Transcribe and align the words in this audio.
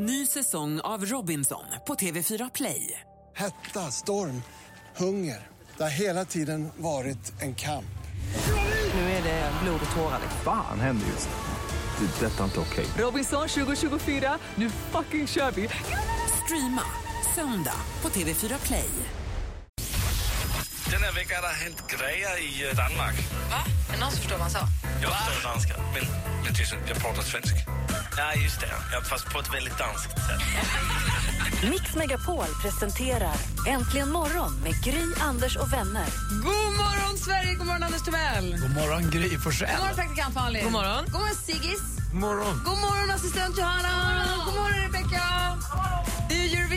Ny 0.00 0.26
säsong 0.26 0.80
av 0.80 1.04
Robinson 1.04 1.64
på 1.86 1.94
TV4 1.94 2.50
Play. 2.54 3.00
Hetta, 3.36 3.90
storm, 3.90 4.42
hunger. 4.96 5.46
Det 5.76 5.82
har 5.82 5.90
hela 5.90 6.24
tiden 6.24 6.68
varit 6.76 7.32
en 7.40 7.54
kamp. 7.54 7.98
Nu 8.94 9.00
är 9.00 9.22
det 9.22 9.52
blod 9.62 9.80
och 9.90 9.96
tårar. 9.96 10.20
Fan 10.44 10.80
händer 10.80 11.06
just 11.06 11.28
nu. 11.28 12.06
Det. 12.06 12.26
är 12.26 12.30
Detta 12.30 12.40
är 12.40 12.44
inte 12.44 12.60
okej. 12.60 12.86
Robinson 12.98 13.48
2024, 13.48 14.38
nu 14.54 14.70
fucking 14.70 15.26
kör 15.26 15.50
vi! 15.50 15.68
Streama 16.44 16.82
söndag 17.34 17.80
på 18.00 18.08
TV4 18.08 18.66
Play. 18.66 18.90
Den 20.90 21.02
här 21.02 21.12
veckan 21.14 21.36
har 21.42 21.48
det 21.48 21.54
hänt 21.54 21.82
grejer 21.86 22.42
i 22.42 22.68
eh, 22.68 22.76
Danmark. 22.76 23.14
Va? 23.50 23.77
Det 23.90 24.00
någon 24.00 24.10
som 24.10 24.20
förstår 24.20 24.36
vad 24.36 24.42
han 24.42 24.50
sa? 24.50 24.68
Jag 25.02 25.12
förstår 25.12 25.50
danska, 25.50 25.74
men, 25.94 26.02
men 26.44 26.88
jag 26.88 26.96
pratar 26.98 27.22
svenska. 27.22 27.58
Ja, 28.16 28.34
just 28.34 28.60
det. 28.60 28.66
Ja, 28.92 29.00
fast 29.00 29.32
på 29.32 29.38
ett 29.38 29.54
väldigt 29.54 29.78
danskt 29.78 30.10
sätt. 30.10 30.42
Mix 31.70 31.94
Megapol 31.96 32.46
presenterar 32.62 33.34
Äntligen 33.66 34.10
morgon 34.12 34.60
med 34.62 34.84
Gry, 34.84 35.04
Anders 35.20 35.56
och 35.56 35.72
vänner. 35.72 36.06
God 36.30 36.76
morgon, 36.76 37.18
Sverige! 37.18 37.54
God 37.54 37.66
morgon, 37.66 37.82
Anders 37.82 38.02
Timell! 38.02 38.58
God 38.60 38.70
morgon, 38.74 39.10
Gry 39.10 39.38
Forssell. 39.38 39.68
God 39.70 39.78
morgon, 39.80 39.94
praktikant 39.94 40.34
Malin! 40.34 40.64
God 40.64 40.72
morgon. 40.72 41.04
God 41.04 41.20
morgon, 41.20 41.34
Siggis! 41.34 41.80
God 42.12 42.20
morgon. 42.20 42.62
God 42.64 42.78
morgon, 42.78 43.10
assistent 43.10 43.58
Johanna! 43.58 44.24
God 44.46 44.54
morgon, 44.54 44.72
Rebecca! 44.82 45.08
Det 45.08 45.14
är 45.14 45.57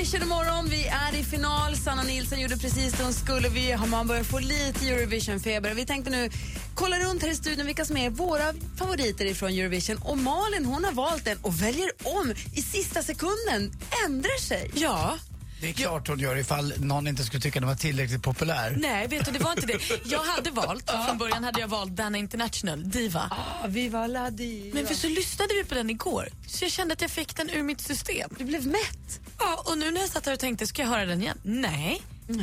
Eurovision 0.01 0.23
imorgon. 0.23 0.69
Vi 0.69 0.87
är 0.87 1.19
i 1.19 1.23
final. 1.23 1.75
Sanna 1.75 2.03
Nilsson 2.03 2.39
gjorde 2.39 2.57
precis 2.57 2.93
det 2.93 3.03
hon 3.03 3.13
skulle. 3.13 3.49
Vi 3.49 3.71
har 3.71 3.87
man 3.87 4.07
börjar 4.07 4.23
få 4.23 4.39
lite 4.39 4.85
Eurovision-feber. 4.85 5.73
Vi 5.73 5.85
tänkte 5.85 6.11
nu 6.11 6.29
kolla 6.75 6.99
runt 6.99 7.21
här 7.21 7.29
i 7.29 7.35
studion 7.35 7.65
vilka 7.65 7.85
som 7.85 7.97
är 7.97 8.09
våra 8.09 8.53
favoriter 8.77 9.25
ifrån 9.25 9.49
Eurovision. 9.49 9.97
Och 9.97 10.17
Malin 10.17 10.65
hon 10.65 10.83
har 10.83 10.91
valt 10.91 11.25
den 11.25 11.37
och 11.41 11.61
väljer 11.61 11.91
om 12.03 12.33
i 12.55 12.61
sista 12.61 13.03
sekunden. 13.03 13.71
Ändrar 14.05 14.39
sig. 14.39 14.71
Ja. 14.75 15.17
Det 15.61 15.69
är 15.69 15.73
klart 15.73 16.07
hon 16.07 16.19
gör 16.19 16.37
ifall 16.37 16.73
någon 16.77 17.07
inte 17.07 17.23
skulle 17.23 17.41
tycka 17.41 17.59
den 17.59 17.69
var 17.69 17.75
tillräckligt 17.75 18.23
populär. 18.23 18.77
Nej, 18.79 19.07
vet 19.07 19.25
du, 19.25 19.31
det 19.31 19.39
var 19.39 19.51
inte 19.51 19.65
det. 19.65 19.79
Jag 20.05 20.19
hade 20.19 20.51
valt, 20.51 20.91
från 21.07 21.17
början 21.17 21.43
hade 21.43 21.59
jag 21.59 21.67
valt 21.67 21.91
Dana 21.91 22.17
International, 22.17 22.89
Diva. 22.89 23.29
Ah, 23.31 23.67
viva 23.67 24.07
la 24.07 24.29
diva. 24.29 24.75
Men 24.75 24.87
för 24.87 24.93
så 24.93 25.07
lyssnade 25.07 25.53
vi 25.53 25.63
på 25.63 25.75
den 25.75 25.89
igår, 25.89 26.29
så 26.47 26.65
jag 26.65 26.71
kände 26.71 26.93
att 26.93 27.01
jag 27.01 27.11
fick 27.11 27.35
den 27.35 27.49
ur 27.49 27.63
mitt 27.63 27.81
system. 27.81 28.29
Du 28.37 28.45
blev 28.45 28.67
mätt. 28.67 29.19
Ja, 29.39 29.63
och 29.65 29.77
nu 29.77 29.91
när 29.91 30.01
jag 30.01 30.09
satt 30.09 30.25
här 30.25 30.33
och 30.33 30.39
tänkte, 30.39 30.67
ska 30.67 30.81
jag 30.81 30.89
höra 30.89 31.05
den 31.05 31.21
igen? 31.21 31.37
Nej. 31.43 32.01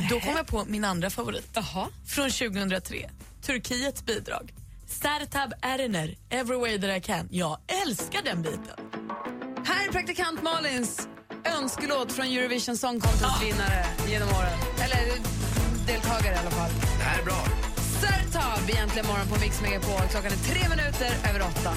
Då 0.09 0.19
kom 0.19 0.33
jag 0.35 0.47
på 0.47 0.65
min 0.67 0.85
andra 0.85 1.09
favorit. 1.09 1.49
Jaha. 1.53 1.87
Från 2.07 2.31
2003, 2.31 3.09
Turkiets 3.41 4.05
bidrag. 4.05 4.53
Sertab 4.87 5.53
Erener, 5.61 6.15
Every 6.29 6.57
way 6.57 6.81
that 6.81 6.97
I 6.97 7.01
can. 7.01 7.27
Jag 7.31 7.57
älskar 7.85 8.21
den 8.23 8.41
biten. 8.41 8.77
Här 9.65 9.87
är 9.87 9.91
praktikant 9.91 10.43
Malins 10.43 11.07
önskelåt 11.57 12.11
från 12.11 12.25
Eurovision 12.25 12.77
Song 12.77 12.99
Contest 12.99 13.43
vinnare 13.43 13.85
genom 14.07 14.29
åren. 14.29 14.57
Eller 14.83 15.01
deltagare 15.87 16.35
i 16.35 16.37
alla 16.37 16.51
fall. 16.51 16.71
Det 16.97 17.03
här 17.03 17.19
är 17.21 17.25
bra. 17.25 17.41
Sertab 18.01 18.69
egentligen 18.69 19.07
morgon 19.07 19.27
på 19.27 19.39
Mix 19.39 19.61
Megapol. 19.61 20.01
Klockan 20.11 20.31
är 20.31 20.43
tre 20.51 20.69
minuter 20.69 21.11
över 21.29 21.41
åtta. 21.41 21.73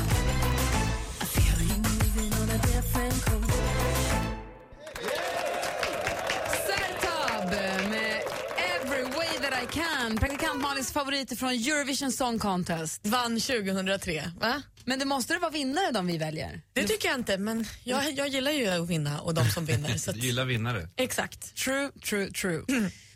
Sertab 6.66 7.50
med 7.90 8.22
Every 8.74 9.02
way 9.02 9.38
that 9.42 9.62
I 9.62 9.66
can. 9.78 10.16
Praktikant 10.18 10.60
Malins 10.62 10.92
favoriter 10.92 11.36
från 11.36 11.50
Eurovision 11.50 12.12
Song 12.12 12.38
Contest. 12.38 13.06
Vann 13.06 13.40
2003, 13.40 14.22
va? 14.40 14.62
Men 14.84 14.98
det 14.98 15.04
måste 15.04 15.32
det 15.34 15.38
vara 15.40 15.50
vinnare 15.50 15.90
de 15.92 16.06
vi 16.06 16.18
väljer. 16.18 16.62
Det 16.72 16.84
tycker 16.86 17.08
jag 17.08 17.18
inte, 17.18 17.38
men 17.38 17.66
jag, 17.84 18.12
jag 18.12 18.28
gillar 18.28 18.52
ju 18.52 18.66
att 18.68 18.88
vinna 18.88 19.20
och 19.20 19.34
de 19.34 19.50
som 19.50 19.64
vinner. 19.66 19.96
Så 19.98 20.10
att, 20.10 20.16
Du 20.16 20.26
gillar 20.26 20.44
vinnare. 20.44 20.88
exakt. 20.96 21.56
True, 21.56 21.90
true, 22.04 22.30
true. 22.32 22.62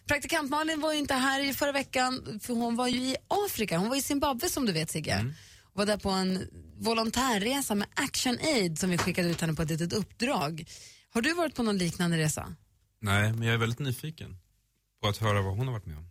Praktikant 0.07 0.51
Malin 0.51 0.81
var 0.81 0.93
ju 0.93 0.99
inte 0.99 1.15
här 1.15 1.45
i 1.45 1.55
förra 1.55 1.73
veckan 1.73 2.41
för 2.43 2.55
hon 2.55 2.77
var 2.77 2.89
ju 2.89 2.99
i 2.99 3.17
Afrika. 3.29 3.79
Hon 3.79 3.89
var 3.89 3.97
i 3.97 4.03
Zimbabwe 4.03 4.49
som 4.49 4.67
du 4.67 4.73
vet 4.73 4.91
Sigge. 4.91 5.35
Och 5.63 5.79
var 5.79 5.87
där 5.87 5.97
på 5.97 6.11
en 6.11 6.49
volontärresa 6.79 7.75
med 7.75 7.89
Action 7.95 8.39
Aid 8.43 8.79
som 8.79 8.91
vi 8.91 8.99
skickade 8.99 9.29
ut 9.29 9.41
henne 9.41 9.55
på 9.55 9.63
ett 9.63 9.71
litet 9.71 9.93
uppdrag. 9.93 10.65
Har 11.11 11.23
du 11.23 11.35
varit 11.35 11.55
på 11.55 11.63
någon 11.63 11.79
liknande 11.79 12.19
resa? 12.19 12.55
Nej, 13.01 13.33
men 13.33 13.43
jag 13.43 13.55
är 13.55 13.59
väldigt 13.59 13.79
nyfiken 13.79 14.39
på 15.03 15.09
att 15.09 15.17
höra 15.17 15.43
vad 15.43 15.57
hon 15.57 15.67
har 15.67 15.73
varit 15.75 15.87
med 15.87 15.97
om. 15.97 16.11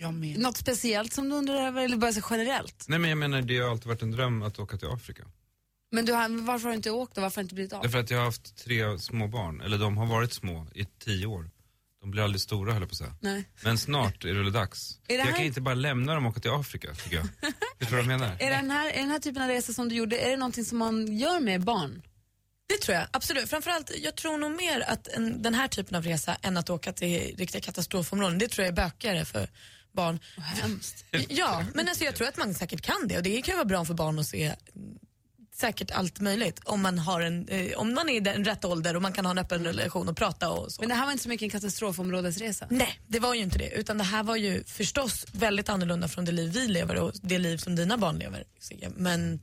Jag 0.00 0.14
med. 0.14 0.38
Något 0.38 0.56
speciellt 0.56 1.12
som 1.12 1.28
du 1.28 1.34
undrar 1.36 1.54
över 1.66 1.84
eller 1.84 1.96
bara 1.96 2.12
så 2.12 2.20
generellt? 2.30 2.84
Nej, 2.88 2.98
men 2.98 3.10
jag 3.10 3.18
menar, 3.18 3.42
det 3.42 3.58
har 3.58 3.70
alltid 3.70 3.86
varit 3.86 4.02
en 4.02 4.10
dröm 4.10 4.42
att 4.42 4.58
åka 4.58 4.76
till 4.76 4.88
Afrika. 4.88 5.24
Men 5.92 6.04
du 6.04 6.12
har, 6.12 6.28
varför 6.46 6.64
har 6.64 6.70
du 6.70 6.76
inte 6.76 6.90
åkt 6.90 7.16
och 7.16 7.22
varför 7.22 7.36
har 7.36 7.42
det 7.42 7.44
inte 7.44 7.54
blivit 7.54 7.72
av? 7.72 7.82
Därför 7.82 7.98
att 7.98 8.10
jag 8.10 8.18
har 8.18 8.24
haft 8.24 8.56
tre 8.64 8.98
små 8.98 9.28
barn, 9.28 9.60
eller 9.60 9.78
de 9.78 9.96
har 9.96 10.06
varit 10.06 10.32
små 10.32 10.66
i 10.74 10.84
tio 11.04 11.26
år. 11.26 11.50
De 12.00 12.10
blir 12.10 12.22
aldrig 12.22 12.40
stora 12.40 12.72
höll 12.72 12.82
jag 12.82 12.88
på 12.88 12.92
att 12.92 12.98
säga. 12.98 13.14
Nej. 13.20 13.44
Men 13.64 13.78
snart 13.78 14.24
är 14.24 14.28
det 14.34 14.42
väl 14.42 14.52
dags. 14.52 15.00
Är 15.08 15.14
det 15.14 15.14
Jag 15.14 15.24
här- 15.26 15.36
kan 15.36 15.44
inte 15.46 15.60
bara 15.60 15.74
lämna 15.74 16.14
dem 16.14 16.26
och 16.26 16.30
åka 16.32 16.40
till 16.40 16.50
Afrika, 16.50 16.94
tycker 16.94 17.16
jag. 17.16 17.24
Vet 17.40 17.52
du 17.78 17.86
vad 17.86 17.98
jag 18.00 18.06
menar? 18.06 18.36
Är 18.38 18.50
den, 18.50 18.70
här, 18.70 18.90
är 18.90 18.98
den 19.00 19.10
här 19.10 19.18
typen 19.18 19.42
av 19.42 19.48
resa 19.48 19.72
som 19.72 19.88
du 19.88 19.94
gjorde, 19.94 20.18
är 20.18 20.30
det 20.30 20.36
någonting 20.36 20.64
som 20.64 20.78
man 20.78 21.16
gör 21.16 21.40
med 21.40 21.64
barn? 21.64 22.02
Det 22.68 22.76
tror 22.76 22.96
jag, 22.96 23.06
absolut. 23.10 23.50
Framförallt, 23.50 23.90
jag 24.02 24.16
tror 24.16 24.38
nog 24.38 24.50
mer 24.56 24.80
att 24.88 25.08
en, 25.08 25.42
den 25.42 25.54
här 25.54 25.68
typen 25.68 25.96
av 25.96 26.02
resa 26.04 26.36
än 26.42 26.56
att 26.56 26.70
åka 26.70 26.92
till 26.92 27.34
riktiga 27.36 27.60
katastrofområden, 27.60 28.38
det 28.38 28.48
tror 28.48 28.64
jag 28.66 28.72
är 28.72 28.76
bökigare 28.76 29.24
för 29.24 29.48
barn. 29.92 30.18
Hemskt. 30.36 31.04
Ja, 31.28 31.64
men 31.74 31.88
alltså 31.88 32.04
jag 32.04 32.16
tror 32.16 32.28
att 32.28 32.36
man 32.36 32.54
säkert 32.54 32.80
kan 32.80 33.08
det 33.08 33.16
och 33.16 33.22
det 33.22 33.42
kan 33.42 33.52
ju 33.52 33.56
vara 33.56 33.64
bra 33.64 33.84
för 33.84 33.94
barn 33.94 34.18
att 34.18 34.26
se 34.26 34.44
mm, 34.44 34.98
säkert 35.60 35.90
allt 35.90 36.20
möjligt 36.20 36.60
om 36.64 36.82
man, 36.82 36.98
har 36.98 37.20
en, 37.20 37.48
eh, 37.48 37.78
om 37.78 37.94
man 37.94 38.08
är 38.08 38.16
i 38.16 38.20
den 38.20 38.44
rätt 38.44 38.64
ålder 38.64 38.96
och 38.96 39.02
man 39.02 39.12
kan 39.12 39.24
ha 39.24 39.30
en 39.30 39.38
öppen 39.38 39.64
relation 39.64 40.08
och 40.08 40.16
prata 40.16 40.50
och 40.50 40.72
så. 40.72 40.82
Men 40.82 40.88
det 40.88 40.94
här 40.94 41.04
var 41.04 41.12
inte 41.12 41.22
så 41.22 41.28
mycket 41.28 41.44
en 41.44 41.50
katastrofområdesresa. 41.50 42.66
Nej, 42.70 43.00
det 43.06 43.18
var 43.18 43.34
ju 43.34 43.42
inte 43.42 43.58
det. 43.58 43.70
Utan 43.70 43.98
det 43.98 44.04
här 44.04 44.22
var 44.22 44.36
ju 44.36 44.64
förstås 44.64 45.26
väldigt 45.32 45.68
annorlunda 45.68 46.08
från 46.08 46.24
det 46.24 46.32
liv 46.32 46.52
vi 46.52 46.68
lever 46.68 46.96
och 46.96 47.12
det 47.22 47.38
liv 47.38 47.56
som 47.56 47.76
dina 47.76 47.98
barn 47.98 48.18
lever. 48.18 48.44
Men 48.96 49.40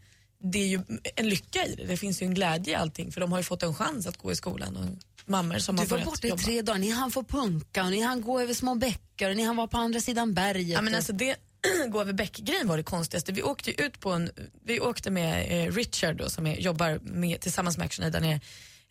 det 0.51 0.59
är 0.59 0.67
ju 0.67 0.81
en 1.15 1.29
lycka 1.29 1.65
i 1.65 1.75
det. 1.75 1.85
Det 1.85 1.97
finns 1.97 2.21
ju 2.21 2.25
en 2.25 2.33
glädje 2.33 2.73
i 2.73 2.75
allting 2.75 3.11
för 3.11 3.21
de 3.21 3.31
har 3.31 3.39
ju 3.39 3.43
fått 3.43 3.63
en 3.63 3.75
chans 3.75 4.07
att 4.07 4.17
gå 4.17 4.31
i 4.31 4.35
skolan 4.35 4.77
och 4.77 4.85
mammor 5.27 5.59
som 5.59 5.75
Du 5.75 5.81
har 5.81 5.85
var 5.87 5.89
börjat 5.89 6.05
borta 6.05 6.27
i 6.27 6.29
jobba. 6.29 6.41
tre 6.43 6.61
dagar, 6.61 6.79
ni 6.79 6.89
hann 6.89 7.11
få 7.11 7.23
punka 7.23 7.83
och 7.83 7.91
ni 7.91 8.01
hann 8.01 8.21
gå 8.21 8.41
över 8.41 8.53
små 8.53 8.75
bäckar 8.75 9.29
och 9.29 9.35
ni 9.35 9.43
hann 9.43 9.55
vara 9.55 9.67
på 9.67 9.77
andra 9.77 9.99
sidan 9.99 10.33
berget. 10.33 10.67
Ja, 10.67 10.81
men 10.81 10.95
alltså 10.95 11.13
det 11.13 11.35
gå 11.87 12.01
över 12.01 12.13
bäck-grejen 12.13 12.67
var 12.67 12.77
det 12.77 12.83
konstigaste. 12.83 13.31
Vi 13.31 13.43
åkte 13.43 13.81
ut 13.81 13.99
på 13.99 14.11
en, 14.11 14.29
vi 14.65 14.79
åkte 14.79 15.11
med 15.11 15.47
eh, 15.67 15.71
Richard 15.71 16.15
då, 16.17 16.29
som 16.29 16.47
är, 16.47 16.55
jobbar 16.55 16.99
med, 17.01 17.41
tillsammans 17.41 17.77
med 17.77 17.85
Action 17.85 18.05
Aid 18.05 18.13
där 18.13 18.19
nere, 18.21 18.39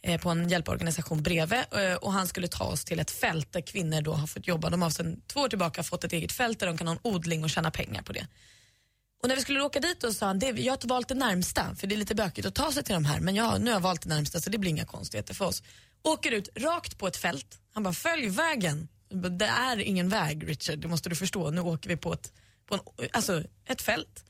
eh, 0.03 0.21
på 0.21 0.31
en 0.31 0.49
hjälporganisation 0.49 1.22
bredvid 1.22 1.59
eh, 1.59 1.95
och 1.95 2.12
han 2.12 2.27
skulle 2.27 2.49
ta 2.49 2.65
oss 2.65 2.84
till 2.84 3.01
ett 3.01 3.11
fält 3.11 3.53
där 3.53 3.61
kvinnor 3.61 4.01
då 4.01 4.12
har 4.12 4.27
fått 4.27 4.47
jobba. 4.47 4.71
De 4.71 4.83
har 4.83 4.91
sedan 4.91 5.21
två 5.27 5.41
år 5.41 5.49
tillbaka 5.49 5.83
fått 5.83 6.05
ett 6.05 6.12
eget 6.12 6.33
fält 6.33 6.61
där 6.61 6.66
de 6.66 6.78
kan 6.78 6.87
ha 6.87 6.95
en 6.95 7.01
odling 7.03 7.45
och 7.45 7.51
tjäna 7.51 7.71
pengar 7.71 8.03
på 8.03 8.12
det. 8.12 8.27
Och 9.22 9.28
när 9.28 9.37
vi 9.37 9.43
skulle 9.43 9.61
åka 9.62 9.81
dit 9.81 10.01
då 10.01 10.12
sa 10.12 10.27
han, 10.27 10.39
det, 10.39 10.47
jag 10.47 10.72
har 10.72 10.89
valt 10.89 11.09
det 11.09 11.15
närmsta 11.15 11.75
för 11.75 11.87
det 11.87 11.95
är 11.95 11.97
lite 11.97 12.15
bökigt 12.15 12.47
att 12.47 12.55
ta 12.55 12.72
sig 12.72 12.84
till 12.84 12.95
de 12.95 13.05
här 13.05 13.21
men 13.21 13.34
ja, 13.34 13.59
nu 13.59 13.66
har 13.66 13.72
jag 13.72 13.81
valt 13.81 14.03
det 14.03 14.09
närmsta 14.09 14.41
så 14.41 14.51
det 14.51 14.59
blir 14.59 14.71
inga 14.71 14.84
konstigheter 14.84 15.34
för 15.34 15.45
oss. 15.45 15.62
Åker 16.04 16.32
ut 16.32 16.48
rakt 16.56 16.98
på 16.98 17.06
ett 17.06 17.16
fält, 17.16 17.59
han 17.72 17.82
bara 17.82 17.94
följ 17.94 18.28
vägen. 18.28 18.88
Bara, 19.10 19.28
Det 19.28 19.47
är 19.47 19.81
ingen 19.81 20.09
väg 20.09 20.48
Richard, 20.48 20.78
det 20.78 20.88
måste 20.88 21.09
du 21.09 21.16
förstå. 21.16 21.50
Nu 21.50 21.60
åker 21.60 21.88
vi 21.88 21.97
på 21.97 22.12
ett, 22.12 22.32
på 22.69 22.75
en, 22.75 22.81
alltså, 23.12 23.42
ett 23.66 23.82
fält. 23.82 24.25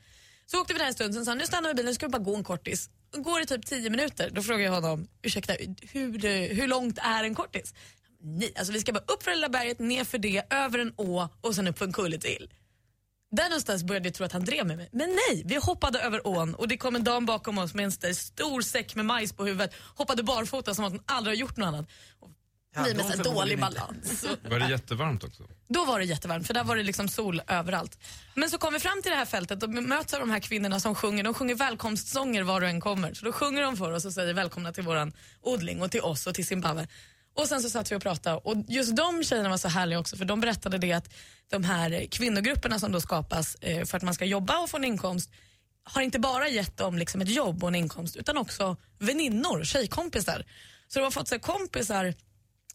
Så 0.45 0.61
åkte 0.61 0.73
vi 0.73 0.79
där 0.79 0.85
en 0.87 0.93
stund, 0.93 1.13
sen 1.13 1.25
sa 1.25 1.31
han, 1.31 1.37
nu 1.37 1.45
stannar 1.45 1.69
vi 1.69 1.73
bilen, 1.73 1.89
nu 1.89 1.95
ska 1.95 2.05
vi 2.05 2.11
bara 2.11 2.23
gå 2.23 2.35
en 2.35 2.43
kortis. 2.43 2.89
Går 3.11 3.39
det 3.39 3.45
typ 3.45 3.65
tio 3.65 3.89
minuter, 3.89 4.29
då 4.29 4.41
frågar 4.41 4.65
jag 4.65 4.71
honom, 4.71 5.07
ursäkta, 5.21 5.53
hur, 5.81 6.19
hur 6.53 6.67
långt 6.67 6.97
är 7.01 7.23
en 7.23 7.35
kortis? 7.35 7.73
Nej, 8.21 8.53
alltså 8.55 8.73
vi 8.73 8.79
ska 8.79 8.93
bara 8.93 9.03
upp 9.07 9.23
för 9.23 9.31
det 9.31 9.35
lilla 9.35 9.49
berget, 9.49 9.79
ner 9.79 10.03
för 10.03 10.17
det, 10.17 10.43
över 10.49 10.79
en 10.79 10.93
å 10.97 11.29
och 11.41 11.55
sen 11.55 11.67
upp 11.67 11.77
för 11.77 11.85
en 11.85 11.93
kulle 11.93 12.17
till. 12.17 12.49
Där 13.31 13.43
någonstans 13.49 13.83
började 13.83 14.07
jag 14.07 14.13
tro 14.15 14.25
att 14.25 14.31
han 14.31 14.45
drev 14.45 14.65
med 14.67 14.77
mig. 14.77 14.89
Men 14.91 15.09
nej, 15.29 15.43
vi 15.45 15.55
hoppade 15.55 15.99
över 15.99 16.27
ån 16.27 16.55
och 16.55 16.67
det 16.67 16.77
kom 16.77 16.95
en 16.95 17.03
dam 17.03 17.25
bakom 17.25 17.57
oss 17.57 17.73
med 17.73 17.85
en 17.85 17.89
st- 17.91 18.13
stor 18.15 18.61
säck 18.61 18.95
med 18.95 19.05
majs 19.05 19.33
på 19.33 19.45
huvudet. 19.45 19.73
Hoppade 19.95 20.23
barfota 20.23 20.73
som 20.75 20.85
att 20.85 20.91
hon 20.91 21.01
aldrig 21.05 21.35
har 21.37 21.39
gjort 21.39 21.57
något 21.57 21.67
annat. 21.67 21.85
Och 22.19 22.29
vi 22.85 22.93
med 22.93 23.05
så 23.17 23.23
dålig 23.23 23.59
balans. 23.59 24.25
Var 24.49 24.59
det 24.59 24.69
jättevarmt 24.69 25.23
också? 25.23 25.43
då 25.67 25.85
var 25.85 25.99
det 25.99 26.05
jättevarmt 26.05 26.47
för 26.47 26.53
där 26.53 26.63
var 26.63 26.75
det 26.75 26.83
liksom 26.83 27.07
sol 27.09 27.41
överallt. 27.47 27.97
Men 28.33 28.49
så 28.49 28.57
kom 28.57 28.73
vi 28.73 28.79
fram 28.79 29.01
till 29.01 29.11
det 29.11 29.17
här 29.17 29.25
fältet 29.25 29.63
och 29.63 29.69
möts 29.69 30.13
av 30.13 30.19
de 30.19 30.29
här 30.29 30.39
kvinnorna 30.39 30.79
som 30.79 30.95
sjunger. 30.95 31.23
De 31.23 31.33
sjunger 31.33 31.55
välkomstsånger 31.55 32.43
var 32.43 32.61
du 32.61 32.67
än 32.67 32.81
kommer. 32.81 33.13
Så 33.13 33.25
då 33.25 33.31
sjunger 33.31 33.61
de 33.61 33.77
för 33.77 33.91
oss 33.91 34.05
och 34.05 34.13
säger 34.13 34.33
välkomna 34.33 34.71
till 34.73 34.83
våran 34.83 35.13
odling 35.41 35.81
och 35.81 35.91
till 35.91 36.01
oss 36.01 36.27
och 36.27 36.33
till 36.35 36.45
Zimbabwe. 36.47 36.87
Och 37.35 37.47
sen 37.47 37.61
så 37.61 37.69
satt 37.69 37.91
vi 37.91 37.95
och 37.95 38.01
pratade 38.01 38.37
och 38.37 38.55
just 38.67 38.95
de 38.95 39.23
tjejerna 39.23 39.49
var 39.49 39.57
så 39.57 39.67
härliga 39.67 39.99
också 39.99 40.17
för 40.17 40.25
de 40.25 40.39
berättade 40.39 40.77
det 40.77 40.93
att 40.93 41.13
de 41.49 41.63
här 41.63 42.07
kvinnogrupperna 42.11 42.79
som 42.79 42.91
då 42.91 43.01
skapas 43.01 43.55
eh, 43.55 43.85
för 43.85 43.97
att 43.97 44.03
man 44.03 44.13
ska 44.13 44.25
jobba 44.25 44.59
och 44.59 44.69
få 44.69 44.77
en 44.77 44.83
inkomst 44.83 45.31
har 45.83 46.01
inte 46.01 46.19
bara 46.19 46.47
gett 46.47 46.77
dem 46.77 46.97
liksom 46.97 47.21
ett 47.21 47.29
jobb 47.29 47.63
och 47.63 47.69
en 47.69 47.75
inkomst 47.75 48.15
utan 48.15 48.37
också 48.37 48.77
väninnor, 48.99 49.63
tjejkompisar. 49.63 50.45
Så 50.87 50.99
de 50.99 51.03
har 51.03 51.11
fått 51.11 51.27
så 51.27 51.35
här, 51.35 51.39
kompisar 51.39 52.13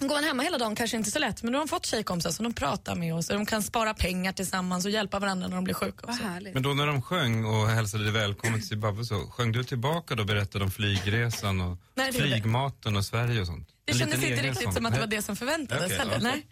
Går 0.01 0.15
man 0.15 0.25
hemma 0.25 0.43
hela 0.43 0.59
dagen 0.59 0.75
kanske 0.75 0.97
inte 0.97 1.11
så 1.11 1.19
lätt, 1.19 1.43
men 1.43 1.53
då 1.53 1.59
har 1.59 1.65
de 1.65 1.69
fått 1.69 1.87
tjejkompisar 1.87 2.31
som 2.31 2.45
de 2.45 2.53
pratar 2.53 2.95
med 2.95 3.15
och 3.15 3.25
så 3.25 3.33
de 3.33 3.47
kan 3.47 3.63
spara 3.63 3.95
pengar 3.95 4.33
tillsammans 4.33 4.85
och 4.85 4.91
hjälpa 4.91 5.19
varandra 5.19 5.49
när 5.49 5.57
de 5.57 5.65
blir 5.65 5.75
sjuka. 5.75 6.07
Vad 6.07 6.17
härligt. 6.17 6.55
Men 6.55 6.63
då 6.63 6.75
när 6.75 6.87
de 6.87 7.03
sjöng 7.03 7.45
och 7.45 7.69
hälsade 7.69 8.05
dig 8.05 8.13
välkommen 8.13 8.61
till 8.61 8.69
Zimbabwe 8.69 9.05
så 9.05 9.15
sjöng 9.15 9.53
du 9.53 9.65
tillbaka 9.65 10.15
då 10.15 10.23
och 10.23 10.27
berättade 10.27 10.65
om 10.65 10.71
flygresan 10.71 11.61
och 11.61 11.79
Nej, 11.95 12.13
flygmaten 12.13 12.97
och 12.97 13.05
Sverige 13.05 13.41
och 13.41 13.47
sånt? 13.47 13.69
Det 13.93 13.99
kändes 13.99 14.25
inte 14.25 14.43
riktigt 14.43 14.63
sån. 14.63 14.73
som 14.73 14.87
att 14.87 14.95
det 14.95 15.01
var 15.01 15.07
det 15.07 15.23
som 15.23 15.37
förväntades 15.37 15.85
Okej, 15.85 15.99
heller. 15.99 16.21
Nej. 16.21 16.47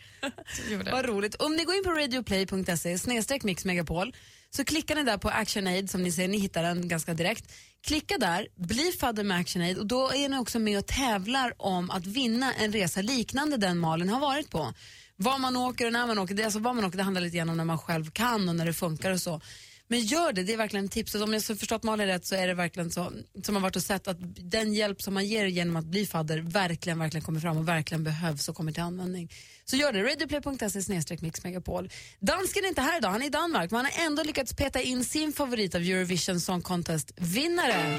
Vad 0.93 1.07
roligt. 1.07 1.35
Om 1.35 1.57
ni 1.57 1.65
går 1.65 1.75
in 1.75 1.85
på 1.85 1.91
radioplay.se 1.91 2.99
snedstreck 2.99 3.43
mixmegapol 3.43 4.15
så 4.51 4.65
klickar 4.65 4.95
ni 4.95 5.03
där 5.03 5.19
på 5.19 5.29
ActionAid 5.29 5.91
som 5.91 6.03
ni 6.03 6.13
ser, 6.13 6.29
ni 6.29 6.39
hittar 6.39 6.63
den 6.63 6.89
ganska 6.89 7.15
direkt. 7.15 7.53
Klicka 7.87 8.19
där, 8.19 8.49
bli 8.57 8.93
fadder 9.01 9.25
med 9.25 9.41
ActionAid 9.41 9.79
och 9.79 9.87
då 9.87 10.13
är 10.13 10.29
ni 10.29 10.39
också 10.39 10.59
med 10.59 10.79
och 10.79 10.87
tävlar 10.87 11.55
om 11.59 11.91
att 11.91 12.07
vinna 12.07 12.55
en 12.55 12.73
resa 12.73 13.03
liknande 13.03 13.57
den 13.57 13.79
Malin 13.79 14.09
har 14.09 14.21
varit 14.21 14.51
på. 14.51 14.73
Var 15.17 15.39
man 15.39 15.57
åker 15.57 15.87
och 15.87 15.93
när 15.93 16.07
man 16.07 16.19
åker, 16.19 16.35
det, 16.35 16.45
alltså 16.45 16.59
var 16.59 16.73
man 16.75 16.85
åker, 16.85 16.97
det 16.97 17.03
handlar 17.05 17.23
lite 17.23 17.37
grann 17.37 17.51
om 17.51 17.57
när 17.57 17.65
man 17.65 17.79
själv 17.79 18.11
kan 18.11 18.49
och 18.49 18.57
när 18.57 18.67
det 18.67 18.73
funkar 18.73 19.11
och 19.11 19.21
så. 19.21 19.41
Men 19.89 20.01
gör 20.01 20.33
det, 20.33 20.43
det 20.43 20.53
är 20.53 20.57
verkligen 20.57 20.85
ett 20.85 20.93
tips. 20.93 21.15
Och 21.15 21.23
Om 21.23 21.33
jag 21.33 21.41
har 21.41 21.55
förstått 21.55 21.83
Malin 21.83 22.07
rätt 22.07 22.27
så 22.27 22.35
är 22.35 22.47
det 22.47 22.55
verkligen 22.55 22.91
så, 22.91 23.13
som 23.43 23.55
har 23.55 23.63
varit 23.63 23.77
och 23.77 23.83
sett 23.83 24.09
att 24.09 24.17
den 24.51 24.75
hjälp 24.75 25.03
som 25.03 25.15
man 25.15 25.27
ger 25.27 25.47
genom 25.47 25.77
att 25.77 25.85
bli 25.85 26.07
fadder 26.07 26.39
verkligen, 26.39 26.99
verkligen 26.99 27.25
kommer 27.25 27.41
fram 27.41 27.57
och 27.57 27.69
verkligen 27.69 28.05
behövs 28.05 28.49
och 28.49 28.57
kommer 28.57 28.73
till 28.73 28.83
användning. 28.83 29.33
Så 29.65 29.77
gör 29.77 29.93
det, 29.93 30.03
radioplay.se 30.03 30.83
snedstreck 30.83 31.21
mixmegapol. 31.21 31.91
Dansken 32.21 32.65
är 32.65 32.69
inte 32.69 32.81
här 32.81 32.99
idag, 32.99 33.11
han 33.11 33.23
är 33.23 33.27
i 33.27 33.31
Danmark, 33.31 33.71
men 33.71 33.85
han 33.85 33.93
har 33.95 34.07
ändå 34.07 34.23
lyckats 34.23 34.55
peta 34.55 34.81
in 34.81 35.05
sin 35.05 35.33
favorit 35.33 35.75
av 35.75 35.81
Eurovision 35.81 36.41
Song 36.41 36.63
Contest-vinnare. 36.63 37.99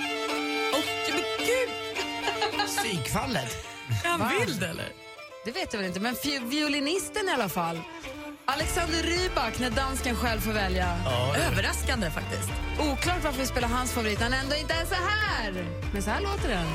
Åh, 0.74 0.80
men 1.10 1.22
gud! 1.48 1.70
Psykfallet. 2.68 3.58
Är 4.04 4.10
han 4.10 4.40
vild 4.40 4.64
eller? 4.64 4.90
Det 5.46 5.52
vet 5.52 5.74
jag 5.74 5.80
väl 5.80 5.88
inte, 5.88 6.00
men 6.00 6.16
violinisten 6.50 7.30
i 7.30 7.32
alla 7.32 7.50
fall. 7.50 7.80
Alexander 8.54 9.04
Rybak 9.04 9.60
när 9.60 9.70
dansken 9.70 10.16
själv 10.16 10.40
får 10.40 10.52
välja. 10.52 10.98
Överraskande 11.48 12.10
faktiskt. 12.12 12.50
Oklart 12.80 13.24
varför 13.24 13.40
vi 13.40 13.46
spelar 13.46 13.68
hans 13.68 13.92
favorit, 13.92 14.20
han 14.20 14.34
ändå 14.34 14.56
inte 14.56 14.74
är 14.74 14.86
så 14.86 14.96
här. 14.96 15.66
Men 15.94 16.02
så 16.02 16.10
här 16.10 16.22
låter 16.22 16.50
den. 16.50 16.68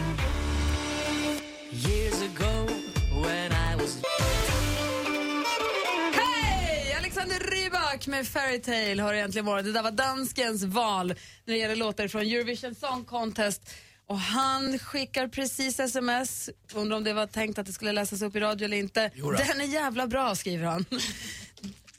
Hej! 6.13 6.95
Alexander 6.99 7.39
Rybak 7.39 8.07
med 8.07 8.27
Fairytale 8.29 9.03
har 9.03 9.15
egentligen 9.15 9.47
varit. 9.47 9.65
Det 9.65 9.73
där 9.73 9.83
var 9.83 9.91
danskens 9.91 10.63
val 10.65 11.09
när 11.45 11.55
det 11.55 11.61
gäller 11.61 11.77
låtar 11.77 12.09
från 12.09 12.23
Eurovision 12.23 12.75
Song 12.75 13.05
Contest. 13.05 13.75
Och 14.07 14.19
han 14.19 14.79
skickar 14.79 15.29
precis 15.29 15.81
sms, 15.81 16.51
undrar 16.75 16.97
om 16.97 17.05
det 17.05 17.13
var 17.13 17.27
tänkt 17.27 17.59
att 17.59 17.67
det 17.67 17.73
skulle 17.73 17.93
läsas 17.93 18.23
upp 18.23 18.37
i 18.37 18.41
radio 18.41 18.65
eller 18.65 18.77
inte. 18.77 19.11
Den 19.49 19.61
är 19.61 19.65
jävla 19.65 20.07
bra, 20.07 20.35
skriver 20.35 20.67
han. 20.67 20.85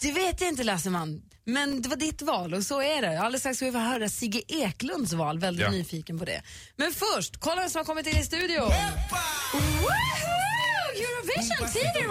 Det 0.02 0.12
vet 0.12 0.42
jag 0.42 0.50
inte, 0.50 0.64
Lasseman. 0.64 1.22
Men 1.46 1.82
det 1.82 1.90
var 1.90 1.96
ditt 1.96 2.22
val 2.22 2.54
och 2.54 2.64
så 2.64 2.82
är 2.82 3.02
det. 3.02 3.20
Alldeles 3.20 3.42
strax 3.42 3.58
ska 3.58 3.66
vi 3.66 3.72
få 3.72 3.78
höra 3.78 4.10
Sigge 4.10 4.42
Eklunds 4.48 5.14
val. 5.14 5.40
Väldigt 5.40 5.64
Ja. 5.66 5.72
nyfiken 5.72 6.20
på 6.20 6.26
det. 6.26 6.42
Men 6.76 6.92
först, 6.94 7.38
kolla 7.40 7.62
vem 7.62 7.70
som 7.70 7.80
har 7.80 7.86
kommit 7.86 8.08
in 8.08 8.18
i 8.18 8.24
studion. 8.24 8.70
Woohoo! 9.52 9.90
Eurovision 10.96 11.68
TV! 11.74 12.06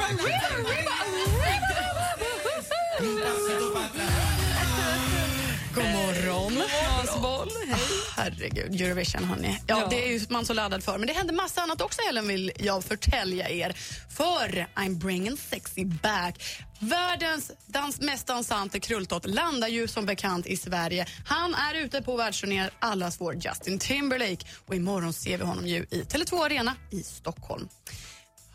God 5.75 5.85
morgon. 5.85 6.63
Asboll, 7.03 7.49
hej. 7.69 7.81
Herregud, 8.17 8.81
Eurovision 8.81 9.25
hörni. 9.25 9.59
Ja, 9.67 9.81
Ja. 9.81 9.87
det 9.91 10.15
är 10.15 10.33
man 10.33 10.47
så 10.47 10.53
laddad 10.55 10.85
för. 10.85 10.99
Men 10.99 11.07
det 11.07 11.13
händer 11.13 11.35
massa 11.35 11.61
annat 11.63 11.81
också 11.81 12.01
Helen 12.07 12.29
vill 12.29 12.53
jag 12.59 12.85
förtälja 12.85 13.49
er. 13.51 13.73
För 14.11 14.67
I'm 14.75 14.95
bringing 14.99 15.37
sexy 15.37 15.85
back. 15.85 16.43
Världens 16.79 17.51
dans, 17.67 18.01
mest 18.01 18.27
dansante 18.27 18.81
krulltott 18.81 19.27
landar 19.27 19.69
ju 19.69 19.89
som 19.89 20.07
bekant 20.07 20.47
i 20.47 20.57
Sverige. 20.57 21.07
Han 21.27 21.55
är 21.55 21.75
ute 21.75 22.03
på 22.03 22.17
världsturné, 22.17 22.71
allas 22.79 23.21
vår 23.21 23.35
Justin 23.35 23.79
Timberlake. 23.79 24.47
Och 24.67 24.75
imorgon 24.75 25.13
ser 25.13 25.39
vi 25.39 25.45
honom 25.45 25.67
ju 25.67 25.87
i 25.91 26.03
Tele2 26.03 26.45
Arena 26.45 26.75
i 26.91 27.03
Stockholm. 27.03 27.69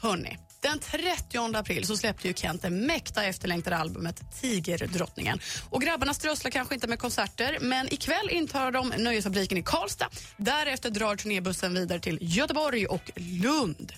Hörni, 0.01 0.37
den 0.61 0.79
30 0.79 1.57
april 1.57 1.85
så 1.85 1.97
släppte 1.97 2.27
ju 2.27 2.33
Kent 2.33 2.61
det 2.61 2.69
mäkta 2.69 3.23
efterlängtade 3.23 3.77
albumet 3.77 4.41
Tigerdrottningen. 4.41 5.39
Och 5.69 5.81
grabbarna 5.81 6.13
strösslar 6.13 6.51
kanske 6.51 6.75
inte 6.75 6.87
med 6.87 6.99
konserter, 6.99 7.57
men 7.61 7.93
ikväll 7.93 8.29
intar 8.29 8.71
de 8.71 8.93
Nöjesfabriken 8.97 9.57
i 9.57 9.63
Karlstad. 9.63 10.09
Därefter 10.37 10.89
drar 10.89 11.15
turnébussen 11.15 11.73
vidare 11.73 11.99
till 11.99 12.17
Göteborg 12.21 12.85
och 12.85 13.11
Lund. 13.15 13.93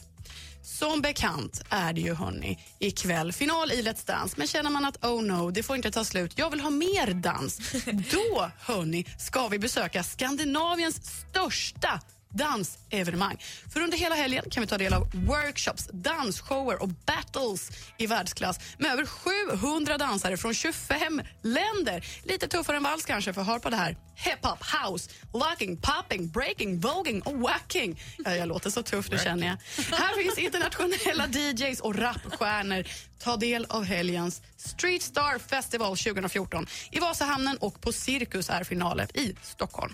Som 0.63 1.01
bekant 1.01 1.61
är 1.69 1.93
det 1.93 2.01
ju 2.01 2.13
hörni 2.13 2.59
ikväll 2.79 3.33
final 3.33 3.71
i 3.71 3.81
Let's 3.81 4.07
Dance 4.07 4.35
men 4.37 4.47
känner 4.47 4.69
man 4.69 4.85
att 4.85 5.05
oh 5.05 5.23
no, 5.23 5.51
det 5.51 5.63
får 5.63 5.75
inte 5.75 5.91
ta 5.91 6.03
slut, 6.03 6.33
jag 6.35 6.49
vill 6.49 6.61
ha 6.61 6.69
mer 6.69 7.13
dans. 7.13 7.57
Då 7.85 8.51
hörni 8.59 9.05
ska 9.17 9.47
vi 9.47 9.59
besöka 9.59 10.03
Skandinaviens 10.03 11.01
största 11.29 12.01
dansevenemang. 12.33 13.37
För 13.73 13.81
under 13.81 13.97
hela 13.97 14.15
helgen 14.15 14.49
kan 14.49 14.61
vi 14.61 14.67
ta 14.67 14.77
del 14.77 14.93
av 14.93 15.11
workshops, 15.13 15.89
dansshower 15.93 16.81
och 16.81 16.89
battles 16.89 17.69
i 17.97 18.07
världsklass 18.07 18.59
med 18.77 18.91
över 18.91 19.05
700 19.05 19.97
dansare 19.97 20.37
från 20.37 20.53
25 20.53 21.21
länder. 21.43 22.05
Lite 22.23 22.47
tuffare 22.47 22.77
än 22.77 22.83
vals 22.83 23.05
kanske, 23.05 23.33
för 23.33 23.41
hör 23.41 23.59
på 23.59 23.69
det 23.69 23.75
här. 23.75 23.97
Hip-hop, 24.15 24.59
house, 24.63 25.09
locking, 25.33 25.77
popping, 25.77 26.29
breaking, 26.29 26.79
voging 26.79 27.21
och 27.21 27.39
wacking. 27.39 28.01
Ja, 28.25 28.35
jag 28.35 28.47
låter 28.47 28.69
så 28.69 28.83
tuff, 28.83 29.09
det 29.09 29.23
känner 29.23 29.47
jag. 29.47 29.57
Här 29.97 30.23
finns 30.23 30.37
internationella 30.37 31.27
DJs 31.27 31.79
och 31.79 31.95
rapstjärnor. 31.95 32.83
Ta 33.19 33.37
del 33.37 33.65
av 33.69 33.83
helgens 33.83 34.41
Street 34.57 35.01
Star 35.01 35.39
Festival 35.39 35.97
2014 35.97 36.67
i 36.91 36.99
Vasahamnen 36.99 37.57
och 37.57 37.81
på 37.81 37.91
Cirkus 37.91 38.49
är 38.49 38.63
finalen 38.63 39.07
i 39.13 39.35
Stockholm. 39.41 39.93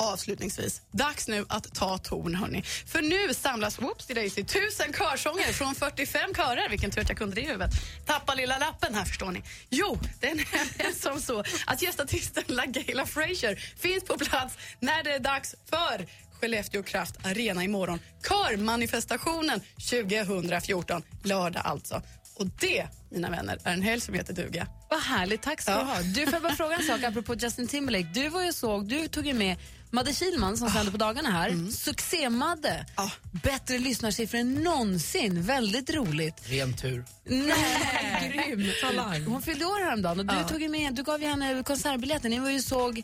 Avslutningsvis, 0.00 0.82
dags 0.90 1.28
nu 1.28 1.44
att 1.48 1.74
ta 1.74 1.98
ton 1.98 2.34
hörni. 2.34 2.62
För 2.62 3.02
nu 3.02 3.34
samlas 3.34 3.78
whoopsie 3.78 4.14
daisy 4.14 4.44
tusen 4.44 4.92
körsånger 4.92 5.52
från 5.52 5.74
45 5.74 6.34
körer. 6.34 6.68
Vilken 6.68 6.90
tur 6.90 7.00
att 7.00 7.08
jag 7.08 7.18
kunde 7.18 7.34
det 7.34 7.40
i 7.40 7.46
huvudet. 7.46 7.70
Tappa 8.06 8.34
lilla 8.34 8.58
lappen 8.58 8.94
här 8.94 9.04
förstår 9.04 9.30
ni. 9.30 9.42
Jo, 9.70 9.98
det 10.20 10.26
är 10.26 11.00
som 11.00 11.20
så 11.20 11.44
att 11.66 11.82
gästartisten 11.82 12.44
LaGaylia 12.46 13.06
Frazier 13.06 13.54
finns 13.56 14.04
på 14.04 14.18
plats 14.18 14.54
när 14.80 15.02
det 15.02 15.12
är 15.12 15.20
dags 15.20 15.54
för 15.70 16.06
Skellefteå 16.40 16.82
Kraft 16.82 17.26
Arena 17.26 17.64
imorgon. 17.64 17.98
Körmanifestationen 18.28 19.60
2014, 19.90 21.02
lördag 21.24 21.62
alltså. 21.64 22.02
Och 22.36 22.46
det, 22.46 22.86
mina 23.10 23.30
vänner, 23.30 23.58
är 23.64 23.72
en 23.72 23.82
helg 23.82 24.00
som 24.00 24.14
heter 24.14 24.34
duga. 24.34 24.66
Vad 24.90 25.00
härligt, 25.00 25.42
tack 25.42 25.60
ska 25.60 25.78
du 25.78 25.84
ha. 25.84 26.02
Du, 26.02 26.26
får 26.26 26.40
bara 26.40 26.52
fråga 26.52 26.76
en 26.76 26.82
sak 26.82 27.02
apropå 27.02 27.34
Justin 27.34 27.68
Timberlake. 27.68 28.08
Du 28.14 28.28
var 28.28 28.44
ju 28.44 28.52
såg, 28.52 28.88
du 28.88 29.08
tog 29.08 29.26
ju 29.26 29.34
med 29.34 29.56
Madde 29.92 30.14
Kihlman 30.14 30.56
som 30.56 30.70
sänder 30.70 30.92
på 30.92 30.98
dagarna 30.98 31.30
här. 31.30 31.72
Succé-Madde. 31.72 32.86
Ja. 32.96 33.10
Bättre 33.42 33.78
lyssnarsiffror 33.78 34.38
än 34.40 34.54
någonsin. 34.54 35.42
Väldigt 35.42 35.90
roligt. 35.90 36.34
Ren 36.44 36.76
tur. 36.76 37.04
Nej, 37.24 38.44
grym. 38.48 38.70
Talang. 38.82 39.24
Hon 39.24 39.42
fyllde 39.42 39.64
år 39.64 39.84
häromdagen 39.84 40.18
och 40.20 40.26
du, 40.26 40.34
Ja. 40.34 40.48
tog 40.48 40.70
med, 40.70 40.94
du 40.94 41.02
gav 41.02 41.22
ju 41.22 41.28
henne 41.28 41.62
konsertbiljetten. 41.62 42.30
Ni 42.30 42.38
var 42.38 42.50
ju 42.50 42.62
såg... 42.62 43.02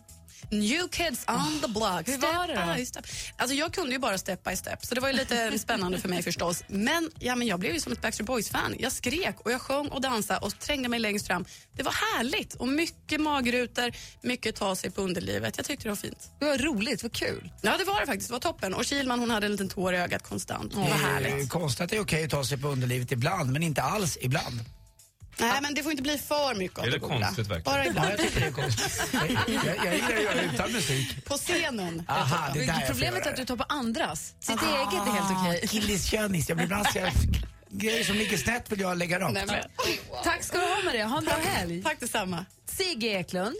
New 0.50 0.88
Kids 0.88 1.24
on 1.28 1.60
the 1.62 1.68
block. 1.68 2.08
Hur 2.08 2.18
var 2.18 2.46
det 2.46 2.54
då? 2.54 3.00
Alltså 3.36 3.56
jag 3.56 3.72
kunde 3.72 3.92
ju 3.92 3.98
bara 3.98 4.18
step 4.18 4.44
by 4.44 4.56
step, 4.56 4.86
så 4.86 4.94
det 4.94 5.00
var 5.00 5.08
ju 5.08 5.14
lite 5.14 5.58
spännande 5.58 5.98
för 5.98 6.08
mig 6.08 6.22
förstås. 6.22 6.64
Men, 6.68 7.10
ja, 7.20 7.36
men 7.36 7.46
jag 7.46 7.60
blev 7.60 7.74
ju 7.74 7.80
som 7.80 7.92
ett 7.92 8.02
Backstreet 8.02 8.26
Boys-fan. 8.26 8.74
Jag 8.78 8.92
skrek 8.92 9.40
och 9.40 9.52
jag 9.52 9.60
sjöng 9.60 9.88
och 9.88 10.00
dansade 10.00 10.40
och 10.40 10.58
trängde 10.58 10.88
mig 10.88 10.98
längst 11.00 11.26
fram. 11.26 11.44
Det 11.76 11.82
var 11.82 11.92
härligt 12.16 12.54
och 12.54 12.68
mycket 12.68 13.20
magrutor, 13.20 13.92
mycket 14.22 14.56
ta 14.56 14.76
sig 14.76 14.90
på 14.90 15.02
underlivet. 15.02 15.56
Jag 15.56 15.66
tyckte 15.66 15.84
det 15.84 15.88
var 15.88 15.96
fint. 15.96 16.30
Det 16.38 16.44
var 16.44 16.58
roligt, 16.58 16.75
vad 17.02 17.12
kul. 17.12 17.50
Ja, 17.62 17.76
det 17.78 17.84
var 17.84 18.00
det 18.00 18.06
faktiskt. 18.06 18.28
Det 18.28 18.32
var 18.32 18.40
toppen. 18.40 18.74
Och 18.74 18.84
Kilman 18.84 19.18
hon 19.20 19.30
hade 19.30 19.46
en 19.46 19.52
liten 19.52 19.68
tår 19.68 19.94
i 19.94 19.96
ögat 19.98 20.22
konstant. 20.22 20.70
Det 20.72 20.78
var 20.78 20.86
härligt. 20.86 21.42
Eh, 21.42 21.48
Konstigt 21.48 21.80
att 21.84 21.90
det 21.90 21.96
är 21.96 22.00
okej 22.00 22.24
att 22.24 22.30
ta 22.30 22.44
sig 22.44 22.58
på 22.58 22.68
underlivet 22.68 23.12
ibland, 23.12 23.52
men 23.52 23.62
inte 23.62 23.82
alls 23.82 24.18
ibland. 24.20 24.60
Nej, 25.38 25.58
men 25.62 25.74
det 25.74 25.82
får 25.82 25.90
inte 25.92 26.02
bli 26.02 26.18
för 26.18 26.54
mycket 26.54 26.78
av 26.78 26.84
Är 26.84 26.90
det 26.90 26.98
goda. 26.98 27.14
konstigt 27.14 27.46
verkligen? 27.46 27.62
Bara 27.64 27.84
Ja, 27.84 27.90
ibland. 27.90 28.10
jag 28.10 28.18
tycker 28.18 28.40
det 28.40 28.46
är 28.46 28.50
konstigt. 28.50 29.08
Jag, 29.12 29.28
gillar 29.48 30.16
att 30.16 30.22
göra 30.22 30.34
det 30.34 30.50
utan 30.54 30.72
musik. 30.72 31.24
På 31.24 31.34
scenen. 31.34 32.04
Aha, 32.08 32.50
det 32.54 32.60
är 32.62 32.66
där 32.66 32.86
Problemet 32.86 33.26
är 33.26 33.30
att 33.30 33.36
du 33.36 33.44
tar 33.44 33.56
på 33.56 33.64
andras. 33.68 34.34
Sitt 34.40 34.62
Ah, 34.62 34.76
eget 34.92 35.06
är 35.08 35.12
helt 35.12 35.30
okej. 35.40 35.68
Killiskönis. 35.68 36.48
Jag 36.48 36.56
blir 36.56 36.64
ibland 36.64 36.86
så 36.92 36.98
jag, 36.98 37.12
grejer 37.70 38.04
som 38.04 38.16
ligger 38.16 38.36
snett 38.36 38.72
vill 38.72 38.80
jag 38.80 38.98
lägga 38.98 39.20
rakt. 39.20 39.32
Nej, 39.34 39.44
men, 39.46 39.62
Tack 40.24 40.42
ska 40.44 40.58
du 40.58 40.64
ha 40.64 40.82
Maria, 40.84 41.06
ha 41.06 41.18
en 41.18 41.24
bra 41.24 41.34
helg. 41.44 41.82
tack 41.82 42.00
detsamma. 42.00 42.44
Sigge 42.66 43.06
Eklund, 43.06 43.56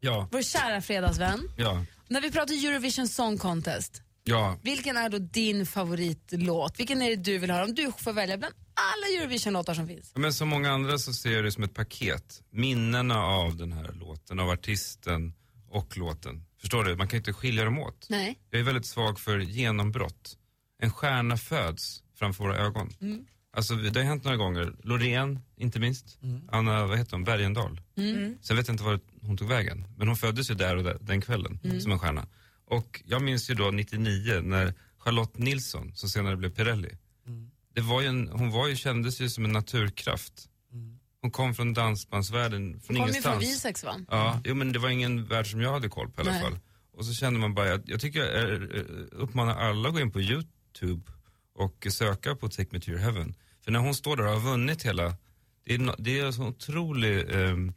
Ja, 0.00 0.28
vår 0.32 0.42
kära 0.42 0.82
fredagsvän. 0.82 1.48
ja, 1.56 1.84
När 2.08 2.20
vi 2.20 2.30
pratar 2.30 2.54
Eurovision 2.54 3.08
Song 3.08 3.38
Contest, 3.38 4.02
ja. 4.24 4.58
vilken 4.62 4.96
är 4.96 5.08
då 5.08 5.18
din 5.18 5.66
favoritlåt? 5.66 6.80
Vilken 6.80 7.02
är 7.02 7.10
det 7.10 7.16
du 7.16 7.38
vill 7.38 7.50
höra? 7.50 7.64
Om 7.64 7.74
du 7.74 7.92
får 7.98 8.12
välja 8.12 8.38
bland 8.38 8.54
alla 8.74 9.22
Eurovision-låtar 9.22 9.74
som 9.74 9.88
finns. 9.88 10.12
Men 10.14 10.32
som 10.32 10.48
många 10.48 10.72
andra 10.72 10.98
så 10.98 11.12
ser 11.12 11.30
jag 11.30 11.44
det 11.44 11.52
som 11.52 11.64
ett 11.64 11.74
paket. 11.74 12.42
Minnena 12.50 13.24
av 13.24 13.56
den 13.56 13.72
här 13.72 13.92
låten, 13.92 14.40
av 14.40 14.50
artisten 14.50 15.34
och 15.70 15.96
låten. 15.96 16.44
Förstår 16.60 16.84
du? 16.84 16.96
Man 16.96 17.08
kan 17.08 17.16
inte 17.16 17.32
skilja 17.32 17.64
dem 17.64 17.78
åt. 17.78 18.06
Nej. 18.10 18.38
Jag 18.50 18.60
är 18.60 18.64
väldigt 18.64 18.86
svag 18.86 19.20
för 19.20 19.38
genombrott. 19.38 20.36
En 20.82 20.90
stjärna 20.92 21.36
föds 21.36 22.02
framför 22.18 22.44
våra 22.44 22.58
ögon. 22.58 22.92
Alltså 23.56 23.74
det 23.74 24.00
har 24.00 24.04
hänt 24.06 24.24
några 24.24 24.36
gånger. 24.36 24.72
Loreen, 24.82 25.38
inte 25.56 25.80
minst. 25.80 26.18
Anna, 26.48 26.86
vad 26.86 26.98
heter 26.98 27.12
hon, 27.12 27.24
Bergendahl. 27.24 27.80
Sen 28.40 28.56
vet 28.56 28.68
jag 28.68 28.74
inte 28.74 28.84
var 28.84 29.00
hon 29.20 29.36
tog 29.36 29.48
vägen. 29.48 29.86
Men 29.96 30.08
hon 30.08 30.16
föddes 30.16 30.50
ju 30.50 30.54
där 30.54 30.76
och 30.76 30.84
där, 30.84 30.98
den 31.00 31.20
kvällen 31.20 31.80
som 31.80 31.92
en 31.92 31.98
stjärna. 31.98 32.26
Och 32.66 33.02
jag 33.06 33.22
minns 33.22 33.50
ju 33.50 33.54
då 33.54 33.70
99 33.70 34.40
när 34.42 34.74
Charlotte 34.98 35.38
Nilsson, 35.38 35.92
som 35.94 36.08
senare 36.08 36.36
blev 36.36 36.50
Pirelli. 36.50 36.96
Det 37.74 37.80
var 37.80 38.00
ju 38.02 38.06
en, 38.08 38.28
hon 38.28 38.50
var 38.50 38.68
ju, 38.68 38.76
kändes 38.76 39.20
ju 39.20 39.28
som 39.30 39.44
en 39.44 39.52
naturkraft. 39.52 40.48
Hon 41.20 41.30
kom 41.30 41.54
från 41.54 41.74
dansbandsvärlden, 41.74 42.80
från 42.80 42.80
Kom 42.80 42.96
ju 42.96 43.02
ingenstans. 43.02 43.34
från 43.34 43.40
Visex 43.40 43.84
va? 43.84 43.96
Ja, 44.10 44.40
jo, 44.44 44.54
men 44.54 44.72
det 44.72 44.78
var 44.78 44.88
ingen 44.88 45.24
värld 45.26 45.50
som 45.50 45.60
jag 45.60 45.72
hade 45.72 45.88
koll 45.88 46.10
på 46.10 46.20
i 46.20 46.22
alla 46.22 46.32
Nej. 46.32 46.42
fall. 46.42 46.58
Och 46.96 47.06
så 47.06 47.12
kände 47.14 47.38
man 47.40 47.54
bara, 47.54 47.68
jag, 47.68 47.82
jag 47.86 48.00
tycker 48.00 48.20
jag 48.20 48.62
uppmanar 49.12 49.56
alla 49.56 49.88
att 49.88 49.94
gå 49.94 50.00
in 50.00 50.10
på 50.10 50.20
Youtube 50.20 51.02
och 51.54 51.86
söka 51.90 52.34
på 52.36 52.48
Take 52.48 52.68
Me 52.70 52.80
To 52.80 52.90
Your 52.90 53.00
Heaven. 53.00 53.34
För 53.64 53.70
när 53.70 53.80
hon 53.80 53.94
står 53.94 54.16
där 54.16 54.24
och 54.24 54.32
har 54.32 54.40
vunnit 54.40 54.82
hela, 54.82 55.16
det 55.64 55.74
är, 55.74 55.94
det 55.98 56.18
är 56.18 56.24
en 56.24 56.32
sån 56.32 56.46
otrolig 56.46 57.30
ehm, 57.34 57.72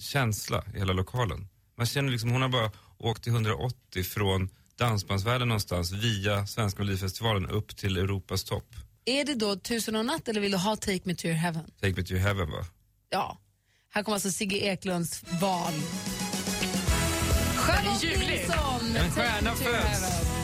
känsla 0.00 0.64
i 0.74 0.78
hela 0.78 0.92
lokalen. 0.92 1.48
Man 1.76 1.86
känner 1.86 2.10
liksom, 2.10 2.30
hon 2.30 2.42
har 2.42 2.48
bara 2.48 2.70
åkt 2.98 3.22
till 3.22 3.32
180 3.32 4.02
från 4.02 4.48
dansbandsvärlden 4.78 5.48
någonstans 5.48 5.92
via 5.92 6.46
Svenska 6.46 6.82
Melodifestivalen 6.82 7.50
upp 7.50 7.76
till 7.76 7.96
Europas 7.96 8.44
topp. 8.44 8.74
Är 9.04 9.24
det 9.24 9.34
då 9.34 9.56
Tusen 9.56 9.94
och 9.94 10.00
en 10.00 10.06
natt 10.06 10.28
eller 10.28 10.40
vill 10.40 10.50
du 10.50 10.58
ha 10.58 10.76
Take 10.76 11.00
Me 11.04 11.14
To 11.14 11.26
Your 11.26 11.36
Heaven? 11.36 11.64
Take 11.80 11.94
Me 11.96 12.02
To 12.02 12.12
Your 12.12 12.22
Heaven 12.22 12.50
va? 12.50 12.64
Ja. 13.10 13.38
Här 13.90 14.02
kommer 14.02 14.16
alltså 14.16 14.30
Sigge 14.30 14.56
Eklunds 14.56 15.24
val. 15.40 15.72
Charlotte 17.56 18.02
Nilsson 18.02 18.96
En 18.96 19.10
stjärna 19.10 19.54
föds. 19.54 20.37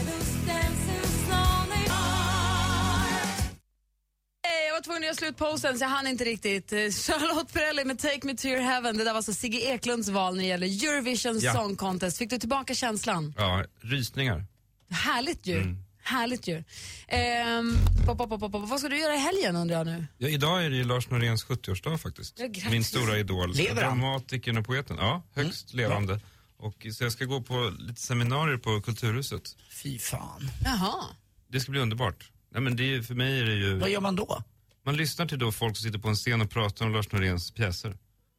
Tvungen 4.84 5.02
att 5.02 5.04
göra 5.06 5.14
slut 5.14 5.36
posen 5.36 5.78
så 5.78 5.84
jag 5.84 5.88
hann 5.88 6.06
inte 6.06 6.24
riktigt. 6.24 6.72
Eh, 6.72 6.78
Charlotte 6.78 7.52
Perrelli 7.52 7.84
med 7.84 7.98
Take 7.98 8.20
Me 8.22 8.34
To 8.36 8.46
Your 8.46 8.60
Heaven. 8.60 8.96
Det 8.98 9.04
där 9.04 9.10
var 9.10 9.16
alltså 9.16 9.32
Sigge 9.32 9.58
Eklunds 9.58 10.08
val 10.08 10.34
när 10.34 10.42
det 10.42 10.48
gäller 10.48 10.66
Eurovision 10.66 11.38
Ja. 11.38 11.54
Song 11.54 11.76
Contest. 11.76 12.18
Fick 12.18 12.30
du 12.30 12.38
tillbaka 12.38 12.74
känslan? 12.74 13.34
Ja, 13.36 13.64
rysningar. 13.80 14.44
Härligt 14.90 15.46
ju. 15.46 15.56
Mm. 15.56 15.78
Härligt 16.02 16.46
ju. 16.48 16.64
Ehm, 17.08 17.76
pop, 18.06 18.18
pop, 18.18 18.28
pop, 18.30 18.52
pop. 18.52 18.68
Vad 18.68 18.78
ska 18.80 18.88
du 18.88 18.98
göra 19.00 19.14
i 19.14 19.18
helgen 19.18 19.56
undrar 19.56 19.76
jag 19.76 19.86
nu? 19.86 20.06
Ja, 20.18 20.28
idag 20.28 20.64
är 20.64 20.70
det 20.70 20.76
ju 20.76 20.84
Lars 20.84 21.10
Noréns 21.10 21.46
70-årsdag 21.46 21.98
faktiskt. 21.98 22.34
Ja. 22.38 22.70
Min 22.70 22.84
stora 22.84 23.18
idol. 23.18 23.54
Lever 23.54 23.82
han? 23.82 23.98
Dramatikern 24.00 24.58
och 24.58 24.66
poeten. 24.66 24.96
Ja, 25.00 25.22
högst 25.34 25.74
levande. 25.74 26.20
Och, 26.56 26.86
så 26.92 27.04
jag 27.04 27.12
ska 27.12 27.24
gå 27.24 27.40
på 27.42 27.72
lite 27.78 28.00
seminarier 28.00 28.56
på 28.56 28.80
Kulturhuset. 28.80 29.56
Fy 29.82 29.98
fan. 29.98 30.50
Jaha. 30.64 31.04
Det 31.48 31.60
ska 31.60 31.70
bli 31.70 31.80
underbart. 31.80 32.30
Nej, 32.50 32.62
men 32.62 32.76
det 32.76 33.02
för 33.02 33.14
mig 33.14 33.40
är 33.40 33.44
det 33.44 33.54
ju... 33.54 33.78
Vad 33.78 33.90
gör 33.90 34.00
man 34.00 34.16
då? 34.16 34.42
Man 34.84 34.96
lyssnar 34.96 35.26
till 35.26 35.38
då 35.38 35.52
folk 35.52 35.76
som 35.76 35.84
sitter 35.84 35.98
på 35.98 36.08
en 36.08 36.14
scen 36.16 36.40
och 36.40 36.50
pratar 36.50 36.86
om 36.86 36.92
Lars 36.92 37.12
Noréns 37.12 37.50
pjäser. 37.50 37.96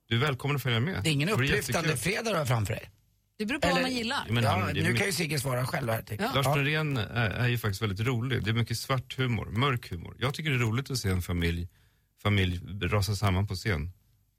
Du 0.10 0.16
är 0.16 0.20
välkommen 0.20 0.56
att 0.56 0.64
följa 0.64 0.80
med. 0.80 1.04
Det 1.04 1.10
är 1.10 1.14
ingen 1.14 1.30
upplyftande 1.30 1.98
fredag 1.98 2.32
du 2.32 2.38
har 2.38 2.46
framför 2.46 2.74
dig. 2.74 2.92
Det 3.38 3.46
beror 3.46 3.60
på 3.60 3.68
vad 3.68 3.82
man 3.82 3.92
gillar. 3.94 4.24
Ja, 4.28 4.34
men 4.34 4.44
ja, 4.44 4.70
nu 4.74 4.82
mycket- 4.82 4.98
kan 4.98 5.06
ju 5.06 5.12
Sigge 5.14 5.40
svara 5.40 5.66
själv 5.66 5.90
här. 5.90 6.04
jag. 6.10 6.36
Lars 6.36 6.46
Norén 6.46 6.98
är, 6.98 7.30
är 7.30 7.48
ju 7.48 7.58
faktiskt 7.58 7.82
väldigt 7.82 8.00
rolig. 8.00 8.44
Det 8.44 8.50
är 8.50 8.54
mycket 8.54 8.78
svart 8.78 9.18
humor, 9.18 9.46
mörk 9.46 9.92
humor. 9.92 10.16
Jag 10.20 10.34
tycker 10.34 10.50
det 10.50 10.56
är 10.56 10.60
roligt 10.60 10.92
att 10.92 10.98
se 10.98 11.10
en 11.10 11.22
familj, 11.22 11.68
familj 12.24 12.62
rasa 12.82 13.16
samman 13.16 13.48
på 13.48 13.56
scen. 13.56 13.92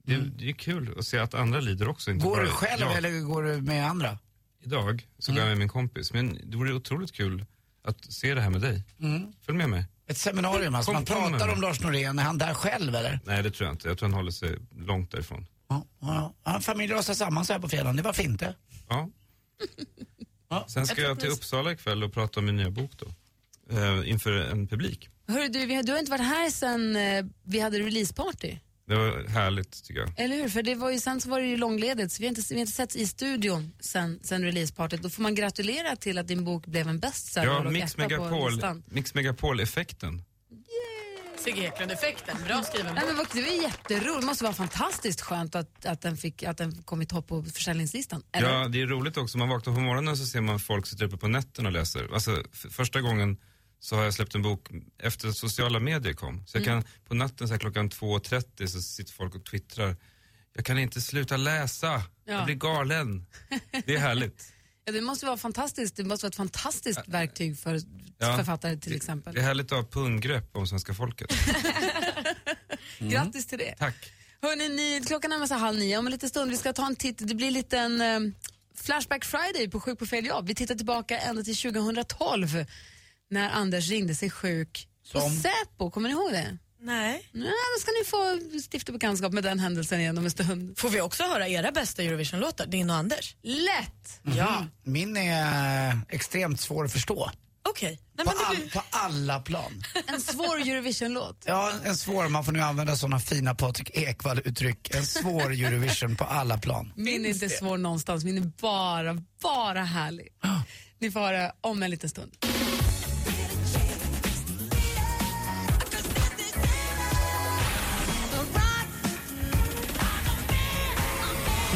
Det, 0.04 0.14
är- 0.14 0.32
det 0.38 0.48
är 0.48 0.52
kul 0.52 0.94
att 0.98 1.06
se 1.06 1.18
att 1.18 1.34
andra 1.34 1.60
lider 1.60 1.88
också. 1.88 2.10
Inte 2.10 2.22
Mm. 2.26 2.30
Går 2.30 2.36
bara 2.36 2.44
du 2.46 2.50
själv 2.52 2.80
jag. 2.80 2.96
eller 2.96 3.20
går 3.20 3.42
du 3.42 3.60
med 3.60 3.86
andra? 3.90 4.18
Idag 4.64 5.06
så 5.18 5.32
går 5.32 5.40
jag 5.40 5.48
med 5.48 5.58
min 5.58 5.68
kompis. 5.68 6.12
Men 6.12 6.38
det 6.50 6.56
vore 6.56 6.72
otroligt 6.72 7.12
kul 7.12 7.44
att 7.84 8.12
se 8.12 8.34
det 8.34 8.40
här 8.40 8.50
med 8.50 8.60
dig. 8.60 8.84
Mm. 9.00 9.32
Följ 9.46 9.58
med 9.58 9.70
mig. 9.70 9.84
Ett 10.08 10.18
seminarium, 10.18 10.74
alltså 10.74 10.92
man 10.92 11.04
pratar 11.04 11.48
om 11.52 11.60
Lars 11.60 11.80
Norén. 11.80 12.18
Är 12.18 12.22
han 12.22 12.38
där 12.38 12.54
själv 12.54 12.94
eller? 12.94 13.20
Nej, 13.24 13.42
det 13.42 13.50
tror 13.50 13.66
jag 13.66 13.74
inte. 13.74 13.88
Jag 13.88 13.98
tror 13.98 14.08
han 14.08 14.14
håller 14.14 14.30
sig 14.30 14.58
långt 14.76 15.10
därifrån. 15.10 15.46
Ja, 15.68 15.84
ja, 16.00 16.34
ja. 16.44 16.60
Familj 16.60 16.92
rasar 16.92 17.14
samman 17.14 17.44
så 17.44 17.52
här 17.52 17.60
på 17.60 17.68
fredagen, 17.68 17.96
det 17.96 18.02
var 18.02 18.12
fint 18.12 18.40
det. 18.40 18.54
Ja. 18.88 19.08
Ja. 20.48 20.64
Sen 20.68 20.86
ska 20.86 21.00
jag 21.02 21.20
till 21.20 21.28
Uppsala 21.28 21.72
ikväll 21.72 22.04
och 22.04 22.12
prata 22.12 22.40
om 22.40 22.46
min 22.46 22.56
nya 22.56 22.70
bok 22.70 22.90
då. 22.96 23.06
Eh, 23.76 24.10
inför 24.10 24.32
en 24.32 24.66
publik. 24.68 25.08
Hörru, 25.28 25.48
du, 25.48 25.66
vi 25.66 25.74
har- 25.74 25.82
du 25.82 25.92
har 25.92 25.98
inte 25.98 26.10
varit 26.10 26.24
här 26.26 26.50
sen 26.50 26.96
eh, 26.96 27.24
vi 27.44 27.60
hade 27.60 27.78
releaseparty. 27.78 28.56
Det 28.88 28.94
var 28.94 29.28
härligt 29.28 29.84
tycker 29.84 30.00
jag. 30.00 30.10
Eller 30.16 30.36
hur? 30.36 30.48
För 30.48 30.62
det 30.62 30.74
var 30.74 30.90
ju, 30.90 31.00
sen 31.00 31.20
så 31.20 31.28
var 31.30 31.40
det 31.40 31.46
ju 31.46 31.56
långledigt 31.56 32.12
så 32.12 32.20
vi 32.22 32.26
har 32.26 32.28
inte, 32.28 32.42
vi 32.48 32.54
har 32.54 32.60
inte 32.60 32.72
setts 32.72 32.96
i 32.96 33.06
studion 33.06 33.72
sen, 33.80 34.20
sen 34.22 34.44
releasepartyt. 34.44 35.02
Då 35.02 35.10
får 35.10 35.22
man 35.22 35.34
gratulera 35.34 35.96
till 35.96 36.18
att 36.18 36.28
din 36.28 36.44
bok 36.44 36.66
blev 36.66 36.88
en 36.88 36.98
bestseller 37.00 37.46
Ja, 37.52 37.58
och 37.58 37.72
Mix 37.72 37.96
Megapol. 37.96 38.60
Mix 38.86 39.14
Megapol-effekten. 39.14 40.22
Sigge 41.38 41.62
Eklund-effekten, 41.62 42.36
bra 42.46 42.62
skriven. 42.62 42.94
Nej, 42.94 43.04
men 43.06 43.16
vad- 43.16 43.26
det 43.32 43.42
var 43.42 43.62
jätteroligt. 43.62 44.20
Det 44.20 44.26
måste 44.26 44.44
vara 44.44 44.54
fantastiskt 44.54 45.20
skönt 45.20 45.54
att, 45.54 45.86
att, 45.86 46.00
den, 46.00 46.16
fick, 46.16 46.42
att 46.42 46.56
den 46.58 46.82
kom 46.82 47.02
i 47.02 47.06
topp 47.06 47.26
på 47.28 47.42
försäljningslistan. 47.44 48.22
Eller? 48.32 48.48
Ja, 48.52 48.68
det 48.68 48.82
är 48.82 48.86
roligt 48.86 49.16
också. 49.16 49.38
Man 49.38 49.48
vaknar 49.48 49.74
på 49.74 49.80
morgonen 49.80 50.16
så 50.16 50.26
ser 50.26 50.40
man 50.40 50.60
folk 50.60 50.86
sitter 50.86 51.04
uppe 51.04 51.16
på 51.16 51.28
nätten 51.28 51.66
och 51.66 51.72
läser. 51.72 52.14
Alltså, 52.14 52.42
första 52.70 53.00
gången 53.00 53.36
så 53.86 53.96
har 53.96 54.04
jag 54.04 54.14
släppt 54.14 54.34
en 54.34 54.42
bok 54.42 54.68
efter 55.02 55.28
att 55.28 55.36
sociala 55.36 55.80
medier 55.80 56.12
kom. 56.12 56.46
Så 56.46 56.58
jag 56.58 56.66
Mm. 56.66 56.82
kan 56.82 56.90
på 57.08 57.14
natten 57.14 57.48
så 57.48 57.54
här, 57.54 57.58
klockan 57.58 57.90
2.30 57.90 58.66
så 58.66 58.82
sitter 58.82 59.12
folk 59.12 59.34
och 59.34 59.44
twittrar. 59.44 59.96
Jag 60.54 60.64
kan 60.64 60.78
inte 60.78 61.00
sluta 61.00 61.36
läsa. 61.36 61.86
Ja. 62.24 62.32
Jag 62.32 62.44
blir 62.44 62.54
galen. 62.54 63.26
Det 63.86 63.94
är 63.94 63.98
härligt. 63.98 64.52
Ja, 64.88 64.92
det 64.92 65.00
måste 65.00 65.26
vara 65.26 65.36
fantastiskt. 65.36 65.96
Det 65.96 66.04
måste 66.04 66.24
vara 66.24 66.28
ett 66.28 66.36
fantastiskt 66.36 67.00
verktyg 67.06 67.58
för 67.58 67.80
Ja. 68.18 68.36
författare 68.36 68.76
till 68.76 68.90
Det 68.90 68.96
exempel. 68.96 69.36
är 69.36 69.40
härligt 69.40 69.72
att 69.72 69.78
ha 69.78 69.84
punggrepp 70.02 70.56
om 70.56 70.66
svenska 70.66 70.94
folket. 70.94 71.32
Grattis 72.98 73.46
till 73.46 73.58
det. 73.58 73.74
Tack. 73.78 74.12
Hörrni, 74.42 74.68
ni, 74.68 75.02
klockan 75.06 75.30
närmar 75.30 75.46
sig 75.46 75.56
halv 75.58 75.78
nio. 75.78 75.98
Om 75.98 76.06
en 76.06 76.12
liten 76.12 76.28
stund 76.28 76.50
vi 76.50 76.56
ska 76.56 76.72
ta 76.72 76.86
en 76.86 76.96
titt. 76.96 77.18
Det 77.28 77.34
blir 77.34 77.46
en 77.46 77.52
liten 77.52 78.00
eh, 78.00 78.20
Flashback 78.74 79.24
Friday 79.24 79.68
på 79.70 79.80
Sjuk 79.80 79.98
på 79.98 80.06
fel 80.06 80.26
jobb. 80.26 80.46
Vi 80.46 80.54
tittar 80.54 80.74
tillbaka 80.74 81.18
ända 81.18 81.42
till 81.42 81.56
2012 81.56 82.64
när 83.30 83.50
Anders 83.50 83.88
ringde 83.88 84.14
sig 84.14 84.30
sjuk 84.30 84.88
på 85.12 85.20
Som? 85.20 85.30
Säpo. 85.36 85.90
Kommer 85.90 86.08
ni 86.08 86.14
ihåg 86.14 86.32
det? 86.32 86.58
Nej. 86.80 87.28
Ja, 87.32 87.40
då 87.76 87.80
ska 87.80 87.90
ni 87.90 88.04
få 88.04 88.40
stifta 88.70 88.92
bekantskap 88.92 89.32
med 89.32 89.44
den 89.44 89.58
händelsen 89.58 90.00
igen 90.00 90.18
om 90.18 90.24
en 90.24 90.30
stund. 90.30 90.78
Får 90.78 90.88
vi 90.90 91.00
också 91.00 91.22
höra 91.24 91.48
era 91.48 91.72
bästa 91.72 92.02
Eurovision-låtar, 92.02 92.66
din 92.66 92.90
och 92.90 92.96
Anders? 92.96 93.36
Lätt! 93.42 94.20
Ja. 94.36 94.66
Min 94.84 95.16
är 95.16 96.00
extremt 96.08 96.60
svår 96.60 96.84
att 96.84 96.92
förstå. 96.92 97.30
Okej. 97.68 98.00
Nej, 98.16 98.26
På, 98.26 98.32
all, 98.46 98.56
blir- 98.56 98.70
på 98.70 98.82
alla 98.90 99.40
plan. 99.40 99.82
En 100.06 100.20
svår 100.20 100.56
Eurovision-låt. 100.60 101.42
Ja, 101.46 101.72
en 101.84 101.96
svår, 101.96 102.28
man 102.28 102.44
får 102.44 102.52
nu 102.52 102.60
använda 102.60 102.96
sådana 102.96 103.20
fina 103.20 103.54
Patrik 103.54 103.90
Ekwall-uttryck. 103.96 104.94
En 104.94 105.06
svår 105.06 105.52
Eurovision 105.52 106.16
på 106.16 106.24
alla 106.24 106.58
plan. 106.58 106.92
Min 106.96 107.24
är 107.26 107.30
inte 107.30 107.48
svår 107.48 107.78
någonstans, 107.78 108.24
min 108.24 108.38
är 108.38 108.50
bara, 108.60 109.22
bara 109.42 109.82
härlig. 109.84 110.28
Ni 110.98 111.10
får 111.10 111.20
höra 111.20 111.52
om 111.60 111.82
en 111.82 111.90
liten 111.90 112.10
stund. 112.10 112.32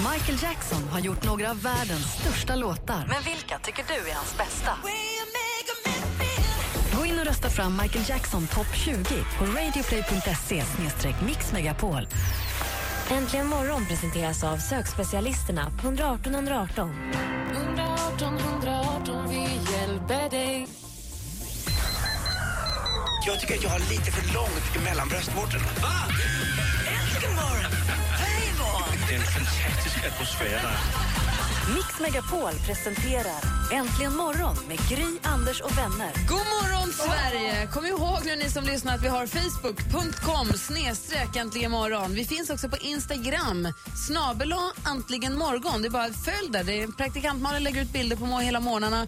Michael 0.01 0.39
Jackson 0.43 0.89
har 0.89 1.01
gjort 1.01 1.25
några 1.25 1.51
av 1.51 1.63
världens 1.63 2.13
största 2.21 2.57
låtar. 2.57 3.07
Men 3.09 3.23
vilka 3.23 3.59
tycker 3.59 3.85
du 3.89 4.11
är 4.11 4.15
hans 4.15 4.37
bästa? 4.39 4.71
Gå 6.97 7.07
in 7.07 7.19
och 7.19 7.27
rösta 7.27 7.49
fram 7.49 7.81
Michael 7.83 8.05
Jackson 8.09 8.47
topp 8.47 8.67
20 8.75 8.95
på 9.39 9.45
radioplay.se 9.45 10.65
mixmegapol. 11.27 12.07
Äntligen 13.11 13.47
morgon 13.47 13.87
presenteras 13.87 14.45
av 14.45 14.57
sökspecialisterna 14.57 15.71
på 15.81 15.87
118 15.87 16.35
118. 16.35 16.91
118 17.53 18.39
118, 18.39 19.29
vi 19.29 19.73
hjälper 19.73 20.31
dig. 20.31 20.67
Jag 23.27 23.41
tycker 23.41 23.55
att 23.55 23.63
jag 23.63 23.71
har 23.71 23.79
lite 23.79 24.11
för 24.11 24.35
långt 24.35 24.85
mellan 24.85 25.09
bröstvårtorna. 25.09 25.65
Va? 25.83 25.93
Äntligen 26.89 27.37
en 29.15 29.21
fantastisk 29.23 29.97
atmosfär 30.07 30.45
där. 30.51 30.79
Mix 31.75 32.01
Megapol 32.01 32.53
presenterar 32.67 33.41
Äntligen 33.73 34.17
morgon 34.17 34.57
med 34.69 34.79
Gry, 34.89 35.07
Anders 35.23 35.61
och 35.61 35.79
vänner. 35.79 36.13
God 36.29 36.39
morgon 36.39 36.93
Sverige! 36.93 37.67
Kom 37.67 37.87
ihåg 37.87 38.19
nu 38.25 38.37
ni 38.37 38.51
som 38.51 38.65
lyssnar 38.65 38.95
att 38.95 39.03
vi 39.05 39.09
har 39.09 39.27
facebook.com 39.27 40.53
snedstreck 40.59 41.37
äntligen 41.37 41.71
morgon. 41.71 42.15
Vi 42.15 42.25
finns 42.25 42.51
också 42.51 42.69
på 42.69 42.77
Instagram, 42.77 43.73
snabel 44.09 44.55
äntligen 44.87 45.39
morgon. 45.39 45.83
Det 45.83 45.89
är 45.89 45.91
bara 45.91 46.05
att 46.05 46.25
följ 46.25 46.51
där. 46.51 46.65
Det 46.65 46.83
är 46.83 46.87
praktikant 46.89 47.43
Malin 47.43 47.63
lägger 47.65 47.83
ut 47.83 47.93
bilder 47.93 48.17
på 48.17 48.27
må- 48.27 48.41
hela 48.41 48.61
morgnarna 48.61 49.07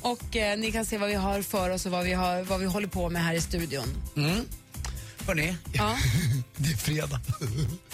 och 0.00 0.36
eh, 0.36 0.58
ni 0.58 0.72
kan 0.72 0.84
se 0.86 0.98
vad 0.98 1.08
vi 1.08 1.14
har 1.14 1.42
för 1.42 1.70
oss 1.70 1.86
och 1.86 1.92
vad 1.92 2.04
vi, 2.04 2.12
har, 2.12 2.42
vad 2.42 2.60
vi 2.60 2.66
håller 2.66 2.88
på 2.88 3.10
med 3.10 3.22
här 3.24 3.34
i 3.34 3.40
studion. 3.40 3.86
Hörni, 5.26 5.56
Ja. 5.72 5.96
det 6.56 6.70
är 6.72 6.76
fredag. 6.76 7.20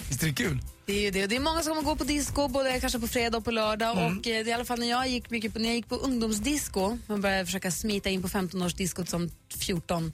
Visst 0.09 0.23
är 0.23 0.27
det 0.27 0.33
kul? 0.33 0.59
Det 0.91 0.97
är 0.97 1.01
ju 1.01 1.11
det. 1.11 1.27
Det 1.27 1.35
är 1.35 1.39
många 1.39 1.63
som 1.63 1.75
kommer 1.75 1.89
gå 1.89 1.95
på 1.95 2.03
disco, 2.03 2.47
både 2.47 2.79
kanske 2.79 2.99
på 2.99 3.07
fredag 3.07 3.37
och 3.37 3.45
på 3.45 3.51
lördag. 3.51 3.97
Och 3.97 4.11
eh, 4.11 4.21
det 4.23 4.29
är 4.37 4.47
i 4.47 4.53
alla 4.53 4.65
fall 4.65 4.79
när 4.79 4.89
jag 4.89 5.07
gick 5.07 5.29
mycket 5.29 5.53
på, 5.53 5.59
när 5.59 5.65
jag 5.65 5.75
gick 5.75 5.89
på 5.89 5.95
ungdomsdisco, 5.95 6.97
man 7.07 7.21
började 7.21 7.45
försöka 7.45 7.71
smita 7.71 8.09
in 8.09 8.21
på 8.21 8.27
15-årsdiskot 8.27 9.05
som 9.05 9.31
14 9.59 10.13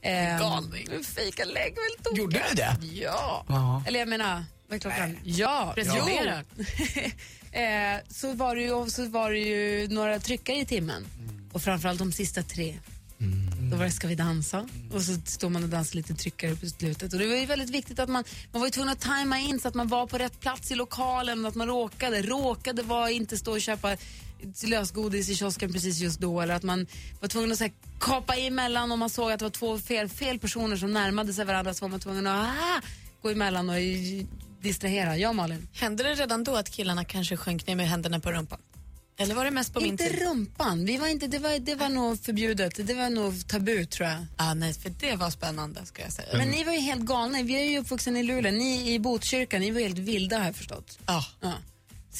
Eh, 0.00 0.38
Galning. 0.38 1.04
Fika 1.04 1.44
lägg 1.44 1.74
väl 1.74 2.04
tokiga. 2.04 2.22
Gjorde 2.22 2.44
du 2.50 2.54
det? 2.54 2.76
Ja. 2.86 3.44
Ja. 3.48 3.82
Eller 3.86 3.98
jag 3.98 4.08
menar, 4.08 4.44
vad 4.68 4.76
är 4.76 4.80
klockan? 4.80 5.18
Ja. 5.24 5.72
Preskriberat. 5.74 6.46
Jo. 6.56 6.64
eh, 7.60 7.98
så, 8.08 8.32
var 8.32 8.56
det 8.56 8.62
ju, 8.62 8.90
så 8.90 9.08
var 9.08 9.30
det 9.30 9.38
ju 9.38 9.88
några 9.88 10.18
tryckare 10.18 10.56
i 10.56 10.66
timmen. 10.66 11.06
Mm. 11.18 11.50
Och 11.52 11.62
framförallt 11.62 11.98
de 11.98 12.12
sista 12.12 12.42
tre. 12.42 12.78
Då 13.70 13.76
var 13.76 13.84
det 13.84 13.90
Ska 13.90 14.08
vi 14.08 14.14
dansa? 14.14 14.68
Och 14.92 15.02
så 15.02 15.12
står 15.24 15.50
man 15.50 15.62
och 15.62 15.68
dansar 15.68 15.96
lite 15.96 16.14
tryckare 16.14 16.56
på 16.56 16.66
slutet. 16.66 17.12
Och 17.12 17.18
det 17.18 17.26
var 17.26 17.36
ju 17.36 17.46
väldigt 17.46 17.70
viktigt 17.70 17.98
att 17.98 18.08
man, 18.08 18.24
man 18.52 18.60
var 18.60 18.66
ju 18.66 18.70
tvungen 18.70 18.92
att 18.92 19.00
tajma 19.00 19.38
in 19.38 19.60
så 19.60 19.68
att 19.68 19.74
man 19.74 19.88
var 19.88 20.06
på 20.06 20.18
rätt 20.18 20.40
plats 20.40 20.70
i 20.70 20.74
lokalen. 20.74 21.46
Att 21.46 21.54
man 21.54 21.66
råkade, 21.66 22.22
råkade 22.22 22.82
var 22.82 23.08
inte 23.08 23.36
stå 23.36 23.52
och 23.52 23.60
köpa 23.60 23.96
lösgodis 24.64 25.28
i 25.28 25.34
kiosken 25.34 25.72
precis 25.72 25.98
just 25.98 26.20
då. 26.20 26.40
Eller 26.40 26.54
att 26.54 26.62
man 26.62 26.86
var 27.20 27.28
tvungen 27.28 27.52
att 27.52 27.58
så 27.58 27.64
här, 27.64 27.72
kapa 28.00 28.36
emellan 28.36 28.92
om 28.92 28.98
man 28.98 29.10
såg 29.10 29.32
att 29.32 29.38
det 29.38 29.44
var 29.44 29.50
två 29.50 29.78
fel, 29.78 30.08
fel 30.08 30.38
personer 30.38 30.76
som 30.76 30.92
närmade 30.92 31.32
sig 31.32 31.44
varandra 31.44 31.74
så 31.74 31.84
var 31.84 31.88
man 31.88 32.00
tvungen 32.00 32.26
att 32.26 32.48
ah, 32.48 32.80
gå 33.22 33.30
emellan 33.30 33.70
och 33.70 33.76
distrahera. 34.60 35.16
Jag 35.16 35.34
Malin? 35.34 35.68
Hände 35.72 36.02
det 36.02 36.14
redan 36.14 36.44
då 36.44 36.56
att 36.56 36.70
killarna 36.70 37.04
kanske 37.04 37.36
sjönk 37.36 37.66
ner 37.66 37.76
med 37.76 37.88
händerna 37.88 38.20
på 38.20 38.32
rumpan? 38.32 38.58
Eller 39.20 39.34
var 39.34 39.44
det 39.44 39.50
mest 39.50 39.74
på 39.74 39.80
min 39.80 39.88
inte 39.90 40.04
tid? 40.08 40.22
rumpan. 40.22 40.84
Vi 40.84 40.96
var 40.96 41.08
inte, 41.08 41.26
det, 41.26 41.38
var, 41.38 41.58
det 41.58 41.74
var 41.74 41.88
nog 41.88 42.24
förbjudet. 42.24 42.86
Det 42.86 42.94
var 42.94 43.10
nog 43.10 43.48
tabu 43.48 43.86
tror 43.86 44.08
jag. 44.08 44.26
Ah, 44.36 44.54
nej, 44.54 44.74
för 44.74 44.90
det 44.90 45.16
var 45.16 45.30
spännande 45.30 45.86
ska 45.86 46.02
jag 46.02 46.12
säga. 46.12 46.28
Men 46.36 46.48
ni 46.48 46.64
var 46.64 46.72
ju 46.72 46.78
helt 46.80 47.02
galna. 47.02 47.42
Vi 47.42 47.54
är 47.60 47.64
ju 47.70 47.78
uppvuxna 47.78 48.18
i 48.18 48.22
Luleå. 48.22 48.52
Ni 48.52 48.94
i 48.94 48.98
Botkyrka, 48.98 49.58
ni 49.58 49.70
var 49.70 49.80
helt 49.80 49.98
vilda 49.98 50.44
jag 50.44 50.56
förstått. 50.56 50.98
Ja. 51.06 51.24
Ja. 51.40 51.52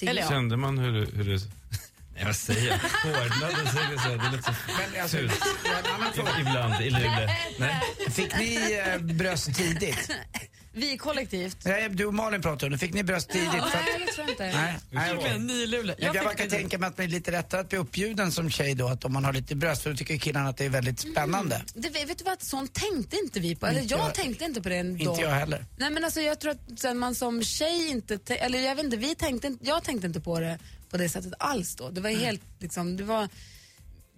Eller 0.03 0.23
ja. 0.23 0.29
Kände 0.29 0.57
man 0.57 0.79
hur 0.79 0.93
det... 0.93 1.11
Hur 1.17 1.25
det 1.25 1.41
nej, 2.15 2.25
vad 2.25 2.37
säger 2.37 2.69
jag? 2.69 2.79
Hårdnade, 2.79 3.71
säger 3.71 3.91
jag 3.91 4.01
så 4.01 4.09
här. 4.09 4.17
Det 4.17 4.37
låter 4.37 4.43
så 4.43 4.53
Men 4.93 5.03
alltså, 5.03 5.17
fult. 5.17 6.39
Ibland, 6.41 6.83
i 6.83 6.91
Luleå. 6.91 7.29
Nej. 7.59 7.81
Fick 8.11 8.39
ni 8.39 8.81
eh, 8.87 8.99
bröst 8.99 9.55
tidigt? 9.55 10.11
Vi 10.79 10.97
kollektivt. 10.99 11.57
Nej, 11.65 11.89
Du 11.89 12.05
och 12.05 12.15
Malin 12.15 12.43
pratade 12.43 12.67
om 12.67 12.73
det. 12.73 12.79
Fick 12.79 12.95
ni 12.95 13.03
bröst 13.03 13.31
tidigt? 13.31 13.51
För 13.51 13.59
att, 13.59 13.73
Nej, 13.75 14.03
det 14.07 14.13
tror 14.13 14.27
jag 14.27 14.31
inte. 14.31 14.45
nej, 14.45 14.79
nej. 14.91 15.97
Jag, 15.99 16.17
jag 16.17 16.37
det. 16.37 16.51
tänka 16.51 16.79
mig 16.79 16.87
att 16.87 16.97
det 16.97 17.03
är 17.03 17.09
lite 17.09 17.31
lättare 17.31 17.61
att 17.61 17.69
bli 17.69 17.79
uppbjuden 17.79 18.33
som 18.33 18.51
tjej 18.51 18.75
då, 18.75 18.89
att 18.89 19.05
om 19.05 19.13
man 19.13 19.25
har 19.25 19.33
lite 19.33 19.55
bröst, 19.55 19.83
för 19.83 19.91
då 19.91 19.97
tycker 19.97 20.17
killarna 20.17 20.49
att 20.49 20.57
det 20.57 20.65
är 20.65 20.69
väldigt 20.69 21.01
spännande. 21.01 21.63
Det, 21.75 21.89
vet 21.89 22.19
du 22.19 22.25
vad, 22.25 22.43
sånt 22.43 22.73
tänkte 22.75 23.17
inte 23.17 23.41
vi 23.41 23.57
på. 23.57 23.67
Eller 23.67 23.81
Inte 23.83 23.95
jag, 23.95 24.07
jag- 24.07 24.15
tänkte 24.15 24.45
inte 24.45 24.63
på 24.63 24.69
det 24.69 24.83
då. 24.83 24.89
Inte 24.89 25.23
jag 25.23 25.31
heller. 25.31 25.65
Nej 25.77 25.91
men 25.91 26.05
alltså 26.05 26.21
jag 26.21 26.41
tror 26.41 26.53
att 26.53 26.79
sen 26.81 26.99
man 26.99 27.15
som 27.15 27.43
tjej 27.43 27.89
inte, 27.89 28.35
eller 28.35 28.59
jag 28.61 28.75
vet 28.75 28.85
inte, 28.85 28.97
vi 28.97 29.15
tänkte, 29.15 29.47
inte- 29.47 29.67
jag 29.67 29.85
tänkte 29.85 30.07
inte 30.07 30.21
på 30.21 30.41
det 30.41 30.59
på 30.91 30.97
det 30.97 31.09
sättet 31.09 31.33
alls 31.39 31.75
då. 31.77 31.91
Det 31.91 32.01
var 32.01 32.11
helt 32.11 32.43
liksom, 32.59 32.97
det 32.97 33.05
var 33.05 33.29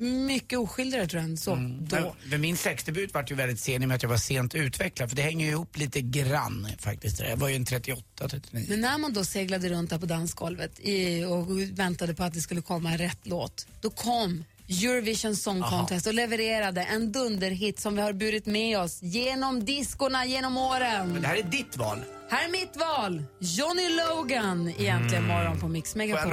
mycket 0.00 0.58
oskyldigare 0.58 1.06
tror 1.06 1.22
jag 1.22 1.30
än 1.30 1.36
så 1.36 1.50
då. 1.50 1.56
Men, 1.56 2.04
men 2.24 2.40
min 2.40 2.56
sexdebut 2.56 3.14
var 3.14 3.24
ju 3.28 3.34
väldigt 3.34 3.60
sen 3.60 3.82
i 3.82 3.84
och 3.84 3.88
med 3.88 3.94
att 3.94 4.02
jag 4.02 4.10
var 4.10 4.16
sent 4.16 4.54
utvecklad, 4.54 5.08
för 5.08 5.16
det 5.16 5.22
hänger 5.22 5.46
ju 5.46 5.52
ihop 5.52 5.76
lite 5.76 6.00
grann 6.00 6.68
faktiskt. 6.78 7.20
Jag 7.20 7.36
var 7.36 7.48
ju 7.48 7.56
en 7.56 7.64
38, 7.64 8.28
39. 8.28 8.66
Men 8.68 8.80
när 8.80 8.98
man 8.98 9.12
då 9.12 9.24
seglade 9.24 9.68
runt 9.68 9.90
där 9.90 9.98
på 9.98 10.06
dansgolvet 10.06 10.80
i, 10.80 11.24
och 11.24 11.60
väntade 11.60 12.14
på 12.14 12.22
att 12.22 12.34
det 12.34 12.40
skulle 12.40 12.62
komma 12.62 12.92
en 12.92 12.98
rätt 12.98 13.20
låt, 13.22 13.66
då 13.80 13.90
kom 13.90 14.44
Eurovision 14.68 15.36
Song 15.36 15.62
Contest 15.62 16.06
och 16.06 16.14
levererade 16.14 16.82
en 16.82 17.12
dunderhit 17.12 17.80
som 17.80 17.96
vi 17.96 18.02
har 18.02 18.12
burit 18.12 18.46
med 18.46 18.78
oss 18.78 19.02
genom 19.02 19.64
diskorna 19.64 20.26
genom 20.26 20.56
åren. 20.56 21.18
Det 21.20 21.26
här 21.26 21.36
är 21.36 21.42
ditt 21.42 21.76
val. 21.76 21.98
Här 22.30 22.44
är 22.44 22.50
mitt 22.50 22.76
val, 22.76 23.24
Johnny 23.38 23.88
Logan 23.88 24.68
i 24.78 24.86
Äntligen 24.86 25.26
morgon 25.26 25.60
på 25.60 25.68
Mix 25.68 25.92
Får 25.92 26.02
jag 26.02 26.08
Megapol. 26.08 26.32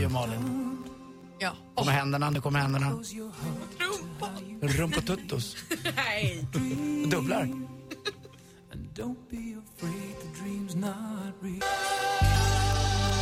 lov, 0.00 0.12
Malin? 0.12 0.65
Ja. 1.38 1.52
Kommer 1.74 1.92
händerna, 1.92 2.30
nu 2.30 2.40
kommer 2.40 2.60
händerna. 2.60 2.98
Rumpatuttos. 4.62 5.56
Nej. 5.96 6.46
Dubblar. 7.10 7.48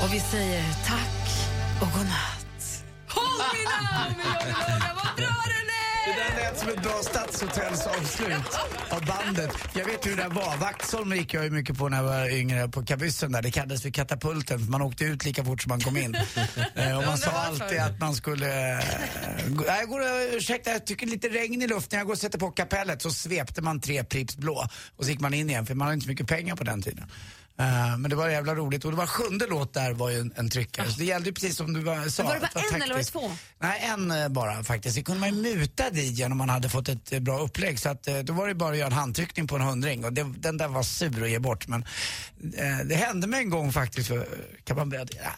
Och 0.04 0.12
vi 0.12 0.20
säger 0.20 0.64
tack 0.86 1.50
och 1.80 1.98
godnatt. 1.98 2.84
Håll 3.08 3.44
min 3.54 3.66
arm 3.66 4.14
vad 4.96 5.16
bra 5.16 5.36
du 5.46 5.64
Det 6.04 6.10
är! 6.10 6.30
där 6.30 6.36
lät 6.42 6.58
som 6.58 6.68
ett 6.68 6.82
bra 6.82 7.00
stadshotellsavslut 7.02 8.58
av 8.90 9.04
bandet. 9.06 9.50
Jag 9.74 9.84
vet 9.84 10.06
hur 10.06 10.16
det 10.16 10.22
där 10.22 10.28
var. 10.30 10.56
Vaxholm 10.56 11.12
gick 11.12 11.34
jag 11.34 11.44
ju 11.44 11.50
mycket 11.50 11.78
på 11.78 11.88
när 11.88 11.96
jag 11.96 12.04
var 12.04 12.28
yngre, 12.30 12.68
på 12.68 12.84
kabyssen 12.84 13.32
där. 13.32 13.42
Det 13.42 13.50
kallades 13.50 13.82
för 13.82 13.90
katapulten, 13.90 14.58
för 14.64 14.70
man 14.70 14.82
åkte 14.82 15.04
ut 15.04 15.24
lika 15.24 15.44
fort 15.44 15.62
som 15.62 15.68
man 15.68 15.80
kom 15.80 15.96
in. 15.96 16.16
Eh, 16.74 16.98
och 16.98 17.04
man 17.04 17.18
sa 17.18 17.30
alltid 17.30 17.78
att 17.80 18.00
man 18.00 18.14
skulle... 18.14 18.72
eh, 18.78 18.84
Nej, 19.48 19.64
jag 19.80 19.88
går, 19.88 20.00
och- 20.00 20.34
ursäkta, 20.36 20.70
jag 20.70 20.86
tycker 20.86 21.06
lite 21.06 21.28
regn 21.28 21.62
i 21.62 21.66
luften. 21.66 21.98
Jag 21.98 22.06
går 22.06 22.14
och 22.14 22.18
sätter 22.20 22.38
på 22.38 22.50
kapellet. 22.50 23.02
Så 23.02 23.10
svepte 23.10 23.62
man 23.62 23.80
tre 23.80 24.04
Pripps 24.04 24.36
blå 24.36 24.66
och 24.96 25.04
så 25.04 25.10
gick 25.10 25.20
man 25.20 25.34
in 25.34 25.50
igen, 25.50 25.66
för 25.66 25.74
man 25.74 25.84
hade 25.86 25.94
inte 25.94 26.04
så 26.04 26.10
mycket 26.10 26.28
pengar 26.28 26.56
på 26.56 26.64
den 26.64 26.82
tiden. 26.82 27.04
Eh, 27.58 27.98
men 27.98 28.10
det 28.10 28.16
var 28.16 28.28
jävla 28.28 28.54
roligt 28.54 28.84
och 28.84 28.90
det 28.90 28.96
var 28.96 29.06
sjunde 29.06 29.46
låt 29.46 29.74
där 29.74 29.92
var 29.92 30.10
ju 30.10 30.18
en, 30.18 30.32
en 30.36 30.50
tryckare. 30.50 30.90
Så 30.90 30.98
det 30.98 31.04
gällde 31.04 31.28
ju 31.28 31.34
precis 31.34 31.56
som 31.56 31.72
du 31.72 31.80
var, 31.80 32.08
sa. 32.08 32.22
Var 32.22 32.34
det 32.34 32.40
bara 32.40 32.64
en 32.74 32.74
eller 32.74 32.78
var 32.78 32.86
det 32.86 32.88
taktiskt. 32.88 33.12
två? 33.12 33.30
Nej, 33.58 33.80
en 33.82 34.10
eh, 34.10 34.28
bara 34.28 34.64
faktiskt. 34.64 34.96
Det 34.96 35.02
kunde 35.02 35.20
man 35.20 35.36
ju 35.36 35.56
muta 35.56 35.90
DJn 35.90 36.32
om 36.32 36.38
man 36.38 36.48
hade 36.48 36.68
fått 36.68 36.88
ett 36.88 37.12
eh, 37.12 37.20
bra 37.20 37.38
upplägg. 37.38 37.78
Så 37.78 37.88
att, 37.88 38.08
då 38.24 38.32
var 38.32 38.48
det 38.48 38.54
bara 38.54 38.70
att 38.70 38.76
göra 38.76 38.86
en 38.86 38.92
handtryckning 38.92 39.46
på 39.46 39.56
en 39.56 39.62
hundring 39.62 40.04
och 40.04 40.12
det, 40.12 40.22
den 40.38 40.56
där 40.56 40.68
var 40.68 40.82
sur 40.82 41.22
att 41.22 41.30
ge 41.30 41.38
bort. 41.38 41.68
Men 41.68 41.84
eh, 42.56 42.78
det 42.84 42.94
hände 42.94 43.26
mig 43.26 43.40
en 43.40 43.50
gång 43.50 43.72
faktiskt, 43.72 44.08
för, 44.08 44.28
kan 44.64 44.76
man 44.76 44.88
berätta? 44.88 45.16
Ja, 45.22 45.30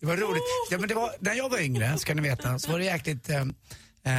det 0.00 0.06
var 0.06 0.16
roligt. 0.16 0.42
Ja, 0.70 0.78
men 0.78 0.88
det 0.88 0.94
var, 0.94 1.10
när 1.20 1.34
jag 1.34 1.48
var 1.48 1.58
yngre, 1.58 1.98
ska 1.98 2.14
ni 2.14 2.22
veta, 2.22 2.58
så 2.58 2.72
var 2.72 2.78
det 2.78 2.84
jäkligt 2.84 3.30
eh, 3.30 3.44
Eh, 4.04 4.12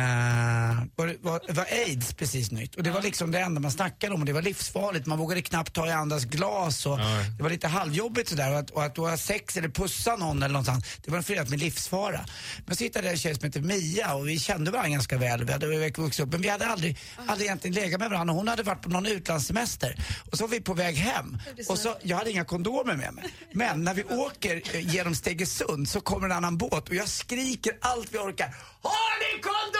var, 0.95 1.15
var, 1.21 1.53
var 1.53 1.65
aids 1.71 2.13
precis 2.13 2.51
nytt 2.51 2.75
och 2.75 2.83
det 2.83 2.91
var 2.91 3.01
liksom 3.01 3.31
det 3.31 3.39
enda 3.39 3.61
man 3.61 3.71
snackade 3.71 4.13
om 4.13 4.19
och 4.19 4.25
det 4.25 4.33
var 4.33 4.41
livsfarligt. 4.41 5.05
Man 5.05 5.17
vågade 5.19 5.41
knappt 5.41 5.73
ta 5.73 5.87
i 5.87 5.91
andras 5.91 6.25
glas 6.25 6.85
och 6.85 6.97
det 7.37 7.43
var 7.43 7.49
lite 7.49 7.67
halvjobbigt 7.67 8.29
sådär 8.29 8.51
och 8.51 8.59
att, 8.59 8.69
och 8.69 8.83
att 8.83 8.97
ha 8.97 9.17
sex 9.17 9.57
eller 9.57 9.69
pussa 9.69 10.15
någon 10.15 10.37
eller 10.37 10.53
någonstans, 10.53 10.85
det 11.05 11.11
var 11.11 11.21
förenat 11.21 11.49
med 11.49 11.59
livsfara. 11.59 12.25
Men 12.65 12.75
så 12.75 12.83
hittade 12.83 13.05
jag 13.05 13.11
en 13.11 13.17
tjej 13.19 13.35
som 13.35 13.43
hette 13.43 13.61
Mia 13.61 14.13
och 14.13 14.27
vi 14.27 14.39
kände 14.39 14.71
varandra 14.71 14.89
ganska 14.89 15.17
väl. 15.17 15.43
Vi 15.43 15.51
hade 15.51 15.91
vuxit 15.97 16.25
upp 16.25 16.31
men 16.31 16.41
vi 16.41 16.49
hade 16.49 16.67
aldrig, 16.67 16.97
aldrig 17.27 17.47
egentligen 17.47 17.75
legat 17.75 17.99
med 17.99 18.09
varandra. 18.09 18.33
Hon 18.33 18.47
hade 18.47 18.63
varit 18.63 18.81
på 18.81 18.89
någon 18.89 19.05
utlandssemester 19.05 19.95
och 20.31 20.37
så 20.37 20.43
var 20.43 20.51
vi 20.51 20.61
på 20.61 20.73
väg 20.73 20.95
hem 20.95 21.37
och 21.69 21.79
så, 21.79 21.95
jag 22.03 22.17
hade 22.17 22.31
inga 22.31 22.45
kondomer 22.45 22.95
med 22.95 23.13
mig. 23.13 23.23
Men 23.53 23.83
när 23.83 23.93
vi 23.93 24.03
åker 24.03 24.61
eh, 24.73 24.93
genom 24.95 25.15
Stegesund 25.15 25.89
så 25.89 26.01
kommer 26.01 26.25
en 26.25 26.31
annan 26.31 26.57
båt 26.57 26.89
och 26.89 26.95
jag 26.95 27.07
skriker 27.07 27.77
allt 27.81 28.07
vi 28.11 28.17
orkar. 28.17 28.55
Har 28.81 29.35
ni 29.35 29.41
kondomer? 29.41 29.70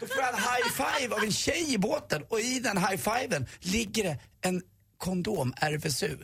Då 0.00 0.06
får 0.06 0.16
jag 0.16 0.28
en 0.28 0.40
high 0.40 0.98
five 1.00 1.14
av 1.14 1.22
en 1.24 1.32
tjej 1.32 1.74
i 1.74 1.78
båten 1.78 2.22
och 2.28 2.40
i 2.40 2.60
den 2.60 2.78
high 2.78 2.96
fiven 2.96 3.46
ligger 3.60 4.04
det 4.04 4.18
en 4.40 4.62
kondom 4.98 5.54
RFSU. 5.56 6.16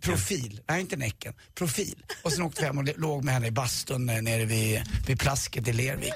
Profil, 0.00 0.60
nej 0.68 0.80
inte 0.80 0.96
näcken, 0.96 1.34
profil. 1.54 2.04
Och 2.22 2.32
sen 2.32 2.42
åkte 2.42 2.60
vi 2.60 2.66
hem 2.66 2.78
och 2.78 2.98
låg 2.98 3.24
med 3.24 3.34
henne 3.34 3.46
i 3.46 3.50
bastun 3.50 4.08
eh, 4.08 4.22
nere 4.22 4.44
vid, 4.44 4.82
vid 5.06 5.20
plasket 5.20 5.68
i 5.68 5.72
Lervik. 5.72 6.14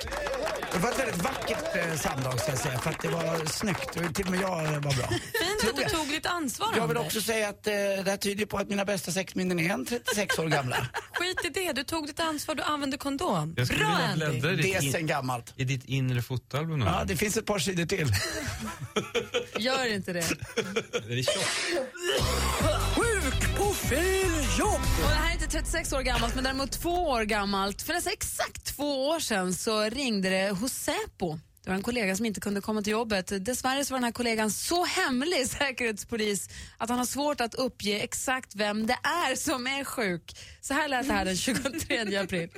Det 0.77 0.83
var 0.83 0.91
ett 0.91 0.99
väldigt 0.99 1.23
vackert 1.23 1.77
eh, 1.77 1.97
samlag 1.97 2.41
ska 2.41 2.51
jag 2.51 2.59
säga, 2.59 2.79
för 2.79 2.91
att 2.91 3.01
det 3.03 3.09
var 3.09 3.47
snyggt. 3.47 3.97
Och 3.97 4.15
till 4.15 4.25
och 4.25 4.31
med 4.31 4.41
jag 4.41 4.65
eh, 4.65 4.71
var 4.73 4.81
bra. 4.81 5.09
Fint 5.09 5.71
att 5.71 5.77
du 5.77 5.85
tog 5.97 6.11
lite 6.11 6.29
ansvar, 6.31 6.69
Jag 6.77 6.89
vill 6.89 6.97
Anders. 6.97 7.07
också 7.17 7.21
säga 7.27 7.49
att 7.49 7.67
eh, 7.67 7.73
det 7.73 8.11
här 8.11 8.17
tyder 8.17 8.47
på 8.47 8.59
att 8.59 8.69
mina 8.69 8.85
bästa 8.85 9.11
sexminnen 9.13 9.59
är 9.61 9.71
en 9.71 9.87
36 9.87 10.39
år 10.39 10.47
gamla. 10.49 10.77
Skit 11.13 11.45
i 11.45 11.49
det, 11.49 11.73
du 11.73 11.83
tog 11.85 12.07
ditt 12.07 12.21
ansvar, 12.21 12.55
du 12.55 12.63
använde 12.63 12.97
kondom. 12.97 13.55
Jag 13.57 13.67
skulle 13.67 13.85
Bra 13.85 13.97
vilja 14.13 14.27
Andy. 14.27 14.41
bläddra 14.41 14.53
i 14.53 14.57
Det 14.63 14.75
är 14.75 14.81
ditt, 14.81 14.93
sen 14.93 15.01
in, 15.01 15.07
gammalt. 15.07 15.53
i 15.57 15.65
ditt 15.65 15.85
inre 15.85 16.23
fotoalbum 16.23 16.81
Ja, 16.81 17.05
det 17.07 17.17
finns 17.17 17.37
ett 17.37 17.47
par 17.47 17.59
sidor 17.59 17.87
till. 17.87 18.13
Gör 19.59 19.95
inte 19.95 20.13
det. 20.13 20.21
Det 21.09 21.13
är 21.19 21.23
tjockt. 21.23 21.49
Fel 23.77 24.59
jobb! 24.59 24.81
Och 25.05 25.09
det 25.09 25.15
här 25.15 25.31
är 25.31 25.33
inte 25.33 25.47
36 25.47 25.93
år 25.93 26.01
gammalt, 26.01 26.35
men 26.35 26.45
däremot 26.45 26.73
två 26.73 27.09
år 27.09 27.23
gammalt. 27.23 27.83
För 27.83 27.93
nästan 27.95 28.13
exakt 28.13 28.77
två 28.77 29.09
år 29.09 29.19
sedan 29.21 29.55
så 29.55 29.83
ringde 29.85 30.29
det 30.31 30.51
hos 30.51 30.73
Säpo. 30.73 31.39
Det 31.65 31.71
var 31.71 31.77
en 31.77 31.83
kollega 31.83 32.17
som 32.17 32.27
inte 32.27 32.41
kunde 32.41 32.61
komma 32.61 32.83
till 32.83 32.91
jobbet. 32.93 33.45
Dessvärre 33.45 33.85
så 33.85 33.95
var 33.95 33.99
den 33.99 34.05
här 34.05 34.13
kollegan 34.13 34.51
så 34.51 34.85
hemlig 34.85 35.47
säkerhetspolis 35.49 36.49
att 36.79 36.89
han 36.89 36.99
har 36.99 37.07
svårt 37.07 37.41
att 37.41 37.55
uppge 37.55 38.01
exakt 38.01 38.55
vem 38.55 38.87
det 38.87 38.99
är 39.03 39.37
som 39.37 39.67
är 39.67 39.85
sjuk. 39.85 40.37
Så 40.61 40.75
här 40.75 40.89
lät 40.89 41.07
det 41.07 41.13
här 41.13 41.25
den 41.25 41.37
23 41.37 42.17
april. 42.17 42.49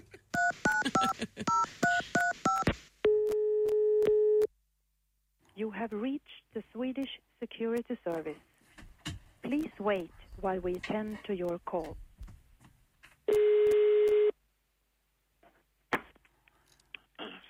You 5.57 5.71
have 5.73 5.97
reached 5.97 6.43
the 6.55 6.63
Swedish 6.73 7.21
Security 7.41 7.97
Service. 8.05 8.43
Please 9.43 9.73
wait 9.79 10.11
while 10.43 10.61
we 10.61 10.77
attend 10.77 11.17
to 11.27 11.33
your 11.33 11.59
call. 11.59 11.97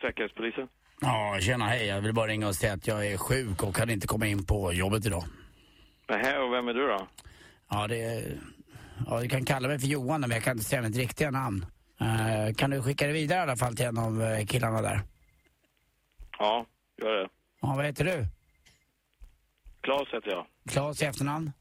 Säkerhetspolisen. 0.01 0.69
Ja, 1.01 1.39
tjena 1.41 1.65
hej. 1.67 1.87
Jag 1.87 2.01
vill 2.01 2.15
bara 2.15 2.27
ringa 2.27 2.49
och 2.49 2.55
säga 2.55 2.73
att 2.73 2.87
jag 2.87 3.07
är 3.07 3.17
sjuk 3.17 3.63
och 3.63 3.77
kan 3.77 3.91
inte 3.91 4.07
komma 4.07 4.27
in 4.27 4.45
på 4.47 4.73
jobbet 4.73 5.07
idag. 5.07 5.25
Nähä, 6.09 6.39
och 6.39 6.53
vem 6.53 6.69
är 6.69 6.75
du 6.75 6.87
då? 6.87 7.07
Ja, 7.71 7.87
det 7.87 8.03
är... 8.03 8.39
Ja, 9.07 9.21
du 9.21 9.29
kan 9.29 9.45
kalla 9.45 9.69
mig 9.69 9.79
för 9.79 9.87
Johan 9.87 10.21
men 10.21 10.31
jag 10.31 10.43
kan 10.43 10.53
inte 10.53 10.65
säga 10.65 10.83
mitt 10.83 10.97
riktiga 10.97 11.31
namn. 11.31 11.67
Eh, 12.01 12.55
kan 12.55 12.71
du 12.71 12.83
skicka 12.83 13.07
det 13.07 13.13
vidare 13.13 13.39
i 13.39 13.43
alla 13.43 13.57
fall 13.57 13.77
till 13.77 13.87
en 13.87 13.99
av 13.99 14.23
eh, 14.23 14.47
killarna 14.47 14.83
där? 14.83 15.01
Ja, 16.39 16.67
gör 17.03 17.23
det. 17.23 17.29
Ja, 17.61 17.75
vad 17.77 17.85
heter 17.85 18.05
du? 18.05 18.27
Claes 19.81 20.09
heter 20.13 20.31
jag. 20.31 20.47
Claes 20.69 21.03
i 21.03 21.05
efternamn? 21.05 21.53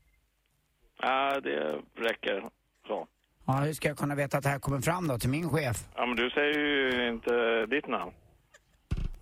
Ja, 1.01 1.39
det 1.39 1.81
räcker 1.95 2.41
så. 2.87 3.07
Ja, 3.45 3.53
hur 3.53 3.73
ska 3.73 3.87
jag 3.87 3.97
kunna 3.97 4.15
veta 4.15 4.37
att 4.37 4.43
det 4.43 4.49
här 4.49 4.59
kommer 4.59 4.81
fram 4.81 5.07
då 5.07 5.19
till 5.19 5.29
min 5.29 5.49
chef? 5.49 5.87
Ja, 5.95 6.05
men 6.05 6.15
du 6.15 6.29
säger 6.29 6.59
ju 6.59 7.07
inte 7.09 7.65
ditt 7.65 7.87
namn. 7.87 8.11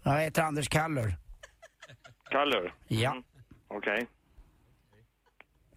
Jag 0.03 0.21
heter 0.21 0.41
Anders 0.43 0.67
Kallur. 0.69 1.13
Kallur? 2.29 2.73
Ja. 2.87 3.23
Okej. 3.67 4.07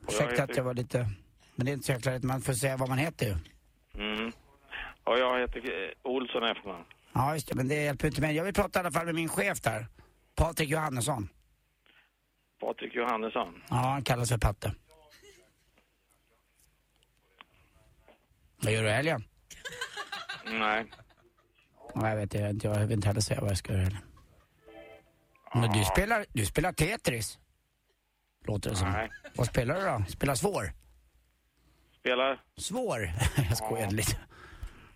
Och 0.07 0.13
jag 0.13 0.15
Ursäkta 0.15 0.31
heter- 0.31 0.45
att 0.45 0.57
jag 0.57 0.65
var 0.65 0.75
lite... 0.75 1.07
Men 1.55 1.67
det 1.67 1.73
är 1.73 1.75
inte 1.75 1.87
så 1.87 1.93
jäkla 1.93 2.13
rätt, 2.13 2.23
man 2.23 2.41
får 2.41 2.53
säga 2.53 2.77
vad 2.77 2.89
man 2.89 2.99
heter 2.99 3.27
ju. 3.27 3.35
Mm. 4.05 4.33
Och 5.05 5.19
jag 5.19 5.41
heter 5.41 5.95
Olsson 6.03 6.43
efternamn. 6.43 6.85
Ja, 7.13 7.35
just 7.35 7.49
det, 7.49 7.55
men 7.55 7.69
det 7.69 7.75
hjälper 7.75 8.07
inte 8.09 8.21
mig. 8.21 8.37
Jag 8.37 8.45
vill 8.45 8.55
prata 8.55 8.79
i 8.79 8.81
alla 8.81 8.91
fall 8.91 9.07
med 9.07 9.15
min 9.15 9.29
chef 9.29 9.61
där. 9.61 9.87
Patrik 10.37 10.69
Johannesson. 10.71 11.29
Patrik 12.61 12.95
Johannesson. 12.95 13.63
Ja, 13.71 13.77
han 13.77 14.03
kallas 14.03 14.29
för 14.29 14.39
Patte. 14.39 14.75
Vad 18.62 18.73
gör 18.73 18.83
du 18.83 18.88
i 18.88 18.92
helgen? 18.92 19.25
Nej. 20.44 20.87
Ja, 21.94 22.09
jag 22.09 22.16
vet 22.16 22.35
inte, 22.35 22.66
jag 22.66 22.79
vill 22.79 22.92
inte 22.92 23.09
heller 23.09 23.21
säga 23.21 23.40
vad 23.40 23.51
jag 23.51 23.59
ska 23.59 23.73
göra 23.73 23.83
helgen. 23.83 24.03
Men 25.55 25.73
du 25.73 25.85
spelar, 25.85 26.27
du 26.33 26.47
spelar 26.47 26.73
Tetris. 26.73 27.38
Låter 28.47 28.71
det 28.71 28.77
som. 28.77 28.90
Nej. 28.92 29.11
Vad 29.35 29.47
spelar 29.47 29.75
du 29.75 29.81
då? 29.81 30.05
Spelar 30.09 30.35
svår? 30.35 30.73
Spelar? 32.01 32.42
Svår? 32.57 33.12
jag 33.49 33.57
skojade 33.57 33.94
lite. 33.94 34.16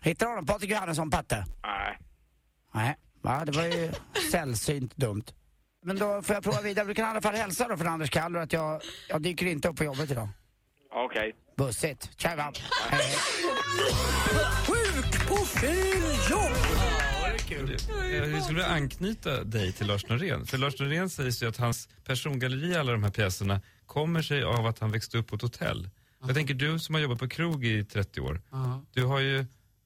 Hittar 0.01 0.25
du 0.25 0.31
honom? 0.31 0.45
Patrik 0.45 0.71
Johannesson, 0.71 1.09
Patte? 1.09 1.45
Nej. 1.63 1.99
Nej, 2.73 2.95
va? 3.21 3.45
det 3.45 3.51
var 3.51 3.63
ju 3.63 3.91
sällsynt 4.31 4.95
dumt. 4.95 5.23
Men 5.85 5.97
då 5.97 6.21
får 6.21 6.33
jag 6.33 6.43
prova 6.43 6.61
vidare. 6.61 6.87
Du 6.87 6.93
kan 6.93 7.05
i 7.05 7.09
alla 7.09 7.21
fall 7.21 7.35
hälsa 7.35 7.67
då 7.67 7.77
från 7.77 7.87
Anders 7.87 8.09
Kallur 8.09 8.39
att 8.39 8.53
jag, 8.53 8.81
jag 9.09 9.21
dyker 9.21 9.45
inte 9.45 9.67
upp 9.67 9.77
på 9.77 9.83
jobbet 9.83 10.11
idag. 10.11 10.29
Okej. 10.95 11.35
Bussigt. 11.57 12.09
Tja 12.17 12.35
va. 12.35 12.51
Hej. 12.89 13.15
Sjuk 14.67 15.27
på 15.27 15.35
fel 15.35 16.03
jobb! 16.31 16.51
Jag 18.11 18.29
jag 18.29 18.43
skulle 18.43 18.59
vilja 18.59 18.65
anknyta 18.65 19.43
dig 19.43 19.71
till 19.71 19.87
Lars 19.87 20.09
Norén. 20.09 20.45
För 20.45 20.57
Lars 20.57 20.79
Norén 20.79 21.09
sägs 21.09 21.43
ju 21.43 21.47
att 21.47 21.57
hans 21.57 21.89
persongalleri 22.05 22.71
i 22.71 22.75
alla 22.75 22.91
de 22.91 23.03
här 23.03 23.11
pjäserna 23.11 23.61
kommer 23.85 24.21
sig 24.21 24.43
av 24.43 24.65
att 24.65 24.79
han 24.79 24.91
växte 24.91 25.17
upp 25.17 25.27
på 25.27 25.35
ett 25.35 25.41
hotell. 25.41 25.89
Jag 26.25 26.35
tänker 26.35 26.53
du 26.53 26.79
som 26.79 26.95
har 26.95 27.01
jobbat 27.01 27.19
på 27.19 27.27
krog 27.27 27.65
i 27.65 27.85
30 27.85 28.21
år, 28.21 28.41
du 28.93 29.05
har 29.05 29.19
ju 29.19 29.45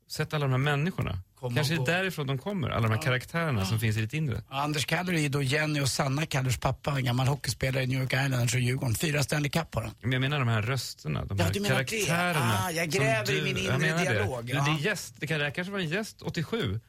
sett 0.10 0.34
alla 0.34 0.46
de 0.46 0.52
här 0.52 0.58
människorna. 0.58 1.20
Kanske 1.42 1.60
och 1.62 1.72
är 1.72 1.78
gå. 1.78 1.86
därifrån 1.86 2.28
de 2.28 2.38
kommer, 2.38 2.70
alla 2.70 2.88
de 2.88 2.94
här 2.96 3.02
karaktärerna 3.02 3.66
som 3.66 3.80
finns 3.80 3.98
i 3.98 4.02
ditt 4.02 4.14
inre. 4.14 4.42
Anders 4.50 4.86
Kallur 4.86 5.14
är 5.14 5.20
ju 5.20 5.30
då 5.30 5.42
Jenny 5.42 5.80
och 5.80 5.90
Sanna 5.90 6.26
Kallurs 6.26 6.58
pappa, 6.58 6.92
en 6.92 7.06
gammal 7.06 7.28
hockeyspelare 7.28 7.84
i 7.84 7.88
New 7.88 8.00
York 8.02 8.14
Islanders 8.14 8.54
och 8.54 8.60
Djurgården. 8.60 8.96
Fyra 8.96 9.24
Stanley 9.24 9.50
Cup 9.50 9.76
har 9.76 9.82
han. 9.82 9.92
Men 10.02 10.12
jag 10.12 10.20
menar 10.22 10.40
de 10.40 10.48
här 10.48 10.62
rösterna, 10.62 11.26
de 11.26 11.38
Ja, 11.38 11.44
här 11.46 11.54
du 11.54 11.60
menar 11.60 11.78
det? 11.78 11.86
karaktärerna. 11.86 12.60
Ah, 12.64 12.72
jag 12.72 12.94
som 12.94 13.02
gräver 13.04 13.34
i 13.34 13.42
min 13.42 13.56
jag 13.56 13.64
inre 13.66 13.78
menar 13.78 14.02
dialog, 14.14 14.46
Det. 14.46 14.54
ja. 14.54 14.64
Det, 14.66 14.72
är 14.84 14.86
gäst, 14.90 15.14
det 15.20 15.28
kan 15.28 15.40
det 15.40 15.52
kanske 15.52 15.72
vara 15.72 15.82
en 15.82 15.90
gäst 15.90 16.22
87 16.22 16.80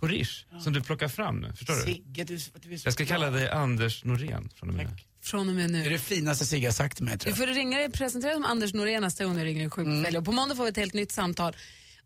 på 0.00 0.06
Rish 0.06 0.44
som 0.60 0.72
du 0.72 0.80
plockar 0.82 1.08
fram 1.08 1.40
nu, 1.40 1.52
förstår 1.56 1.74
du? 1.74 1.80
Sigge, 1.82 2.24
du, 2.24 2.34
du 2.34 2.78
så 2.78 2.86
Jag 2.86 2.92
ska 2.92 3.04
bra. 3.04 3.08
kalla 3.14 3.30
dig 3.30 3.50
Anders 3.50 4.04
Norén 4.04 4.48
från 4.54 4.68
och 4.68 4.74
med 4.74 4.86
nu. 4.86 4.96
Från 5.22 5.48
och 5.48 5.54
med 5.54 5.70
Det 5.70 5.78
är 5.78 5.82
nu. 5.84 5.90
det 5.90 5.98
finaste 5.98 6.46
Sigge 6.46 6.66
har 6.66 6.72
sagt 6.72 6.96
till 6.96 7.04
mig 7.04 7.18
tror 7.18 7.32
Du 7.34 7.40
jag. 7.42 7.48
får 7.48 7.54
ringa 7.54 7.78
dig, 7.78 7.90
presentera 7.90 8.34
som 8.34 8.44
Anders 8.44 8.74
Norén 8.74 9.02
nästa 9.02 9.24
gång 9.24 9.36
du 9.36 9.44
ringer 9.44 9.66
i 9.66 9.70
sjukfälg. 9.70 10.18
Och 10.18 10.24
på 10.24 10.32
måndag 10.32 10.54
får 10.56 10.64
vi 10.64 10.70
ett 10.70 10.76
helt 10.76 10.94
nytt 10.94 11.12
samtal. 11.12 11.56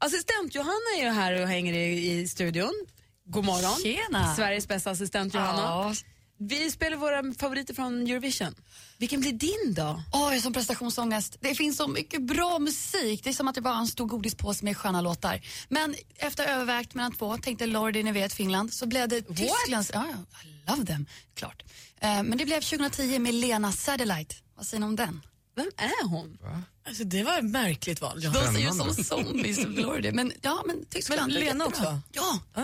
Assistent 0.05 0.55
Johanna 0.55 0.97
är 0.99 1.05
ju 1.05 1.11
här 1.11 1.43
och 1.43 1.49
hänger 1.49 1.73
i, 1.75 2.11
i 2.11 2.29
studion. 2.29 2.73
God 3.25 3.45
morgon. 3.45 3.77
Tjena. 3.83 4.35
Sveriges 4.35 4.69
bästa 4.69 4.91
assistent 4.91 5.35
Johanna. 5.35 5.63
Ja. 5.63 5.95
Vi 6.39 6.71
spelar 6.71 6.97
våra 6.97 7.35
favoriter 7.39 7.75
från 7.75 8.07
Eurovision. 8.07 8.55
Vilken 8.99 9.21
blir 9.21 9.33
din 9.33 9.75
då? 9.75 10.03
Åh, 10.13 10.21
jag 10.21 10.31
har 10.31 10.39
sån 10.39 10.53
prestationsångest. 10.53 11.37
Det 11.41 11.55
finns 11.55 11.77
så 11.77 11.89
mycket 11.89 12.23
bra 12.23 12.59
musik. 12.59 13.25
Det 13.25 13.31
är 13.31 13.35
som 13.35 13.49
att 13.49 13.55
det 13.55 13.61
bara 13.61 13.75
är 13.75 13.79
en 13.79 13.87
stor 13.87 14.07
godispåse 14.07 14.65
med 14.65 14.77
sköna 14.77 15.01
låtar. 15.01 15.41
Men 15.69 15.95
efter 16.17 16.47
övervägt 16.47 16.95
mellan 16.95 17.13
två, 17.13 17.39
tänkte 17.39 17.67
Lordi, 17.67 18.03
ni 18.03 18.13
vet 18.13 18.33
Finland, 18.33 18.73
så 18.73 18.87
blev 18.87 19.09
det 19.09 19.23
Tysklands... 19.23 19.91
Ja, 19.95 20.07
ja, 20.11 20.41
I 20.45 20.71
love 20.71 20.87
them, 20.87 21.07
klart. 21.35 21.63
Eh, 22.01 22.23
men 22.23 22.39
det 22.39 22.45
blev 22.45 22.61
2010 22.61 23.19
med 23.19 23.35
Lena 23.35 23.73
Satellite. 23.73 24.35
Vad 24.57 24.67
säger 24.67 24.81
ni 24.81 24.87
om 24.87 24.97
den? 24.97 25.23
Vem 25.57 25.71
är 25.77 26.09
hon? 26.09 26.39
Alltså, 26.87 27.05
det 27.05 27.23
var 27.23 27.39
ett 27.39 27.45
märkligt 27.45 28.01
val. 28.01 28.21
De 28.21 28.33
ser 28.55 28.61
ju 28.61 28.71
som 28.71 28.95
zombies 29.05 29.59
av 29.65 29.71
Lordi. 29.71 30.13
Men 30.13 30.33
ja, 30.43 30.63
men 30.67 30.85
Tyskland. 30.91 31.33
Lena 31.33 31.45
jättebra. 31.47 31.67
också? 31.67 32.01
Ja. 32.13 32.39
Ah, 32.55 32.63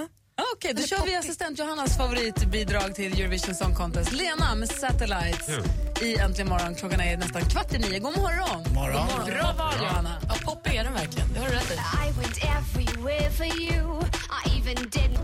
Okej, 0.54 0.72
då 0.74 0.78
Eller 0.78 0.88
kör 0.88 1.06
vi 1.06 1.16
assistent 1.16 1.58
Johannas 1.58 1.96
favoritbidrag 1.96 2.94
till 2.94 3.20
Eurovision 3.20 3.54
Song 3.54 3.74
Contest. 3.74 4.12
Lena 4.12 4.54
med 4.54 4.68
Satellites 4.68 5.46
Kul. 5.46 5.62
i 6.08 6.16
Äntligen 6.16 6.48
morgon. 6.48 6.74
Klockan 6.74 7.00
är 7.00 7.16
nästan 7.16 7.42
kvart 7.42 7.74
i 7.74 7.78
nio. 7.78 7.98
God 7.98 8.16
morgon! 8.16 8.74
Morgon. 8.74 9.06
God 9.06 9.16
morgon. 9.18 9.26
Bra 9.30 9.52
val 9.58 9.74
Johanna. 9.82 10.20
Ja, 10.28 10.34
poppig 10.44 10.74
är 10.74 10.84
den 10.84 10.94
verkligen. 10.94 11.32
Det 11.32 11.40
har 11.40 11.48
du 11.48 11.54
rätt 11.54 11.70
i. 11.70 11.74
I 11.74 12.12
went 12.20 12.38
everywhere 12.38 13.30
for 13.30 13.46
you. 13.46 14.02
I 14.46 14.58
even 14.60 14.90
did 14.90 15.18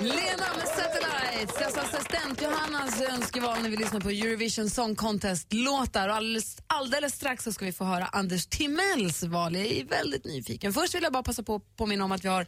Lena 0.00 0.46
Nice! 1.40 1.64
Alltså 1.64 1.80
assistent 1.80 2.42
Johannas 2.42 3.00
önskeval 3.00 3.62
när 3.62 3.70
vi 3.70 3.76
lyssnar 3.76 4.00
på 4.00 4.10
Eurovision 4.10 4.70
Song 4.70 4.96
Contest-låtar. 4.96 6.08
Alldeles, 6.08 6.56
alldeles 6.66 7.14
strax 7.14 7.44
så 7.44 7.52
ska 7.52 7.64
vi 7.64 7.72
få 7.72 7.84
höra 7.84 8.06
Anders 8.06 8.46
Timells 8.46 9.22
val. 9.22 9.56
Jag 9.56 9.66
är 9.66 9.84
väldigt 9.84 10.24
nyfiken. 10.24 10.72
Först 10.72 10.94
vill 10.94 11.02
jag 11.02 11.12
bara 11.12 11.22
passa 11.22 11.42
på 11.42 11.54
att 11.54 11.76
påminna 11.76 12.04
om 12.04 12.12
att 12.12 12.24
vi 12.24 12.28
har 12.28 12.46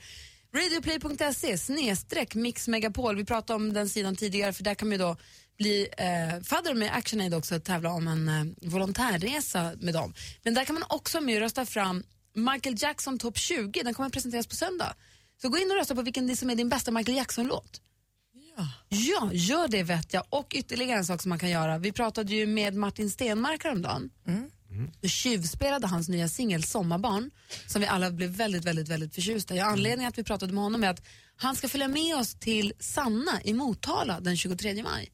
radioplay.se 0.56 1.58
snedstreck 1.58 2.34
mixmegapol. 2.34 3.16
Vi 3.16 3.24
pratade 3.24 3.56
om 3.56 3.72
den 3.72 3.88
sidan 3.88 4.16
tidigare 4.16 4.52
för 4.52 4.64
där 4.64 4.74
kan 4.74 4.88
man 4.88 4.98
ju 4.98 5.04
då 5.04 5.16
bli 5.58 5.88
eh, 5.98 6.42
fadder 6.42 6.74
med 6.74 6.96
ActionAid 6.96 7.34
också 7.34 7.56
och 7.56 7.64
tävla 7.64 7.90
om 7.90 8.08
en 8.08 8.28
eh, 8.28 8.70
volontärresa 8.70 9.72
med 9.80 9.94
dem. 9.94 10.14
Men 10.42 10.54
där 10.54 10.64
kan 10.64 10.74
man 10.74 10.84
också 10.88 11.20
med 11.20 11.34
och 11.34 11.40
rösta 11.40 11.66
fram 11.66 12.04
Michael 12.34 12.76
Jackson 12.78 13.18
topp 13.18 13.38
20. 13.38 13.82
Den 13.82 13.94
kommer 13.94 14.06
att 14.06 14.12
presenteras 14.12 14.46
på 14.46 14.56
söndag. 14.56 14.94
Så 15.42 15.48
gå 15.48 15.58
in 15.58 15.70
och 15.70 15.76
rösta 15.76 15.94
på 15.94 16.02
vilken 16.02 16.36
som 16.36 16.50
är 16.50 16.54
din 16.54 16.68
bästa 16.68 16.90
Michael 16.90 17.16
Jackson-låt. 17.16 17.80
Ja, 18.88 19.30
gör 19.32 19.68
det 19.68 19.82
vet 19.82 20.12
jag. 20.12 20.24
Och 20.28 20.52
ytterligare 20.54 20.98
en 20.98 21.04
sak 21.04 21.22
som 21.22 21.28
man 21.28 21.38
kan 21.38 21.50
göra. 21.50 21.78
Vi 21.78 21.92
pratade 21.92 22.34
ju 22.34 22.46
med 22.46 22.74
Martin 22.74 23.10
Stenmark 23.10 23.64
häromdagen. 23.64 24.10
Och 25.02 25.10
tjuvspelade 25.10 25.86
hans 25.86 26.08
nya 26.08 26.28
singel 26.28 26.62
Sommarbarn 26.62 27.30
som 27.66 27.80
vi 27.80 27.86
alla 27.86 28.10
blev 28.10 28.30
väldigt, 28.30 28.64
väldigt, 28.64 28.88
väldigt 28.88 29.14
förtjusta 29.14 29.54
i. 29.54 29.60
Och 29.60 29.64
Anledningen 29.66 30.08
att 30.08 30.18
vi 30.18 30.24
pratade 30.24 30.52
med 30.52 30.62
honom 30.62 30.84
är 30.84 30.88
att 30.88 31.02
han 31.36 31.56
ska 31.56 31.68
följa 31.68 31.88
med 31.88 32.16
oss 32.16 32.34
till 32.34 32.72
Sanna 32.78 33.42
i 33.44 33.54
Motala 33.54 34.20
den 34.20 34.36
23 34.36 34.82
maj 34.82 35.10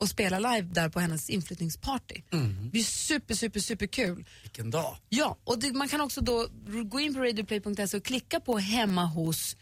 och 0.00 0.08
spela 0.08 0.38
live 0.38 0.68
där 0.72 0.88
på 0.88 1.00
hennes 1.00 1.30
inflyttningsparty. 1.30 2.22
Det 2.62 2.70
blir 2.70 2.82
super, 2.82 3.34
super, 3.34 3.60
super 3.60 3.86
kul. 3.86 4.26
Vilken 4.42 4.70
dag. 4.70 4.96
Ja, 5.08 5.38
och 5.44 5.58
det, 5.58 5.72
man 5.72 5.88
kan 5.88 6.00
också 6.00 6.20
då 6.20 6.48
gå 6.84 7.00
in 7.00 7.14
på 7.14 7.20
radioplay.se 7.20 7.96
och 7.96 8.04
klicka 8.04 8.40
på 8.40 8.58
hemma 8.58 9.04
hos 9.04 9.56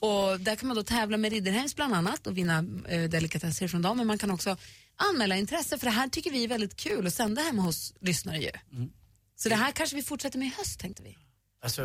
och 0.00 0.40
där 0.40 0.56
kan 0.56 0.68
man 0.68 0.76
då 0.76 0.82
tävla 0.82 1.16
med 1.16 1.32
Ridderheims 1.32 1.76
bland 1.76 1.94
annat 1.94 2.26
och 2.26 2.38
vinna 2.38 2.64
eh, 2.88 3.10
delikatesser 3.10 3.68
från 3.68 3.82
dem. 3.82 3.96
Men 3.96 4.06
man 4.06 4.18
kan 4.18 4.30
också 4.30 4.56
anmäla 4.96 5.36
intresse 5.36 5.78
för 5.78 5.86
det 5.86 5.92
här 5.92 6.08
tycker 6.08 6.30
vi 6.30 6.44
är 6.44 6.48
väldigt 6.48 6.76
kul 6.76 7.06
att 7.06 7.14
sända 7.14 7.42
hemma 7.42 7.62
hos 7.62 7.94
lyssnare 8.00 8.38
ju. 8.38 8.50
Så 9.36 9.48
det 9.48 9.54
här 9.54 9.72
kanske 9.72 9.96
vi 9.96 10.02
fortsätter 10.02 10.38
med 10.38 10.48
i 10.48 10.54
höst 10.58 10.80
tänkte 10.80 11.02
vi. 11.02 11.18
Alltså, 11.62 11.82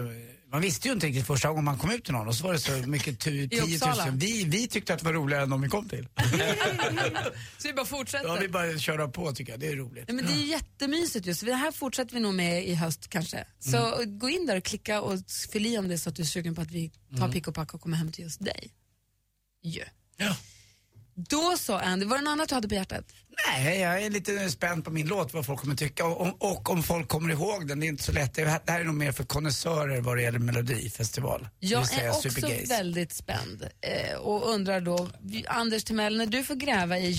man 0.51 0.61
visste 0.61 0.87
ju 0.87 0.93
inte 0.93 1.07
riktigt 1.07 1.27
första 1.27 1.47
gången 1.49 1.63
man 1.63 1.77
kom 1.77 1.91
ut 1.91 2.03
till 2.03 2.13
någon 2.13 2.27
och 2.27 2.35
så 2.35 2.43
var 2.43 2.53
det 2.53 2.59
så 2.59 2.71
mycket, 2.71 3.19
tu- 3.19 3.47
10 3.49 3.61
Uppsala. 3.75 4.05
000. 4.05 4.15
Vi, 4.17 4.43
vi 4.43 4.67
tyckte 4.67 4.93
att 4.93 4.99
det 4.99 5.05
var 5.05 5.13
roligare 5.13 5.43
än 5.43 5.49
de 5.49 5.61
vi 5.61 5.67
kom 5.69 5.89
till. 5.89 6.07
Så 7.57 7.67
vi 7.67 7.73
bara 7.73 7.85
fortsätter. 7.85 8.27
Ja, 8.27 8.37
vi 8.41 8.47
bara 8.47 8.77
köra 8.77 9.07
på 9.07 9.31
tycker 9.33 9.53
jag, 9.53 9.59
det 9.59 9.67
är 9.67 9.75
roligt. 9.75 10.05
Nej, 10.07 10.15
men 10.15 10.25
det 10.25 10.31
är 10.33 10.45
jättemysigt 10.45 11.25
just. 11.25 11.45
Det 11.45 11.53
här 11.53 11.71
fortsätter 11.71 12.13
vi 12.13 12.19
nog 12.19 12.33
med 12.33 12.67
i 12.67 12.73
höst 12.75 13.09
kanske. 13.09 13.47
Så 13.59 14.03
gå 14.07 14.29
in 14.29 14.45
där 14.45 14.57
och 14.57 14.63
klicka 14.63 15.01
och 15.01 15.19
fyll 15.51 15.65
i 15.65 15.77
om 15.77 15.87
det 15.87 15.93
är 15.93 15.97
så 15.97 16.09
att 16.09 16.15
du 16.15 16.21
är 16.21 16.27
sugen 16.27 16.55
på 16.55 16.61
att 16.61 16.71
vi 16.71 16.91
tar 17.19 17.31
pick 17.31 17.47
och 17.47 17.55
pack 17.55 17.73
och 17.73 17.81
kommer 17.81 17.97
hem 17.97 18.11
till 18.11 18.23
just 18.23 18.45
dig. 18.45 18.71
Ja. 19.61 19.83
Ja. 20.17 20.35
Då 21.15 21.57
så 21.57 21.73
Andy, 21.75 22.05
var 22.05 22.17
det 22.17 22.23
något 22.23 22.31
annat 22.31 22.49
du 22.49 22.55
hade 22.55 22.67
på 22.67 22.75
hjärtat? 22.75 23.05
Nej, 23.47 23.79
jag 23.79 24.01
är 24.01 24.09
lite 24.09 24.49
spänd 24.49 24.85
på 24.85 24.91
min 24.91 25.07
låt, 25.07 25.33
vad 25.33 25.45
folk 25.45 25.59
kommer 25.59 25.75
tycka 25.75 26.05
och, 26.05 26.21
och, 26.21 26.51
och 26.51 26.69
om 26.69 26.83
folk 26.83 27.07
kommer 27.07 27.29
ihåg 27.29 27.67
den. 27.67 27.79
Det 27.79 27.85
är 27.85 27.87
inte 27.87 28.03
så 28.03 28.11
lätt. 28.11 28.33
Det 28.33 28.45
här 28.45 28.79
är 28.79 28.83
nog 28.83 28.95
mer 28.95 29.11
för 29.11 29.23
konnässörer 29.23 30.01
vad 30.01 30.17
det 30.17 30.23
gäller 30.23 30.39
melodifestival. 30.39 31.47
Jag 31.59 31.93
är 31.93 32.09
också 32.09 32.29
Supergays. 32.29 32.71
väldigt 32.71 33.13
spänd 33.13 33.67
eh, 33.81 34.17
och 34.17 34.49
undrar 34.49 34.81
då, 34.81 35.09
Anders 35.47 35.83
Timell, 35.83 36.17
när 36.17 36.25
du 36.25 36.43
får 36.43 36.55
gräva 36.55 36.99
i 36.99 37.11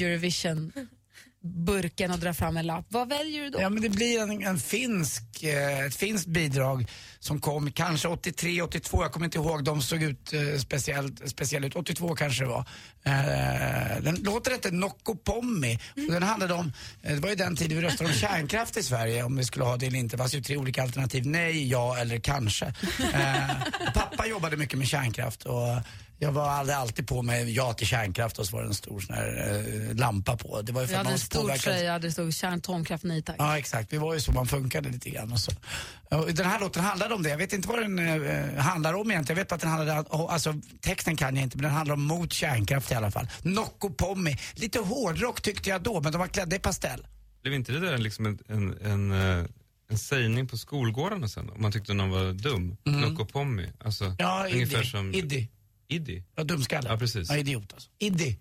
Eurovision-burken 1.46 2.10
och 2.10 2.18
dra 2.18 2.34
fram 2.34 2.56
en 2.56 2.66
lapp, 2.66 2.86
vad 2.88 3.08
väljer 3.08 3.42
du 3.42 3.50
då? 3.50 3.60
Ja, 3.60 3.68
men 3.68 3.82
det 3.82 3.88
blir 3.88 4.20
en, 4.22 4.42
en 4.42 4.58
finsk, 4.58 5.42
eh, 5.42 5.80
ett 5.80 5.94
finskt 5.94 6.26
bidrag 6.26 6.86
som 7.18 7.40
kom 7.40 7.72
kanske 7.72 8.08
83, 8.08 8.62
82, 8.62 9.02
jag 9.02 9.12
kommer 9.12 9.26
inte 9.26 9.38
ihåg, 9.38 9.64
de 9.64 9.82
såg 9.82 10.02
ut 10.02 10.32
eh, 10.32 10.58
speciellt, 10.58 11.30
speciellt 11.30 11.66
ut, 11.66 11.76
82 11.76 12.14
kanske 12.14 12.44
det 12.44 12.48
var. 12.48 12.64
Eh, 13.04 14.02
den 14.02 14.14
låten 14.14 14.52
hette 14.52 14.70
Nocco 14.70 15.14
Pommi 15.14 15.78
och 15.94 16.12
den 16.12 16.22
handlade 16.22 16.54
om, 16.54 16.72
eh, 17.02 17.14
det 17.14 17.20
var 17.20 17.28
ju 17.28 17.34
den 17.34 17.56
tiden 17.56 17.78
vi 17.78 17.84
röstade 17.84 18.10
om 18.10 18.16
kärnkraft 18.20 18.76
i 18.76 18.82
Sverige, 18.82 19.22
om 19.22 19.36
vi 19.36 19.44
skulle 19.44 19.64
ha 19.64 19.76
det 19.76 19.86
eller 19.86 19.98
inte. 19.98 20.16
Det 20.16 20.18
fanns 20.18 20.34
ju 20.34 20.42
tre 20.42 20.56
olika 20.56 20.82
alternativ, 20.82 21.26
nej, 21.26 21.68
ja 21.68 21.96
eller 21.98 22.18
kanske. 22.18 22.66
Eh, 23.14 23.92
pappa 23.94 24.26
jobbade 24.26 24.56
mycket 24.56 24.78
med 24.78 24.88
kärnkraft 24.88 25.42
och 25.42 25.76
jag 26.18 26.32
var 26.32 26.48
aldrig 26.48 26.76
alltid 26.76 27.06
på 27.08 27.22
med 27.22 27.48
ja 27.50 27.72
till 27.72 27.86
kärnkraft 27.86 28.38
och 28.38 28.46
så 28.46 28.56
var 28.56 28.62
det 28.62 28.68
en 28.68 28.74
stor 28.74 29.00
sån 29.00 29.14
här 29.16 29.64
eh, 29.90 29.94
lampa 29.96 30.36
på. 30.36 30.62
Det 30.62 30.72
var 30.72 30.80
ju 30.80 30.86
för 30.86 30.94
Jag 30.94 31.00
att 31.00 31.06
hade 31.06 31.14
en 31.14 31.18
stor 31.18 31.40
påverkade- 31.40 31.76
tröja, 31.76 31.98
det 31.98 32.12
stod 32.12 32.34
kärntomkraft 32.34 33.04
nej 33.04 33.22
tack. 33.22 33.36
Ja 33.38 33.58
exakt, 33.58 33.92
vi 33.92 33.98
var 33.98 34.14
ju 34.14 34.20
så 34.20 34.32
man 34.32 34.46
funkade 34.46 34.88
lite 34.88 35.10
grann 35.10 35.32
och 35.32 35.40
så. 35.40 35.52
Och 36.10 36.34
den 36.34 36.46
här 36.46 36.60
låten 36.60 36.84
handlade 36.84 37.14
om 37.14 37.22
det, 37.22 37.28
jag 37.30 37.38
vet 37.38 37.52
inte 37.52 37.68
vad 37.68 37.78
den 37.82 37.98
eh, 37.98 38.54
handlar 38.56 38.94
om 38.94 39.10
egentligen. 39.10 39.38
Jag 39.38 39.44
vet 39.44 39.52
att 39.52 39.60
den 39.60 39.70
handlade, 39.70 40.04
alltså 40.10 40.54
texten 40.80 41.16
kan 41.16 41.36
jag 41.36 41.42
inte 41.42 41.56
men 41.56 41.62
den 41.62 41.72
handlar 41.72 41.94
om 41.94 42.02
mot 42.02 42.32
kärnkraft 42.32 42.90
i 42.92 42.94
alla 42.94 43.10
fall. 43.10 43.28
Nocco 43.42 43.90
Pommi, 43.90 44.36
lite 44.54 44.78
hårdrock 44.78 45.40
tyckte 45.40 45.70
jag 45.70 45.82
då 45.82 46.00
men 46.00 46.12
de 46.12 46.18
var 46.18 46.26
klädda 46.26 46.56
i 46.56 46.58
pastell. 46.58 47.06
Blev 47.42 47.54
inte 47.54 47.72
det 47.72 47.80
där 47.80 47.98
liksom 47.98 48.26
en, 48.26 48.38
en, 48.48 48.78
en, 48.82 49.12
eh, 49.40 49.44
en 49.90 49.98
sägning 49.98 50.48
på 50.48 50.56
skolgårdarna 50.58 51.28
sen? 51.28 51.50
Om 51.50 51.62
man 51.62 51.72
tyckte 51.72 51.94
någon 51.94 52.10
var 52.10 52.32
dum? 52.32 52.76
Mm. 52.86 53.00
Nocco-pommi? 53.00 53.66
Alltså, 53.84 54.14
Ja, 54.18 54.46
ungefär 54.52 54.82
som... 54.82 55.14
Iddi. 55.14 55.48
Iddi? 55.88 56.24
Ja, 56.34 56.44
dumskalle. 56.44 56.88
Ja, 56.88 56.98
precis. 56.98 57.30
Ja, 57.30 57.36
idiot 57.36 57.72
alltså. 57.72 57.90
Iddi. 57.98 58.38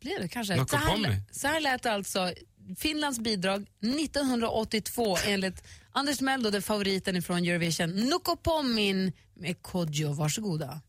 Blir 0.00 0.20
det 0.20 0.28
kanske? 0.28 0.56
Nocco 0.56 0.76
Så 0.76 0.76
här, 0.76 1.22
så 1.30 1.46
här 1.46 1.60
lät 1.60 1.86
alltså 1.86 2.32
Finlands 2.78 3.18
bidrag 3.18 3.66
1982 3.80 5.16
enligt 5.26 5.62
Anders 5.92 6.20
Meldo, 6.20 6.50
den 6.50 6.62
favoriten 6.62 7.22
från 7.22 7.44
Eurovision. 7.44 7.90
Nocco 7.90 8.36
Pommin 8.36 9.12
med 9.34 9.62
Kodjo. 9.62 10.12
Varsågoda. 10.12 10.80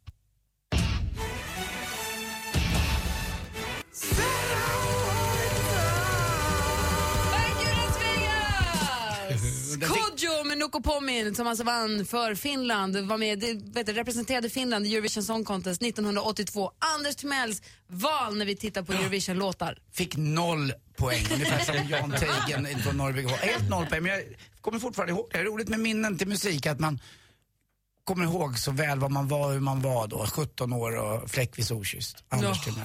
Nocco 10.68 10.82
Pommin 10.82 11.36
som 11.36 11.48
alltså 11.48 11.64
vann 11.64 12.06
för 12.06 12.36
Finland, 12.36 12.98
var 12.98 13.18
med, 13.18 13.40
det- 13.40 13.54
vet 13.54 13.86
du, 13.86 13.94
representerade 13.94 14.50
Finland 14.50 14.88
i 14.88 14.94
Eurovision 14.96 15.24
Song 15.24 15.44
Contest 15.46 15.82
1982. 15.82 16.72
Anders 16.96 17.16
Timells 17.16 17.62
val 17.88 18.38
när 18.38 18.46
vi 18.46 18.56
tittar 18.56 18.84
på 18.84 18.94
Eurovision-låtar. 18.94 19.78
Fick 19.94 20.18
noll 20.18 20.74
poäng, 20.98 21.26
ungefär 21.34 21.60
som 21.66 21.90
Jan 21.90 22.12
Teigen 22.12 22.80
från 22.80 22.98
Norrby. 22.98 23.28
Helt 23.28 23.70
noll 23.70 23.86
poäng, 23.86 24.04
men 24.04 24.12
jag 24.12 24.24
kommer 24.62 24.80
fortfarande 24.80 25.14
ihåg 25.14 25.28
det. 25.32 25.38
Är 25.40 25.44
roligt 25.44 25.70
med 25.70 25.80
minnen 25.80 26.18
till 26.18 26.28
musik, 26.28 26.66
att 26.66 26.80
man 26.80 27.00
kommer 28.04 28.24
ihåg 28.26 28.60
så 28.60 28.72
väl 28.72 29.00
vad 29.00 29.12
man 29.12 29.28
var, 29.28 29.52
hur 29.54 29.60
man 29.60 29.82
var 29.82 30.08
då. 30.08 30.26
17 30.28 30.74
år 30.74 30.96
och 30.98 31.30
fläckvis 31.32 31.72
okysst. 31.72 32.24
Anders 32.30 32.64
Timell. 32.64 32.84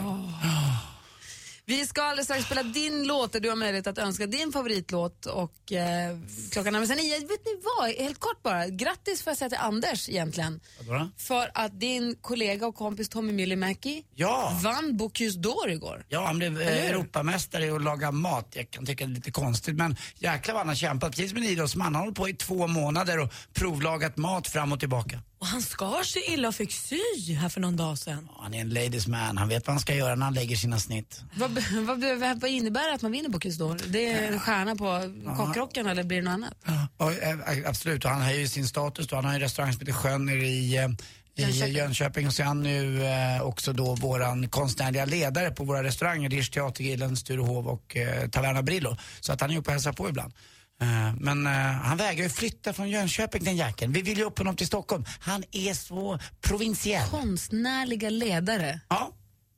Vi 1.72 1.86
ska 1.86 2.02
alldeles 2.02 2.26
strax 2.26 2.44
spela 2.44 2.62
din 2.62 3.06
låt 3.06 3.32
där 3.32 3.40
du 3.40 3.48
har 3.48 3.56
möjlighet 3.56 3.86
att 3.86 3.98
önska 3.98 4.26
din 4.26 4.52
favoritlåt 4.52 5.26
och 5.26 5.72
eh, 5.72 6.18
klockan 6.52 6.72
närmar 6.72 6.86
sig 6.86 6.96
nio. 6.96 7.18
Vet 7.18 7.44
ni 7.44 7.60
vad, 7.78 7.90
helt 7.90 8.18
kort 8.20 8.42
bara, 8.42 8.68
grattis 8.68 9.22
får 9.22 9.30
jag 9.30 9.38
säga 9.38 9.48
till 9.48 9.58
Anders 9.58 10.08
egentligen. 10.08 10.60
Vadå 10.78 10.98
då? 10.98 11.10
För 11.16 11.50
att 11.54 11.80
din 11.80 12.16
kollega 12.20 12.66
och 12.66 12.74
kompis 12.74 13.08
Tommy 13.08 13.32
Myllymäki 13.32 14.04
Ja. 14.14 14.60
vann 14.62 14.96
Bocuse 14.96 15.38
d'Or 15.38 15.68
igår. 15.70 16.04
Ja, 16.08 16.26
han 16.26 16.38
blev 16.38 16.60
eh? 16.60 16.90
Europamästare 16.90 17.66
i 17.66 17.70
att 17.70 17.82
laga 17.82 18.10
mat. 18.10 18.48
Jag 18.50 18.70
kan 18.70 18.86
tycka 18.86 19.06
det 19.06 19.12
är 19.12 19.14
lite 19.14 19.30
konstigt 19.30 19.76
men 19.76 19.96
jäklar 20.14 20.54
vad 20.54 20.60
han 20.60 20.68
har 20.68 20.74
kämpat. 20.74 21.10
Precis 21.10 21.30
som 21.30 21.38
en 21.38 21.44
idrottsman. 21.44 21.84
Han 21.84 21.94
har 21.94 22.02
hållit 22.02 22.16
på 22.18 22.28
i 22.28 22.34
två 22.34 22.66
månader 22.66 23.18
och 23.18 23.32
provlagat 23.52 24.16
mat 24.16 24.48
fram 24.48 24.72
och 24.72 24.80
tillbaka. 24.80 25.20
Och 25.42 25.48
han 25.48 25.62
skar 25.62 26.02
sig 26.02 26.22
illa 26.28 26.48
och 26.48 26.54
fick 26.54 26.72
sy 26.72 27.34
här 27.34 27.48
för 27.48 27.60
någon 27.60 27.76
dag 27.76 27.98
sedan. 27.98 28.28
Ja, 28.28 28.40
Han 28.42 28.54
är 28.54 28.60
en 28.60 28.68
ladies 28.68 29.06
man. 29.06 29.38
Han 29.38 29.48
vet 29.48 29.66
vad 29.66 29.74
han 29.74 29.80
ska 29.80 29.94
göra 29.94 30.14
när 30.14 30.24
han 30.24 30.34
lägger 30.34 30.56
sina 30.56 30.78
snitt. 30.78 31.20
Vad, 31.34 31.50
vad, 31.72 32.40
vad 32.40 32.50
innebär 32.50 32.88
det 32.88 32.94
att 32.94 33.02
man 33.02 33.12
vinner 33.12 33.28
Bocuse 33.28 33.62
d'Or? 33.62 33.82
Det 33.86 34.12
är 34.12 34.32
en 34.32 34.40
stjärna 34.40 34.76
på 34.76 35.12
kockrocken 35.36 35.86
eller 35.86 36.02
blir 36.02 36.22
det 36.22 36.24
något 36.24 36.32
annat? 36.32 36.54
Och, 36.96 37.12
eh, 37.12 37.68
absolut, 37.68 38.04
och 38.04 38.10
han 38.10 38.22
höjer 38.22 38.46
sin 38.46 38.68
status 38.68 39.06
då. 39.06 39.16
Han 39.16 39.24
har 39.24 39.34
en 39.34 39.40
restaurang 39.40 39.72
som 39.72 39.80
heter 39.80 39.92
Sjön 39.92 40.28
i, 40.28 40.74
eh, 40.76 40.88
i 41.34 41.42
Jönköping. 41.42 41.74
Jönköping. 41.74 42.26
och 42.26 42.32
så 42.32 42.42
är 42.42 42.46
han 42.46 42.62
nu 42.62 43.04
eh, 43.04 43.42
också 43.42 43.72
då 43.72 43.94
våran 43.94 44.48
konstnärliga 44.48 45.04
ledare 45.04 45.50
på 45.50 45.64
våra 45.64 45.82
restauranger, 45.82 46.30
Rish 46.30 46.50
Teatergrillen, 46.50 47.16
Sturehov 47.16 47.68
och 47.68 47.96
eh, 47.96 48.28
Taverna 48.28 48.62
Brillo. 48.62 48.96
Så 49.20 49.32
att 49.32 49.40
han 49.40 49.50
är 49.50 49.58
uppe 49.58 49.68
och 49.70 49.72
hälsar 49.72 49.92
på 49.92 50.08
ibland. 50.08 50.32
Eh, 50.82 51.14
men 51.20 51.46
eh, 51.46 51.52
han 51.62 51.96
vägrar 51.96 52.22
ju 52.22 52.28
flytta 52.30 52.72
från 52.72 52.90
Jönköping 52.90 53.44
den 53.44 53.56
jäkeln. 53.56 53.92
Vi 53.92 54.02
vill 54.02 54.18
ju 54.18 54.24
upp 54.24 54.38
honom 54.38 54.56
till 54.56 54.66
Stockholm. 54.66 55.04
Han 55.20 55.44
är 55.52 55.74
så 55.74 56.18
provinsiell. 56.40 57.08
Konstnärliga 57.10 58.10
ledare. 58.10 58.80
Ja. 58.88 59.12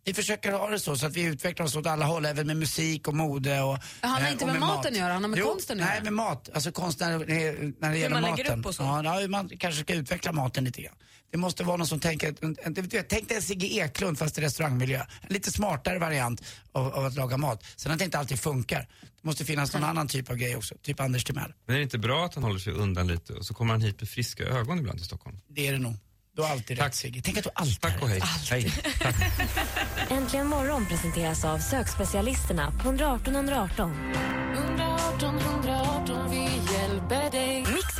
Vi 0.06 0.14
försöker 0.14 0.52
ha 0.52 0.70
det 0.70 0.80
så, 0.80 0.96
så 0.96 1.06
att 1.06 1.16
vi 1.16 1.22
utvecklar 1.22 1.66
oss 1.66 1.76
åt 1.76 1.87
alla 1.87 2.04
håll, 2.04 2.26
även 2.26 2.46
med 2.46 2.56
musik 2.56 3.08
och 3.08 3.14
mode 3.14 3.60
och 3.62 3.78
Han 4.00 4.10
har 4.10 4.20
eh, 4.20 4.32
inte 4.32 4.44
och 4.44 4.50
med 4.50 4.60
maten 4.60 4.92
att 4.92 4.98
göra, 4.98 5.12
han 5.12 5.22
har 5.22 5.28
med 5.30 5.38
jo, 5.38 5.46
konsten 5.46 5.80
att 5.80 5.87
Nej, 5.87 5.94
göra. 5.94 6.04
med 6.04 6.12
mat. 6.12 6.50
Alltså 6.54 6.72
konstnär 6.72 7.18
när 7.80 7.90
det 7.92 7.98
gäller 7.98 8.14
man 8.14 8.22
maten. 8.22 8.37
lägger 8.37 8.58
upp 8.58 8.66
och 8.66 8.74
så. 8.74 8.82
Ja, 8.82 9.20
ja, 9.20 9.28
man 9.28 9.48
kanske 9.58 9.82
ska 9.82 9.94
utveckla 9.94 10.32
maten 10.32 10.64
lite 10.64 10.82
grann. 10.82 10.94
Det 11.35 11.38
måste 11.38 11.64
vara 11.64 11.77
någon 11.77 11.87
som 11.87 12.01
tänker, 12.01 12.35
en- 12.40 12.57
en- 12.62 12.75
du 12.75 12.83
vet, 12.83 13.09
tänk 13.09 13.29
dig 13.29 13.37
en 13.37 13.42
Sigge 13.42 13.66
Eklund 13.66 14.18
fast 14.18 14.38
i 14.38 14.40
restaurangmiljö. 14.40 14.99
En 14.99 15.07
lite 15.29 15.53
smartare 15.53 15.99
variant 15.99 16.42
av, 16.73 16.94
av 16.94 17.05
att 17.07 17.14
laga 17.14 17.37
mat. 17.37 17.64
Sen 17.77 17.92
att 17.92 17.99
det 17.99 18.05
inte 18.05 18.18
alltid 18.18 18.40
funkar. 18.40 18.79
Det 19.01 19.27
måste 19.27 19.44
finnas 19.44 19.75
någon 19.75 19.85
annan 19.85 20.09
typ 20.09 20.31
av 20.31 20.37
grej 20.37 20.57
också, 20.57 20.75
typ 20.83 21.01
Anders 21.01 21.25
Timell. 21.25 21.53
Men 21.66 21.75
är 21.75 21.79
det 21.79 21.83
inte 21.83 21.99
bra 21.99 22.25
att 22.25 22.35
han 22.35 22.44
håller 22.44 22.59
sig 22.59 22.73
undan 22.73 23.07
lite 23.07 23.33
och 23.33 23.47
så 23.47 23.55
kommer 23.55 23.75
han 23.75 23.81
hit 23.83 24.01
med 24.01 24.09
friska 24.09 24.44
ögon 24.44 24.79
ibland 24.79 24.99
till 24.99 25.07
Stockholm? 25.07 25.40
Det 25.49 25.66
är 25.68 25.73
det 25.73 25.79
nog. 25.79 25.97
Du 26.37 26.42
har 26.42 26.49
alltid 26.49 26.79
rätt 26.79 26.94
Sigge. 26.94 27.23
Tänk 27.25 27.38
att 27.38 27.44
du 27.44 27.51
alltid 27.55 27.81
Tack 27.81 28.03
och 28.03 28.09
hej. 28.09 28.20
hej. 28.51 28.73
Äntligen 30.11 30.47
morgon 30.47 30.87
presenteras 30.87 31.44
av 31.44 31.59
sökspecialisterna 31.59 32.70
på 32.83 32.88
118 32.88 33.35
118. 33.35 33.92
118 34.55 35.38
118, 35.38 36.31
vi 36.31 36.37
hjälper 36.37 36.44
dig. 36.44 36.51
Mix 36.51 36.53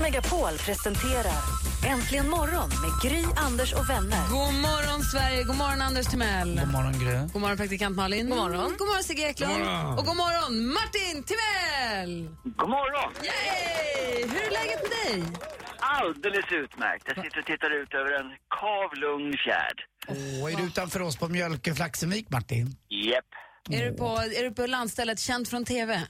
Megapol 0.05 0.59
presenterar 0.67 1.43
Äntligen 1.87 2.31
morgon 2.31 2.69
med 2.69 2.93
Gry, 3.03 3.25
Anders 3.37 3.73
och 3.73 3.91
vänner. 3.91 4.29
God 4.31 4.55
morgon 4.55 5.03
Sverige, 5.03 5.43
god 5.45 5.57
morgon 5.57 5.81
Anders 5.81 6.07
Timell. 6.07 6.61
God 6.61 6.73
morgon 6.73 6.93
Gry. 6.93 7.17
God 7.33 7.41
morgon 7.43 7.57
praktikant 7.57 7.97
Malin. 7.97 8.29
God 8.29 8.39
morgon. 8.39 8.75
God 8.79 8.89
morgon 8.89 9.03
Sigge 9.05 9.23
Eklund. 9.23 9.53
God 9.53 9.61
morgon. 9.67 9.99
Och 9.99 10.05
god 10.05 10.17
morgon 10.17 10.53
Martin 10.79 11.17
Timell. 11.31 12.29
God 12.57 12.71
morgon! 12.71 13.13
Yay! 13.23 14.23
Hur 14.33 14.43
är 14.49 14.51
läget 14.51 14.81
med 14.83 14.93
dig? 15.05 15.39
Alldeles 15.79 16.53
utmärkt. 16.53 17.05
Jag 17.07 17.25
sitter 17.25 17.39
och 17.39 17.47
tittar 17.47 17.83
ut 17.83 17.95
över 17.95 18.13
en 18.21 18.31
kavlugn 18.61 19.33
fjärd. 19.45 19.79
Åh, 20.09 20.53
är 20.53 20.57
du 20.57 20.63
utanför 20.63 21.03
oss 21.03 21.17
på 21.17 21.29
Mjölke 21.29 21.75
Flaxenvik 21.75 22.31
Martin? 22.31 22.77
Japp, 22.89 23.31
Är, 23.71 23.91
du 23.91 23.97
på, 23.97 24.09
är 24.39 24.43
du 24.43 24.51
på 24.51 24.67
landstället 24.67 25.21
känt 25.21 25.49
från 25.49 25.65
TV? 25.65 26.03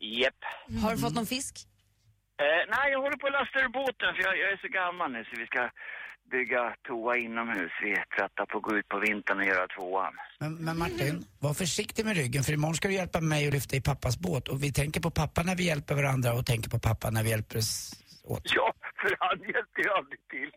japp. 0.00 0.80
Har 0.82 0.92
du 0.92 0.98
fått 0.98 1.14
någon 1.14 1.26
fisk? 1.26 1.66
Eh, 2.42 2.62
nej, 2.74 2.86
jag 2.92 3.00
håller 3.04 3.16
på 3.16 3.26
att 3.26 3.32
lasta 3.40 3.58
ur 3.64 3.68
båten 3.82 4.08
för 4.14 4.22
jag, 4.26 4.34
jag 4.42 4.48
är 4.54 4.58
så 4.66 4.70
gammal 4.80 5.08
nu 5.12 5.24
så 5.24 5.32
vi 5.42 5.46
ska 5.46 5.62
bygga 6.30 6.62
toa 6.88 7.16
inomhus. 7.16 7.72
Vi 7.82 7.90
är 7.92 8.04
trötta 8.16 8.46
på 8.46 8.58
att 8.58 8.62
gå 8.62 8.76
ut 8.78 8.88
på 8.88 8.98
vintern 8.98 9.38
och 9.38 9.44
göra 9.52 9.66
tvåan. 9.76 10.14
Men, 10.40 10.54
men 10.54 10.78
Martin, 10.78 11.26
var 11.38 11.54
försiktig 11.54 12.04
med 12.04 12.16
ryggen 12.16 12.42
för 12.44 12.52
imorgon 12.52 12.74
ska 12.74 12.88
du 12.88 12.94
hjälpa 12.94 13.20
mig 13.20 13.46
att 13.48 13.54
lyfta 13.54 13.76
i 13.76 13.80
pappas 13.80 14.18
båt 14.18 14.48
och 14.48 14.62
vi 14.62 14.72
tänker 14.72 15.00
på 15.00 15.10
pappa 15.10 15.42
när 15.42 15.56
vi 15.56 15.64
hjälper 15.64 15.94
varandra 15.94 16.34
och 16.34 16.46
tänker 16.46 16.70
på 16.70 16.78
pappa 16.78 17.10
när 17.10 17.22
vi 17.22 17.30
hjälper 17.30 17.58
oss 17.58 17.92
åt. 18.24 18.42
Ja, 18.44 18.72
för 19.00 19.16
han 19.20 19.38
hjälpte 19.40 19.80
ju 19.84 19.90
aldrig 19.98 20.20
till. 20.34 20.50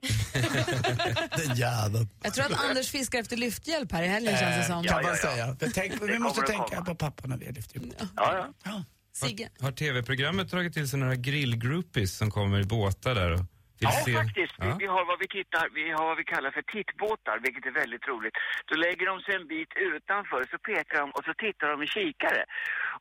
Den 1.47 1.55
jäveln. 1.55 2.09
Jag 2.23 2.33
tror 2.33 2.45
att 2.45 2.65
Anders 2.69 2.91
fiskar 2.91 3.19
efter 3.19 3.37
lyfthjälp 3.37 3.91
här 3.91 4.03
i 4.03 4.07
helgen 4.07 4.37
känns 4.37 4.57
det 4.57 4.63
som. 4.63 4.83
Kan 4.83 5.03
man 5.03 5.15
säga. 5.15 5.55
För 5.59 5.67
tänk, 5.69 6.01
vi 6.01 6.19
måste 6.19 6.41
tänka 6.41 6.81
på 6.81 6.95
pappa 6.95 7.27
när 7.27 7.37
vi 7.37 7.51
lyfter 7.51 7.79
upp. 7.79 7.93
Ja, 8.15 8.53
ja. 8.63 8.83
Sigge. 9.25 9.49
Har 9.59 9.71
tv-programmet 9.71 10.51
dragit 10.51 10.73
till 10.73 10.89
sig 10.89 10.99
några 10.99 11.15
grillgroupies 11.15 12.17
som 12.17 12.31
kommer 12.31 12.59
i 12.59 12.63
båtar 12.63 13.15
där 13.15 13.31
och 13.31 13.45
Ja, 13.85 13.91
se? 14.05 14.13
faktiskt. 14.21 14.55
Vi, 14.63 14.67
Ja. 14.67 14.75
vi, 14.83 14.87
har 14.95 15.03
vad 15.11 15.19
vi, 15.23 15.27
tittar, 15.37 15.65
vi 15.79 15.85
har 15.97 16.05
vad 16.11 16.17
vi 16.21 16.25
kallar 16.33 16.51
för 16.57 16.63
tittbåtar, 16.75 17.35
vilket 17.45 17.65
är 17.71 17.75
väldigt 17.83 18.05
roligt. 18.11 18.35
Då 18.69 18.73
lägger 18.85 19.05
de 19.11 19.15
sig 19.25 19.33
en 19.39 19.47
bit 19.55 19.71
utanför, 19.93 20.41
så 20.51 20.57
pekar 20.69 20.97
de 21.03 21.07
och 21.17 21.23
så 21.27 21.33
tittar 21.45 21.67
de 21.73 21.77
i 21.87 21.87
kikare. 21.97 22.41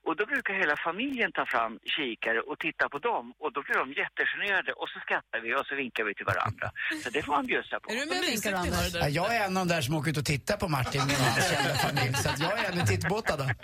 Och 0.07 0.15
då 0.19 0.23
brukar 0.33 0.53
hela 0.62 0.77
familjen 0.89 1.31
ta 1.39 1.45
fram 1.55 1.73
kikare 1.97 2.41
och 2.49 2.57
titta 2.67 2.85
på 2.95 2.99
dem. 3.11 3.25
Och 3.43 3.51
då 3.55 3.61
blir 3.67 3.77
de 3.83 3.87
jättegenerade 4.03 4.71
och 4.81 4.89
så 4.93 4.99
skrattar 5.05 5.39
vi 5.45 5.49
och 5.59 5.67
så 5.69 5.75
vinkar 5.83 6.03
vi 6.09 6.12
till 6.19 6.29
varandra. 6.33 6.67
Så 7.03 7.09
det 7.15 7.21
får 7.27 7.33
man 7.39 7.47
bjussa 7.53 7.77
på. 7.83 7.87
Är 7.93 7.97
du 8.01 8.05
med 8.11 8.19
och 8.23 8.29
vinkar 8.33 8.53
Anders? 8.62 8.95
Ja, 9.05 9.09
jag 9.21 9.29
är 9.37 9.41
en 9.47 9.57
av 9.57 9.62
de 9.67 9.75
där 9.75 9.83
som 9.87 9.93
åker 9.99 10.11
ut 10.12 10.19
och 10.23 10.29
tittar 10.35 10.57
på 10.62 10.69
Martin 10.77 11.03
med 11.09 11.17
hans 11.17 11.51
kända 11.53 11.75
familj. 11.87 12.15
Så 12.23 12.29
att 12.31 12.41
jag 12.47 12.55
är 12.59 12.67
en 12.73 12.79
i 12.81 12.87
tittbåtarna. 12.93 13.47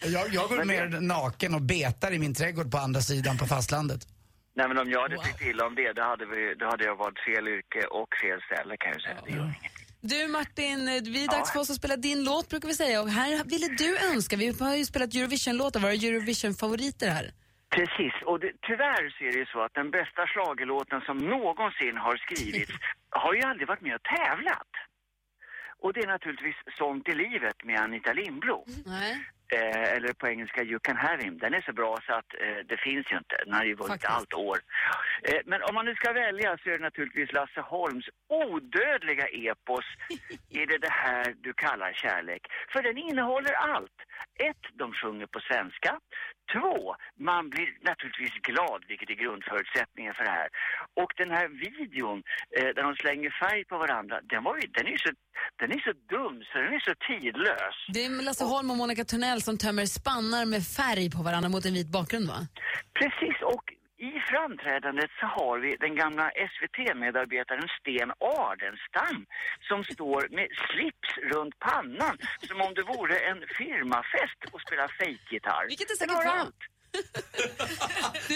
Jag, 0.00 0.28
jag 0.34 0.48
går 0.48 0.64
mer 0.64 1.00
naken 1.00 1.54
och 1.54 1.62
betar 1.62 2.12
i 2.12 2.18
min 2.18 2.34
trädgård 2.34 2.70
på 2.70 2.78
andra 2.78 3.00
sidan 3.00 3.38
på 3.38 3.46
fastlandet. 3.46 4.00
Nej 4.58 4.68
men 4.68 4.78
om 4.78 4.90
jag 4.90 5.02
hade 5.02 5.18
tyckt 5.26 5.42
illa 5.50 5.66
om 5.66 5.74
det, 5.74 5.92
då 5.92 6.02
hade, 6.02 6.26
vi, 6.26 6.54
då 6.60 6.66
hade 6.66 6.84
jag 6.84 6.96
varit 6.96 7.18
fel 7.28 7.48
yrke 7.48 7.82
och 8.00 8.10
fel 8.22 8.40
ställe 8.48 8.76
kan 8.76 8.90
jag 8.92 9.02
säga. 9.02 9.20
Det 9.26 9.32
gör 9.32 9.52
inget. 9.58 9.72
Du 10.00 10.28
Martin, 10.28 10.78
vi 11.14 11.24
är 11.24 11.30
dags 11.36 11.52
för 11.52 11.60
oss 11.60 11.70
att 11.70 11.76
spela 11.76 11.96
din 11.96 12.24
låt 12.24 12.48
brukar 12.48 12.68
vi 12.68 12.74
säga 12.74 13.02
och 13.02 13.10
här 13.20 13.44
ville 13.52 13.68
du 13.82 13.90
önska, 14.12 14.36
vi 14.36 14.46
har 14.60 14.76
ju 14.76 14.84
spelat 14.84 15.14
Eurovision-låtar, 15.14 15.80
våra 15.80 15.92
Eurovision-favoriter 15.92 17.08
här. 17.18 17.26
Precis, 17.76 18.14
och 18.30 18.40
det, 18.40 18.52
tyvärr 18.68 19.04
så 19.14 19.24
är 19.24 19.32
det 19.32 19.38
ju 19.44 19.46
så 19.46 19.60
att 19.66 19.74
den 19.74 19.90
bästa 19.90 20.26
schlagerlåten 20.26 21.00
som 21.00 21.18
någonsin 21.18 21.96
har 21.96 22.16
skrivits 22.16 22.72
har 23.22 23.34
ju 23.34 23.42
aldrig 23.50 23.68
varit 23.68 23.84
med 23.86 23.94
och 23.94 24.06
tävlat. 24.18 24.72
Och 25.82 25.92
det 25.92 26.00
är 26.00 26.10
naturligtvis 26.16 26.56
Sånt 26.78 27.08
i 27.08 27.14
livet 27.14 27.58
med 27.64 27.80
Anita 27.80 28.12
Lindblom. 28.12 28.68
Nej. 28.86 29.12
Eh, 29.52 29.92
eller 29.96 30.12
på 30.12 30.28
engelska 30.28 30.62
You 30.62 30.78
can 30.78 30.96
have 30.96 31.22
him. 31.24 31.38
Den 31.38 31.54
är 31.54 31.60
så 31.60 31.72
bra 31.72 31.98
så 32.06 32.12
att 32.12 32.34
eh, 32.40 32.58
det 32.68 32.76
finns 32.76 33.12
ju 33.12 33.16
inte. 33.16 33.36
Den 33.44 33.54
har 33.54 33.64
ju 33.64 33.74
vunnit 33.74 33.92
Faktiskt. 33.92 34.12
allt 34.12 34.34
år. 34.34 34.58
Eh, 35.22 35.40
men 35.44 35.62
om 35.62 35.74
man 35.74 35.84
nu 35.84 35.94
ska 35.94 36.12
välja 36.12 36.58
så 36.58 36.68
är 36.70 36.72
det 36.78 36.84
naturligtvis 36.84 37.32
Lasse 37.32 37.60
Holms 37.60 38.06
odödliga 38.28 39.26
epos 39.26 39.84
Är 40.60 40.66
det 40.66 40.78
det 40.78 40.90
här 40.90 41.34
du 41.40 41.52
kallar 41.52 41.92
kärlek? 41.92 42.42
För 42.72 42.82
den 42.82 42.98
innehåller 42.98 43.52
allt. 43.52 43.98
Ett, 44.38 44.64
de 44.80 44.92
sjunger 44.92 45.26
på 45.26 45.40
svenska. 45.40 45.90
Två, 46.52 46.96
man 47.30 47.50
blir 47.50 47.68
naturligtvis 47.90 48.36
glad, 48.50 48.80
vilket 48.88 49.10
är 49.10 49.14
grundförutsättningen 49.14 50.14
för 50.14 50.24
det 50.24 50.30
här. 50.40 50.48
Och 51.02 51.10
den 51.16 51.30
här 51.30 51.48
videon 51.48 52.22
eh, 52.56 52.68
där 52.74 52.82
de 52.82 52.94
slänger 52.96 53.30
färg 53.42 53.64
på 53.64 53.78
varandra, 53.78 54.20
den, 54.32 54.44
var 54.44 54.56
ju, 54.56 54.66
den, 54.78 54.86
är 54.86 54.98
så, 55.04 55.10
den 55.60 55.70
är 55.76 55.80
så 55.86 55.92
dum 56.14 56.36
så 56.48 56.58
den 56.58 56.72
är 56.78 56.82
så 56.88 56.94
tidlös. 57.08 57.76
Det 57.94 58.04
är 58.04 58.24
Lasse 58.28 58.44
Holm 58.44 58.70
och 58.70 58.76
Monica 58.76 59.04
Törnell 59.04 59.42
som 59.42 59.58
tömmer 59.58 59.86
spannar 59.86 60.44
med 60.44 60.62
färg 60.78 61.10
på 61.10 61.22
varandra 61.22 61.48
mot 61.48 61.64
en 61.66 61.74
vit 61.74 61.92
bakgrund 61.98 62.26
va? 62.28 62.40
Precis, 62.98 63.36
och 63.42 63.64
i 63.98 64.10
framträdandet 64.30 65.10
så 65.20 65.26
har 65.26 65.56
vi 65.64 65.70
den 65.86 65.94
gamla 66.02 66.26
SVT-medarbetaren 66.50 67.68
Sten 67.78 68.10
Ardenstam 68.42 69.18
som 69.68 69.78
står 69.94 70.20
med 70.36 70.48
slips 70.66 71.10
runt 71.32 71.54
pannan 71.68 72.16
som 72.48 72.60
om 72.66 72.72
det 72.78 72.84
vore 72.94 73.16
en 73.30 73.40
firmafest 73.58 74.40
och 74.52 74.60
spelar 74.66 74.88
fejkgitarr. 75.00 75.64
Vilket 75.68 75.90
är 75.90 75.98
säkert 76.02 76.26
allt. 76.40 76.60
Du 78.28 78.34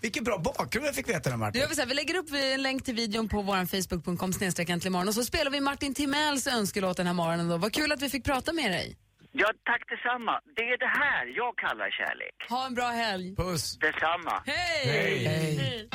Vilken 0.00 0.24
bra 0.24 0.38
bakgrund 0.38 0.86
jag 0.86 0.94
fick 0.94 1.08
veta 1.08 1.30
du 1.30 1.36
Martin. 1.36 1.62
så 1.74 1.80
här, 1.80 1.88
vi 1.88 1.94
lägger 1.94 2.16
upp 2.16 2.28
en 2.32 2.62
länk 2.62 2.84
till 2.84 2.94
videon 2.94 3.28
på 3.28 3.42
vår 3.42 3.66
facebook.com 3.66 4.32
snedstreck 4.32 4.68
och 5.08 5.14
så 5.14 5.24
spelar 5.24 5.50
vi 5.50 5.60
Martin 5.60 5.94
Timells 5.94 6.46
önskelåt 6.46 6.96
den 6.96 7.06
här 7.06 7.14
morgonen. 7.14 7.48
Då. 7.48 7.56
Vad 7.56 7.72
kul 7.72 7.92
att 7.92 8.02
vi 8.02 8.10
fick 8.10 8.24
prata 8.24 8.52
med 8.52 8.70
dig. 8.70 8.96
Ja, 9.36 9.48
tack 9.64 9.82
detsamma. 9.88 10.40
Det 10.56 10.62
är 10.62 10.78
det 10.78 10.92
här 11.02 11.26
jag 11.36 11.56
kallar 11.56 11.90
kärlek. 11.90 12.34
Ha 12.48 12.66
en 12.66 12.74
bra 12.74 12.84
helg. 12.84 13.36
Puss. 13.36 13.78
Detsamma. 13.78 14.42
Hej! 14.46 14.86
Hej. 14.92 15.24
Hej. 15.26 15.88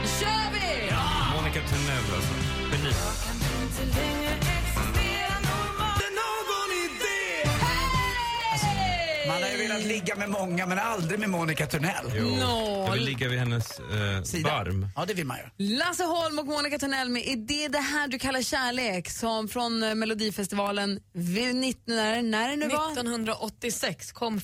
Nu 0.00 0.08
kör 0.20 0.46
vi! 0.54 0.90
Monica 1.34 1.60
Törnell 1.68 2.08
alltså. 2.16 2.34
Geni. 2.72 4.47
Man 9.40 9.50
har 9.50 9.56
ju 9.56 9.68
velat 9.68 9.82
ligga 9.84 10.16
med 10.16 10.30
många 10.30 10.66
men 10.66 10.78
aldrig 10.78 11.20
med 11.20 11.30
Monica 11.30 11.66
Törnell. 11.66 12.12
Jo. 12.16 12.24
Noll. 12.24 12.86
Jag 12.86 12.92
vill 12.92 13.04
ligga 13.04 13.28
vid 13.28 13.38
hennes 13.38 13.78
eh, 13.80 14.22
Sida. 14.22 14.50
barm. 14.50 14.88
Ja, 14.96 15.04
det 15.04 15.14
vill 15.14 15.26
man 15.26 15.36
ju. 15.58 15.76
Lasse 15.78 16.04
Holm 16.04 16.38
och 16.38 16.46
Monica 16.46 16.78
Törnell 16.78 17.08
med 17.08 17.22
Är 17.28 17.36
det 17.36 17.68
det 17.68 17.78
här 17.78 18.08
du 18.08 18.18
kallar 18.18 18.42
kärlek? 18.42 19.10
Som 19.10 19.48
från 19.48 19.82
eh, 19.82 19.94
Melodifestivalen, 19.94 21.00
vid 21.12 21.54
19, 21.56 21.82
när, 21.96 22.22
när 22.22 22.48
det 22.50 22.56
nu 22.56 22.68
var. 22.68 22.92
1986 22.92 24.12
kom 24.12 24.40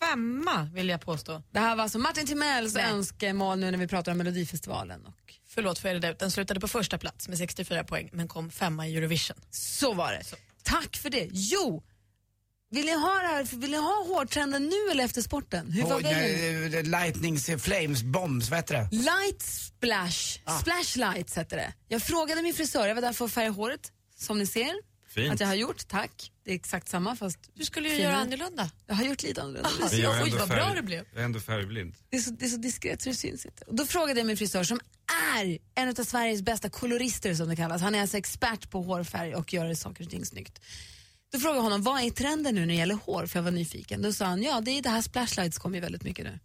femma 0.00 0.68
vill 0.74 0.88
jag 0.88 1.00
påstå. 1.00 1.42
Det 1.50 1.58
här 1.58 1.76
var 1.76 1.82
alltså 1.82 1.98
Martin 1.98 2.26
Timells 2.26 2.74
Nej. 2.74 2.84
önskemål 2.92 3.58
nu 3.58 3.70
när 3.70 3.78
vi 3.78 3.88
pratar 3.88 4.12
om 4.12 4.18
Melodifestivalen. 4.18 5.06
Och 5.06 5.34
Förlåt 5.48 5.78
för 5.78 5.94
det, 5.94 6.18
den 6.18 6.30
slutade 6.30 6.60
på 6.60 6.68
första 6.68 6.98
plats 6.98 7.28
med 7.28 7.38
64 7.38 7.84
poäng 7.84 8.08
men 8.12 8.28
kom 8.28 8.50
femma 8.50 8.86
i 8.88 8.96
Eurovision. 8.96 9.36
så 9.50 9.94
var 9.94 10.12
det. 10.12 10.22
Tack 10.62 10.96
för 10.96 11.10
det. 11.10 11.28
Jo, 11.32 11.82
vill 12.72 12.84
ni 12.84 12.92
ha, 12.92 13.14
det 13.14 13.26
här, 13.28 13.56
vill 13.56 13.70
ni 13.70 13.76
ha 13.76 14.04
hårtrenden 14.06 14.62
nu 14.68 14.90
eller 14.90 15.04
efter 15.04 15.22
sporten? 15.22 15.70
Hur 15.72 15.82
var 15.82 16.00
väljer 16.00 16.82
Lightnings, 16.82 17.48
eh, 17.48 17.58
flames, 17.58 18.02
bombs, 18.02 18.50
vad 18.50 18.58
heter 18.58 18.74
det? 18.74 18.88
Light 18.96 19.42
splash, 19.42 20.38
splash 20.60 20.96
lights 21.14 21.38
heter 21.38 21.56
det. 21.56 21.72
Jag 21.88 22.02
frågade 22.02 22.42
min 22.42 22.54
frisör, 22.54 22.88
jag 22.88 22.94
var 22.94 23.02
där 23.02 23.12
för 23.12 23.24
att 23.24 23.32
färga 23.32 23.50
håret, 23.50 23.92
som 24.18 24.38
ni 24.38 24.46
ser. 24.46 24.92
Fint. 25.08 25.32
Att 25.34 25.40
jag 25.40 25.46
har 25.46 25.54
gjort, 25.54 25.88
tack. 25.88 26.32
Det 26.44 26.50
är 26.50 26.54
exakt 26.54 26.88
samma 26.88 27.16
fast 27.16 27.38
Du 27.54 27.64
skulle 27.64 27.88
ju 27.88 27.96
finare. 27.96 28.12
göra 28.12 28.22
annorlunda. 28.22 28.70
Jag 28.86 28.94
har 28.94 29.04
gjort 29.04 29.22
lite 29.22 29.42
annorlunda. 29.42 29.70
Men 29.90 30.00
jag 30.00 30.18
är 30.18 30.24
Oj, 30.24 30.30
vad 30.38 30.48
bra 30.48 30.72
det 30.74 30.82
blev. 30.82 31.04
Jag 31.12 31.20
är 31.20 31.24
ändå 31.24 31.40
färgblind. 31.40 31.94
Det 32.10 32.16
är, 32.16 32.20
så, 32.20 32.30
det 32.30 32.44
är 32.44 32.48
så 32.48 32.56
diskret 32.56 33.02
så 33.02 33.08
det 33.08 33.14
syns 33.14 33.46
inte. 33.46 33.64
Och 33.64 33.74
då 33.74 33.86
frågade 33.86 34.20
jag 34.20 34.26
min 34.26 34.36
frisör 34.36 34.64
som 34.64 34.80
är 35.36 35.58
en 35.74 35.88
av 35.88 36.04
Sveriges 36.04 36.42
bästa 36.42 36.68
kolorister 36.70 37.34
som 37.34 37.48
det 37.48 37.56
kallas. 37.56 37.82
Han 37.82 37.94
är 37.94 38.00
alltså 38.00 38.16
expert 38.16 38.70
på 38.70 38.82
hårfärg 38.82 39.34
och 39.34 39.52
gör 39.54 39.74
saker 39.74 40.04
och 40.04 40.10
ting 40.10 40.26
snyggt. 40.26 40.60
Då 41.32 41.38
frågade 41.38 41.58
jag 41.58 41.62
honom, 41.62 41.82
vad 41.82 42.02
är 42.02 42.10
trenden 42.10 42.54
nu 42.54 42.60
när 42.60 42.66
det 42.66 42.74
gäller 42.74 42.98
hår? 43.06 43.26
För 43.26 43.38
jag 43.38 43.44
var 43.44 43.50
nyfiken. 43.50 44.02
Då 44.02 44.12
sa 44.12 44.24
han, 44.24 44.42
ja 44.42 44.60
det 44.60 44.70
är 44.70 44.82
det 44.82 44.88
här 44.90 45.02
splashlights 45.02 45.58
kommer 45.58 45.76
ju 45.76 45.80
väldigt 45.80 46.02
mycket 46.02 46.24
nu. 46.24 46.38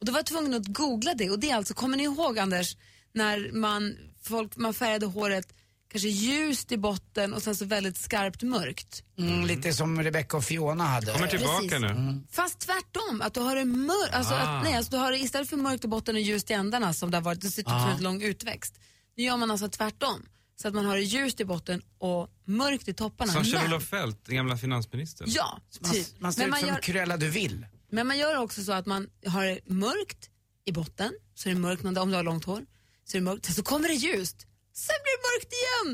Och 0.00 0.06
då 0.06 0.12
var 0.12 0.18
jag 0.18 0.26
tvungen 0.26 0.54
att 0.54 0.66
googla 0.66 1.14
det 1.14 1.30
och 1.30 1.38
det 1.38 1.50
är 1.50 1.56
alltså, 1.56 1.74
kommer 1.74 1.96
ni 1.96 2.02
ihåg 2.04 2.38
Anders, 2.38 2.76
när 3.12 3.52
man, 3.52 3.96
folk, 4.22 4.56
man 4.56 4.74
färgade 4.74 5.06
håret 5.06 5.54
kanske 5.92 6.08
ljust 6.08 6.72
i 6.72 6.76
botten 6.76 7.34
och 7.34 7.42
sen 7.42 7.56
så 7.56 7.64
väldigt 7.64 7.96
skarpt 7.96 8.42
mörkt. 8.42 9.02
Mm, 9.18 9.46
lite 9.46 9.72
som 9.72 10.02
Rebecca 10.02 10.36
och 10.36 10.44
Fiona 10.44 10.84
hade. 10.84 11.12
Kommer 11.12 11.26
tillbaka 11.26 11.68
Precis. 11.68 11.80
nu. 11.80 12.20
Fast 12.30 12.58
tvärtom, 12.58 13.22
att 13.22 13.34
du 13.34 13.40
har 13.40 13.56
det 13.56 13.64
mörkt, 13.64 14.14
alltså, 14.14 14.34
Ah. 14.34 14.38
att, 14.38 14.64
nej, 14.64 14.74
alltså 14.74 14.90
du 14.92 14.96
har 14.98 15.12
det 15.12 15.18
istället 15.18 15.48
för 15.50 15.56
mörkt 15.56 15.84
i 15.84 15.88
botten 15.88 16.14
och 16.14 16.20
ljust 16.20 16.50
i 16.50 16.54
ändarna 16.54 16.94
som 16.94 17.10
det 17.10 17.16
har 17.16 17.22
varit, 17.22 17.40
det 17.40 17.50
ser 17.50 17.62
ut 17.62 17.68
som 17.68 17.90
en 17.96 18.02
lång 18.02 18.22
utväxt. 18.22 18.80
Nu 19.16 19.24
gör 19.24 19.36
man 19.36 19.50
alltså 19.50 19.68
tvärtom, 19.68 20.22
så 20.62 20.68
att 20.68 20.74
man 20.74 20.84
har 20.84 20.96
det 20.96 21.02
ljust 21.02 21.40
i 21.40 21.44
botten 21.44 21.82
och 21.98 22.28
mörkt 22.44 22.88
i 22.88 22.94
topparna. 22.94 23.32
Som 23.32 23.44
Kjell-Olof 23.44 23.84
Feldt, 23.88 24.26
gamla 24.26 24.56
finansministern. 24.56 25.28
Ja, 25.30 25.60
Man, 25.80 25.92
typ. 25.92 26.06
man 26.20 26.32
ser 26.32 26.40
Men 26.40 26.46
ut 26.48 26.50
man 26.50 26.60
som 26.60 26.68
gör, 26.68 26.80
Cruella 26.82 27.16
de 27.16 27.28
Vil. 27.28 27.66
men 27.90 28.06
man 28.06 28.18
gör 28.18 28.36
också 28.38 28.62
så 28.64 28.72
att 28.72 28.86
man 28.86 29.08
har 29.26 29.44
det 29.46 29.60
mörkt 29.66 30.30
i 30.64 30.72
botten, 30.72 31.12
så 31.34 31.48
är 31.48 31.54
det 31.54 31.60
mörkt 31.60 31.84
om 31.84 31.94
du 32.10 32.16
har 32.16 32.22
långt 32.22 32.44
hår, 32.44 32.62
så 33.04 33.16
är 33.16 33.20
det 33.20 33.24
mörkt, 33.24 33.44
sen 33.46 33.54
så 33.54 33.62
kommer 33.62 33.88
det 33.88 33.94
ljust, 33.94 34.36
sen 34.74 34.94
blir 35.02 35.16
det 35.16 35.22
mörkt 35.30 35.52
igen. 35.60 35.88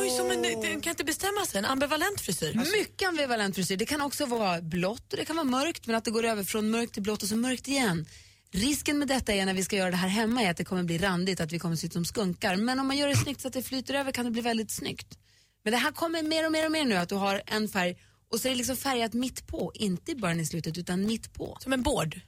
Oj, 0.00 0.10
som 0.10 0.30
en, 0.30 0.62
den 0.62 0.80
kan 0.80 0.90
inte 0.90 1.04
bestämma 1.04 1.46
sig, 1.46 1.58
en 1.58 1.64
ambivalent 1.64 2.20
frisyr. 2.20 2.54
Mycket 2.78 3.08
ambivalent 3.08 3.54
frisyr. 3.54 3.76
Det 3.76 3.86
kan 3.86 4.00
också 4.00 4.26
vara 4.26 4.60
blått 4.62 5.12
och 5.12 5.18
det 5.18 5.24
kan 5.24 5.36
vara 5.36 5.44
mörkt 5.44 5.86
men 5.86 5.96
att 5.96 6.04
det 6.04 6.10
går 6.10 6.24
över 6.24 6.44
från 6.44 6.70
mörkt 6.70 6.92
till 6.94 7.02
blått 7.02 7.22
och 7.22 7.28
så 7.28 7.36
mörkt 7.36 7.68
igen. 7.68 8.06
Risken 8.54 8.98
med 8.98 9.08
detta 9.08 9.32
är 9.32 9.46
när 9.46 9.54
vi 9.54 9.64
ska 9.64 9.76
göra 9.76 9.90
det 9.90 9.96
här 9.96 10.08
hemma 10.08 10.42
är 10.42 10.50
att 10.50 10.56
det 10.56 10.64
kommer 10.64 10.82
bli 10.82 10.98
randigt, 10.98 11.40
att 11.40 11.52
vi 11.52 11.58
kommer 11.58 11.76
se 11.76 11.86
ut 11.86 11.92
som 11.92 12.04
skunkar. 12.04 12.56
Men 12.56 12.80
om 12.80 12.86
man 12.86 12.96
gör 12.96 13.08
det 13.08 13.16
snyggt 13.16 13.40
så 13.40 13.48
att 13.48 13.54
det 13.54 13.62
flyter 13.62 13.94
över 13.94 14.12
kan 14.12 14.24
det 14.24 14.30
bli 14.30 14.40
väldigt 14.40 14.70
snyggt. 14.70 15.18
Men 15.64 15.72
det 15.72 15.78
här 15.78 15.92
kommer 15.92 16.22
mer 16.22 16.46
och 16.46 16.52
mer 16.52 16.66
och 16.66 16.72
mer 16.72 16.84
nu 16.84 16.96
att 16.96 17.08
du 17.08 17.14
har 17.14 17.42
en 17.46 17.68
färg 17.68 17.96
och 18.32 18.40
så 18.40 18.48
är 18.48 18.50
det 18.50 18.56
liksom 18.56 18.76
färgat 18.76 19.12
mitt 19.12 19.46
på, 19.46 19.72
inte 19.74 20.12
i 20.12 20.14
början 20.14 20.40
i 20.40 20.46
slutet 20.46 20.78
utan 20.78 21.06
mitt 21.06 21.32
på. 21.34 21.56
Som 21.60 21.72
en 21.72 21.82
board. 21.82 22.20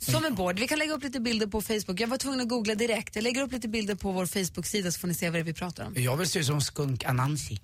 Som 0.00 0.24
en 0.24 0.34
board. 0.34 0.58
Vi 0.58 0.68
kan 0.68 0.78
lägga 0.78 0.92
upp 0.92 1.02
lite 1.02 1.20
bilder 1.20 1.46
på 1.46 1.62
Facebook. 1.62 2.00
Jag 2.00 2.08
var 2.08 2.16
tvungen 2.16 2.40
att 2.40 2.48
googla 2.48 2.74
direkt. 2.74 3.16
Jag 3.16 3.22
lägger 3.22 3.42
upp 3.42 3.52
lite 3.52 3.68
bilder 3.68 3.94
på 3.94 4.12
vår 4.12 4.26
Facebook-sida 4.26 4.92
så 4.92 5.00
får 5.00 5.08
ni 5.08 5.14
se 5.14 5.26
vad 5.26 5.34
det 5.34 5.40
är 5.40 5.44
vi 5.44 5.54
pratar 5.54 5.86
om. 5.86 5.94
Jag 5.96 6.16
vill 6.16 6.28
se 6.28 6.38
ut 6.38 6.46
som 6.46 6.60
skunk 6.60 7.04
Anansi. 7.04 7.58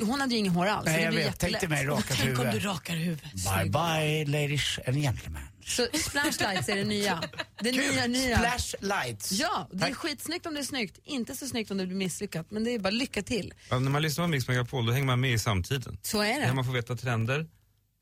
Hon 0.00 0.20
hade 0.20 0.32
ju 0.34 0.38
inget 0.38 0.52
hår 0.54 0.66
alls. 0.66 0.84
så 0.84 0.90
Nej, 0.90 0.98
det 0.98 1.04
jag 1.04 1.12
blir 1.14 1.24
vet. 1.24 1.38
Tänk 1.38 1.40
dig 1.40 1.52
jättelätt. 1.52 1.70
mig 1.70 1.86
rakat 1.96 2.16
Tänk 2.20 2.38
om 2.38 2.50
du 2.52 2.58
rakar 2.58 2.96
huvudet. 2.96 3.32
Bye 3.34 3.70
bye 3.70 4.24
ladies 4.40 4.78
and 4.86 4.96
gentlemen. 4.96 5.42
Så 5.66 5.86
splashlights 5.98 6.68
är 6.68 6.76
det 6.76 6.84
nya. 6.84 7.22
Det 7.62 7.72
nya, 7.72 8.06
nya. 8.06 8.36
Splash 8.38 8.74
lights. 8.80 9.32
Ja, 9.32 9.68
det 9.72 9.76
är 9.84 9.88
Tack. 9.88 9.96
skitsnyggt 9.96 10.46
om 10.46 10.54
det 10.54 10.60
är 10.60 10.64
snyggt. 10.64 10.98
Inte 11.04 11.34
så 11.34 11.46
snyggt 11.46 11.70
om 11.70 11.76
det 11.78 11.86
blir 11.86 11.96
misslyckat. 11.96 12.46
Men 12.50 12.64
det 12.64 12.70
är 12.74 12.78
bara 12.78 12.90
lycka 12.90 13.22
till. 13.22 13.54
Ja, 13.70 13.78
när 13.78 13.90
man 13.90 14.02
lyssnar 14.02 14.24
på 14.24 14.28
Mix 14.28 14.48
Megapol 14.48 14.86
då 14.86 14.92
hänger 14.92 15.06
man 15.06 15.20
med 15.20 15.32
i 15.32 15.38
samtiden. 15.38 15.98
Så 16.02 16.22
är 16.22 16.40
Där 16.40 16.46
det. 16.46 16.52
man 16.54 16.64
får 16.64 16.72
veta 16.72 16.96
trender, 16.96 17.46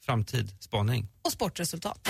framtid, 0.06 0.50
spaning. 0.60 1.08
Och 1.22 1.32
sportresultat. 1.32 2.08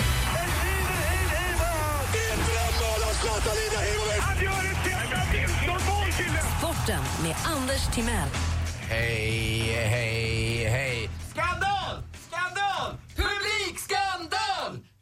Sporten 6.59 7.03
med 7.23 7.35
Anders 7.45 7.95
Timell. 7.95 8.29
Hej, 8.89 9.75
hej, 9.91 10.65
hej. 10.71 11.09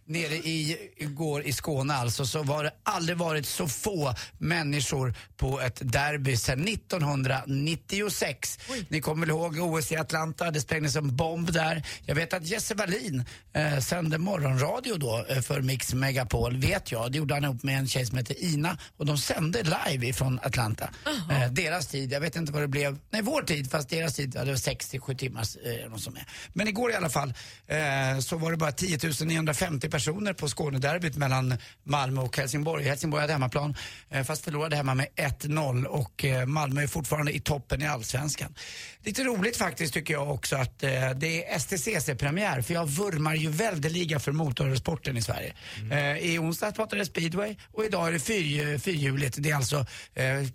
Nere 0.07 0.35
i, 0.35 0.77
igår 0.97 1.43
i 1.43 1.53
Skåne 1.53 1.93
alltså 1.93 2.25
så 2.25 2.43
var 2.43 2.63
det 2.63 2.71
aldrig 2.83 3.17
varit 3.17 3.45
så 3.45 3.67
få 3.67 4.13
människor 4.37 5.13
på 5.37 5.61
ett 5.61 5.79
derby 5.93 6.37
sedan 6.37 6.67
1996. 6.67 8.59
Ni 8.89 9.01
kommer 9.01 9.25
väl 9.25 9.29
ihåg 9.29 9.59
OS 9.59 9.91
i 9.91 9.95
Atlanta, 9.95 10.51
det 10.51 10.61
sprängdes 10.61 10.95
en 10.95 11.15
bomb 11.15 11.51
där. 11.51 11.83
Jag 12.05 12.15
vet 12.15 12.33
att 12.33 12.47
Jesse 12.47 12.75
Wallin 12.75 13.25
eh, 13.53 13.79
sände 13.79 14.17
morgonradio 14.17 14.97
då 14.97 15.25
eh, 15.29 15.41
för 15.41 15.61
Mix 15.61 15.93
Megapol, 15.93 16.57
vet 16.57 16.91
jag. 16.91 17.11
Det 17.11 17.17
gjorde 17.17 17.33
han 17.33 17.43
ihop 17.43 17.63
med 17.63 17.77
en 17.79 17.87
tjej 17.87 18.05
som 18.05 18.17
heter 18.17 18.43
Ina 18.43 18.77
och 18.97 19.05
de 19.05 19.17
sände 19.17 19.63
live 19.63 20.07
ifrån 20.07 20.39
Atlanta. 20.43 20.89
Eh, 21.31 21.51
deras 21.51 21.87
tid, 21.87 22.11
jag 22.11 22.19
vet 22.21 22.35
inte 22.35 22.51
vad 22.51 22.61
det 22.61 22.67
blev, 22.67 22.97
nej 23.09 23.21
vår 23.21 23.41
tid, 23.41 23.71
fast 23.71 23.89
deras 23.89 24.15
tid, 24.15 24.35
ja, 24.35 24.45
det 24.45 24.51
var 24.51 24.57
60-7 24.57 25.17
timmars 25.17 25.55
eh, 25.55 25.89
något 25.89 26.01
som 26.01 26.15
är. 26.15 26.27
Men 26.53 26.67
igår 26.67 26.91
i 26.91 26.95
alla 26.95 27.09
fall 27.09 27.33
eh, 27.67 28.19
så 28.19 28.37
var 28.37 28.51
det 28.51 28.57
bara 28.57 28.71
10 28.71 28.99
950 29.25 29.89
personer 29.95 30.33
på 30.33 30.47
Skånederbyt 30.47 31.15
mellan 31.15 31.57
Malmö 31.83 32.21
och 32.21 32.37
Helsingborg. 32.37 32.83
Helsingborg 32.83 33.21
hade 33.21 33.33
hemmaplan 33.33 33.75
eh, 34.09 34.23
fast 34.23 34.43
förlorade 34.43 34.75
hemma 34.75 34.93
med 34.93 35.07
1-0 35.15 35.85
och 35.85 36.25
eh, 36.25 36.45
Malmö 36.45 36.83
är 36.83 36.87
fortfarande 36.87 37.35
i 37.35 37.39
toppen 37.39 37.81
i 37.81 37.87
Allsvenskan. 37.87 38.55
Lite 39.03 39.23
roligt 39.23 39.57
faktiskt 39.57 39.93
tycker 39.93 40.13
jag 40.13 40.31
också 40.31 40.55
att 40.55 40.83
eh, 40.83 40.89
det 41.15 41.45
är 41.45 41.59
STCC-premiär 41.59 42.61
för 42.61 42.73
jag 42.73 42.85
vurmar 42.85 43.35
ju 43.35 43.49
väldeliga 43.49 44.19
för 44.19 44.31
motorsporten 44.31 45.17
i 45.17 45.21
Sverige. 45.21 45.53
Eh, 45.91 46.17
I 46.17 46.39
onsdag 46.39 46.71
pratade 46.71 46.97
jag 46.97 47.07
speedway 47.07 47.55
och 47.71 47.85
idag 47.85 48.07
är 48.07 48.11
det 48.11 48.19
fyr, 48.19 48.77
fyrhjuligt. 48.77 49.35
Det 49.39 49.51
är 49.51 49.55
alltså 49.55 49.85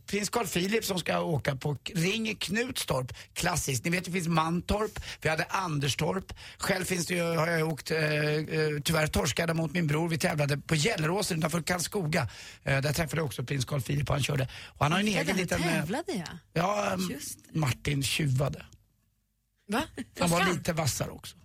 prins 0.06 0.30
Carl 0.30 0.46
Philip 0.46 0.84
som 0.84 0.98
ska 0.98 1.20
åka 1.20 1.56
på 1.56 1.76
Ring 1.94 2.36
Knutstorp, 2.36 3.12
klassiskt. 3.34 3.84
Ni 3.84 3.90
vet 3.90 4.04
det 4.04 4.12
finns 4.12 4.28
Mantorp, 4.28 5.00
vi 5.20 5.28
hade 5.28 5.44
Anderstorp. 5.44 6.32
Själv 6.58 6.84
finns 6.84 7.06
det 7.06 7.14
ju, 7.14 7.22
har 7.22 7.48
jag 7.48 7.72
åkt, 7.72 7.90
eh, 7.90 7.98
tyvärr 8.84 9.06
torskade 9.30 9.54
mot 9.54 9.72
min 9.72 9.86
bror. 9.86 10.08
Vi 10.08 10.18
tävlade 10.18 10.56
på 10.58 10.74
Gelleråsen 10.74 11.38
utanför 11.38 11.62
Karlskoga. 11.62 12.28
Eh, 12.64 12.80
där 12.82 12.92
träffade 12.92 13.16
jag 13.20 13.26
också 13.26 13.44
prins 13.44 13.64
Carl 13.64 13.80
Philip 13.80 14.08
och 14.08 14.14
han 14.14 14.22
körde. 14.22 14.48
Och 14.68 14.84
han 14.84 14.92
har 14.92 15.00
en 15.00 15.06
Ja, 15.12 15.20
egen 15.20 15.36
liten... 15.36 15.60
eh, 15.62 15.66
tävlade 15.66 16.12
jag. 16.12 16.28
Ja, 16.52 16.96
Martin 17.52 18.02
tjuvade. 18.02 18.66
Va? 19.68 19.82
Han 20.20 20.30
var 20.30 20.52
lite 20.52 20.72
vassare 20.72 21.10
också. 21.10 21.36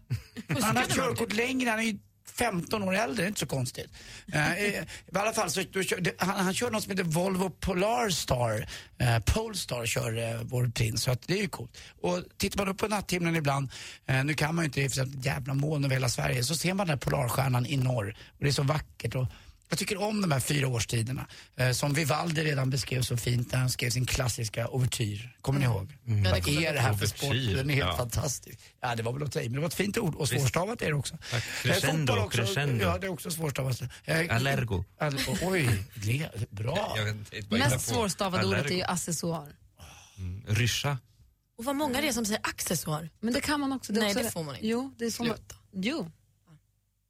Han 0.62 0.78
har 0.78 0.84
körkort 0.86 1.34
längre, 1.34 1.70
han 1.70 1.80
är 1.80 1.84
ju 1.84 1.98
15 2.38 2.84
år 2.84 2.96
äldre, 2.96 3.16
det 3.16 3.26
är 3.26 3.28
inte 3.28 3.40
så 3.40 3.46
konstigt. 3.46 3.90
Uh, 4.36 4.60
i, 4.60 4.84
I 5.14 5.18
alla 5.18 5.34
fall 5.34 5.52
så 5.52 5.62
du, 5.72 5.84
det, 5.84 6.16
han, 6.18 6.46
han 6.46 6.54
kör 6.54 6.72
något 6.72 6.84
som 6.84 6.92
heter 6.92 7.04
Volvo 7.04 7.50
Polarstar. 7.50 8.70
Uh, 9.02 9.16
eh, 9.16 9.20
Polestar 9.20 9.86
kör 9.86 10.18
uh, 10.18 10.42
vår 10.44 10.68
prins, 10.68 11.04
så 11.04 11.12
att 11.12 11.28
det 11.28 11.34
är 11.34 11.42
ju 11.42 11.48
coolt. 11.48 11.78
Och 12.02 12.24
tittar 12.38 12.58
man 12.58 12.68
upp 12.68 12.78
på 12.78 12.88
natthimlen 12.88 13.36
ibland, 13.36 13.72
uh, 14.12 14.24
nu 14.24 14.34
kan 14.34 14.56
man 14.56 14.64
ju 14.64 14.66
inte 14.66 14.82
det 14.82 14.90
för 14.90 15.06
det 15.06 15.12
är 15.12 15.20
ett 15.20 15.26
jävla 15.26 15.54
moln 15.54 15.86
över 15.86 15.96
hela 15.96 16.10
Sverige, 16.10 16.44
så 16.44 16.56
ser 16.56 16.74
man 16.74 16.88
den 16.88 16.94
här 16.94 16.98
polarstjärnan 16.98 17.66
i 17.66 17.78
norr. 17.78 18.16
Och 18.28 18.44
det 18.44 18.48
är 18.48 18.52
så 18.52 18.64
vackert. 18.64 19.16
Och, 19.16 19.28
jag 19.70 19.80
tycker 19.80 20.02
om 20.02 20.22
de 20.22 20.32
här 20.32 20.40
fyra 20.40 20.68
årstiderna. 20.68 21.28
Eh, 21.56 21.72
som 21.72 21.94
Vivaldi 21.94 22.44
redan 22.44 22.70
beskrev 22.70 23.02
så 23.02 23.18
fint 23.18 23.52
när 23.52 23.60
han 23.60 23.70
skrev 23.70 23.90
sin 23.90 24.06
klassiska 24.06 24.68
ouvertyr. 24.68 25.38
Kommer 25.42 25.60
ni 25.60 25.66
ihåg? 25.66 25.98
Mm. 26.08 26.24
Ja, 26.24 26.36
det 26.36 26.42
Vad 26.42 26.64
är 26.64 26.74
det 26.74 26.80
här 26.80 26.90
ihåg. 26.90 27.00
för 27.00 27.08
sport? 27.08 27.32
Den 27.32 27.70
är 27.70 27.74
helt 27.74 27.88
ja. 27.88 27.98
fantastisk. 27.98 28.60
Ja, 28.82 28.96
det 28.96 29.04
var 29.04 29.14
väl 29.14 29.24
att 29.24 29.32
ta 29.32 29.42
i, 29.42 29.44
men 29.44 29.54
det 29.54 29.60
var 29.60 29.68
ett 29.68 29.74
fint 29.74 29.98
ord. 29.98 30.16
Och 30.16 30.30
svårstavat 30.30 30.82
är 30.82 30.88
det 30.88 30.94
också. 30.94 31.18
Tack. 31.32 31.44
Eh, 31.44 31.62
Crescendo, 31.62 31.98
fotboll 32.14 32.26
också. 32.26 32.38
crescendo. 32.38 32.84
Ja, 32.84 32.98
det 32.98 33.08
är 33.08 33.12
också 33.12 33.32
svårstavat. 33.32 33.82
Eh, 34.04 34.36
Allergo. 34.36 34.84
Allergo. 35.00 35.38
Oj, 35.42 35.70
le, 35.94 36.30
bra. 36.50 36.98
Mest 37.50 37.88
svårstavade 37.88 38.46
ordet 38.46 38.66
är 38.66 38.76
ju 38.76 38.84
accessoar. 38.84 39.56
Mm. 40.18 40.44
Ryscha. 40.48 40.98
Och 41.58 41.66
vad 41.66 41.76
många 41.76 42.02
det 42.02 42.08
är 42.08 42.12
som 42.12 42.26
säger 42.26 42.42
accessoar. 42.44 43.10
Men 43.20 43.34
det 43.34 43.42
kan 43.42 43.60
man 43.60 43.74
också. 43.74 43.94
Nej, 43.94 44.08
också 44.08 44.20
det 44.24 44.32
får 44.32 44.44
man 44.44 44.56
inte. 44.56 44.68
Jo, 44.68 44.94
det 44.98 45.12
får 45.12 45.26
man. 45.26 45.38
Jo. 45.74 46.12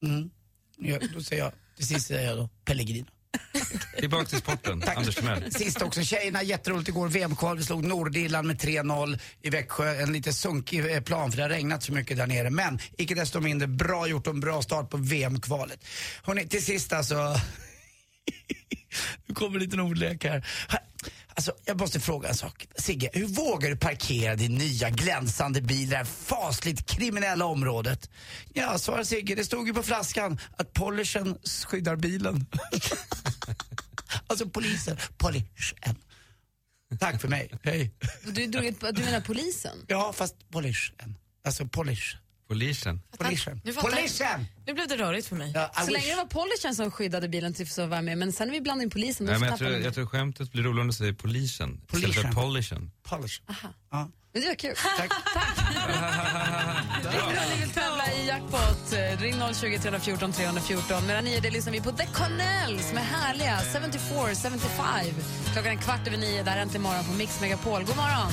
Mm. 0.04 0.30
Ja, 0.78 1.00
då 1.14 1.24
säger 1.24 1.44
jag, 1.44 1.52
sist 1.84 2.08
säger 2.08 2.28
jag 2.28 2.38
då 2.38 2.50
Pellegrino. 2.66 3.06
Tillbaka 4.00 4.26
till 4.26 4.38
sporten. 4.38 4.84
Anders 4.96 5.16
Timell. 5.16 5.52
Sist 5.52 5.82
också, 5.82 6.04
tjejerna 6.04 6.44
jätteroligt 6.44 6.90
igår. 6.90 7.08
VM-kval, 7.08 7.58
vi 7.58 7.64
slog 7.64 7.84
Nordirland 7.84 8.48
med 8.48 8.58
3-0 8.62 9.20
i 9.42 9.50
Växjö. 9.50 9.96
En 9.96 10.14
lite 10.14 10.34
sunkig 10.34 10.96
eh, 10.96 11.02
plan 11.02 11.32
för 11.32 11.38
det 11.38 11.44
har 11.44 11.50
regnat 11.50 11.84
så 11.84 11.94
mycket 11.94 12.18
där 12.18 12.28
nere. 12.28 12.50
Men 12.50 12.80
icke 12.98 13.16
desto 13.16 13.40
mindre, 13.40 13.68
bra 13.68 14.08
gjort 14.08 14.28
och 14.28 14.34
en 14.34 14.40
bra 14.40 14.62
start 14.62 14.90
på 14.90 14.98
VM-kvalet. 14.98 15.86
Hörrni, 16.24 16.48
till 16.48 16.66
sist 16.66 16.94
alltså. 16.94 17.16
nu 19.26 19.36
kommer 19.36 19.56
en 19.56 19.64
liten 19.64 19.80
ordlek 19.80 20.24
här. 20.24 20.48
Alltså, 21.38 21.54
jag 21.66 21.80
måste 21.80 22.00
fråga 22.00 22.30
en 22.30 22.36
sak. 22.36 22.68
Sigge, 22.76 23.10
hur 23.14 23.26
vågar 23.26 23.70
du 23.70 23.78
parkera 23.78 24.36
din 24.36 24.56
nya 24.56 24.90
glänsande 24.90 25.62
bil 25.62 25.82
i 25.82 25.86
det 25.86 25.98
här 25.98 26.06
fasligt 26.06 26.86
kriminella 26.86 27.46
området? 27.46 28.10
Ja, 28.54 28.78
svarar 28.78 29.04
Sigge, 29.04 29.36
det 29.36 29.46
stod 29.46 29.68
ju 29.68 29.74
på 29.74 29.84
flaskan 29.84 30.40
att 30.58 30.74
polishen 30.74 31.38
skyddar 31.66 31.96
bilen. 31.96 32.46
alltså 34.28 34.50
polisen, 34.50 34.98
polishen. 35.18 35.96
Tack 37.00 37.22
för 37.22 37.28
mig, 37.28 37.52
hej. 37.64 37.92
Du, 38.24 38.48
du, 38.48 38.72
du 38.92 39.04
menar 39.04 39.22
polisen? 39.22 39.86
Ja, 39.88 40.14
fast 40.14 40.36
polishen. 40.52 41.18
Alltså 41.46 41.68
polish. 41.68 42.18
Polisen. 42.48 43.02
Polisen. 43.18 43.62
Nu 43.66 43.74
fattar 43.74 43.90
jag. 43.90 43.98
Polisen! 43.98 44.46
Nu 44.68 44.74
blev 44.74 44.88
det 44.88 44.98
rörigt 44.98 45.28
för 45.28 45.36
mig. 45.36 45.52
Ja, 45.56 45.72
I 45.78 45.80
Så 45.80 45.86
wish. 45.86 45.94
länge 45.94 46.10
det 46.10 46.16
var 46.16 46.26
polisen 46.26 46.76
som 46.76 46.92
skyddade 46.92 47.30
bilen 47.30 47.54
till 47.54 47.70
så 47.70 47.86
var 47.86 47.98
jag 47.98 48.06
med. 48.06 48.18
Men 48.18 48.34
sen 48.34 48.48
när 48.48 48.54
vi 48.54 48.62
blandade 48.62 48.84
in 48.84 48.90
polisen, 48.90 49.26
då 49.26 49.32
Nej, 49.32 49.40
men 49.40 49.50
jag, 49.50 49.58
tror, 49.60 49.72
jag 49.72 49.94
tror 49.96 50.06
skämtet 50.06 50.52
blir 50.52 50.64
roligare 50.64 50.82
om 50.82 50.88
du 50.88 50.94
säger 50.94 51.14
polisen. 51.14 51.82
Istället 51.94 52.16
för 52.16 52.32
Polisen. 52.32 52.92
polisen. 53.04 53.46
Aha. 53.50 53.74
Ja. 53.92 54.10
Men 54.34 54.42
det 54.42 54.48
var 54.48 54.56
kul. 54.56 54.76
Tack. 54.98 55.12
Ring 57.12 57.22
om 57.22 57.34
ni 57.56 57.62
vill 57.62 57.70
tävla 57.74 58.12
i 58.14 58.28
jackpot. 58.28 58.94
Eh, 58.94 59.20
Ring 59.22 59.36
020 59.54 59.80
314 59.80 60.32
314. 60.34 61.08
Medan 61.08 61.24
ni 61.24 61.34
är 61.36 61.42
det 61.42 61.50
lyssnar 61.50 61.74
vi 61.74 61.82
på 61.82 61.92
The 61.92 62.06
Cornells 62.06 62.94
med 62.94 63.04
härliga 63.06 63.60
74, 63.74 64.36
75. 64.36 64.60
Klockan 65.54 65.72
är 65.72 65.76
kvart 65.82 66.08
över 66.08 66.18
nio. 66.18 66.44
Där 66.44 66.58
är 66.58 66.62
Äntligen 66.62 66.82
morgon 66.82 67.06
på 67.06 67.12
Mix 67.12 67.42
Megapol. 67.42 67.84
God 67.84 67.96
morgon. 67.96 68.32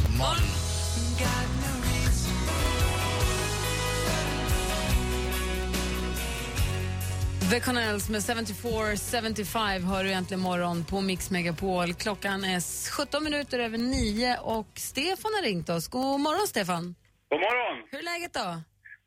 The 7.52 7.60
Cornells 7.60 8.08
med 8.08 8.22
74, 8.22 8.96
75 8.96 9.84
hör 9.84 10.04
du 10.04 10.10
äntligen 10.12 10.40
morgon 10.50 10.78
på 10.90 10.96
Mix 11.00 11.30
Megapol. 11.30 11.88
Klockan 12.04 12.44
är 12.44 12.60
17 12.96 13.24
minuter 13.24 13.58
över 13.66 13.78
nio 13.78 14.32
och 14.54 14.70
Stefan 14.88 15.32
har 15.36 15.42
ringt 15.50 15.68
oss. 15.68 15.84
God 15.88 16.20
morgon 16.26 16.46
Stefan. 16.54 16.84
God 17.30 17.40
morgon! 17.46 17.76
Hur 17.90 17.98
är 17.98 18.06
läget 18.12 18.32
då? 18.40 18.48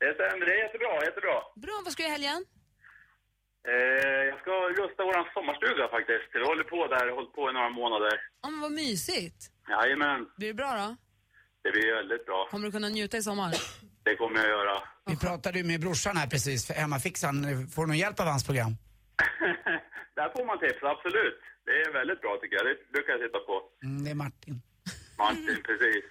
Det 0.02 0.10
stämmer, 0.18 0.42
det 0.46 0.52
är 0.56 0.60
jättebra, 0.66 0.92
jättebra. 1.08 1.36
Bra, 1.64 1.76
vad 1.84 1.92
ska 1.92 2.02
du 2.02 2.08
i 2.08 2.12
helgen? 2.16 2.40
Eh, 3.72 4.22
jag 4.30 4.38
ska 4.42 4.52
rusta 4.82 5.00
våran 5.08 5.26
sommarstuga 5.36 5.84
faktiskt. 5.96 6.26
Vi 6.34 6.40
håller 6.50 6.66
på 6.74 6.80
där, 6.94 7.04
hållit 7.18 7.34
på 7.38 7.42
i 7.50 7.52
några 7.56 7.70
månader. 7.80 8.14
Ja, 8.42 8.46
men 8.50 8.60
vad 8.66 8.72
mysigt. 8.72 9.40
Jajamän, 9.68 10.20
Blir 10.38 10.48
det 10.52 10.58
bra 10.62 10.72
då? 10.82 10.88
det 11.64 11.70
blir 11.72 11.94
väldigt 12.00 12.26
bra. 12.26 12.48
Kommer 12.50 12.66
du 12.66 12.72
kunna 12.72 12.88
njuta 12.88 13.16
i 13.16 13.22
sommar? 13.22 13.52
Det 14.06 14.16
kommer 14.16 14.36
jag 14.42 14.48
göra. 14.48 14.76
Vi 15.06 15.16
pratade 15.16 15.58
ju 15.58 15.64
med 15.64 15.80
brorsan 15.80 16.16
här 16.16 16.26
precis, 16.26 16.66
för 16.66 16.74
hemmafixaren. 16.74 17.68
Får 17.68 17.82
du 17.82 17.88
någon 17.88 17.98
hjälp 17.98 18.20
av 18.20 18.26
hans 18.26 18.44
program? 18.44 18.72
Där 20.18 20.28
får 20.34 20.44
man 20.46 20.58
tips, 20.58 20.82
absolut. 20.82 21.38
Det 21.66 21.74
är 21.84 21.92
väldigt 21.92 22.20
bra 22.20 22.38
tycker 22.40 22.56
jag. 22.56 22.66
Det 22.66 22.76
brukar 22.92 23.12
jag 23.12 23.20
titta 23.26 23.38
på. 23.48 23.54
Mm, 23.84 24.04
det 24.04 24.10
är 24.10 24.14
Martin. 24.14 24.62
Martin, 25.18 25.58
precis. 25.68 26.04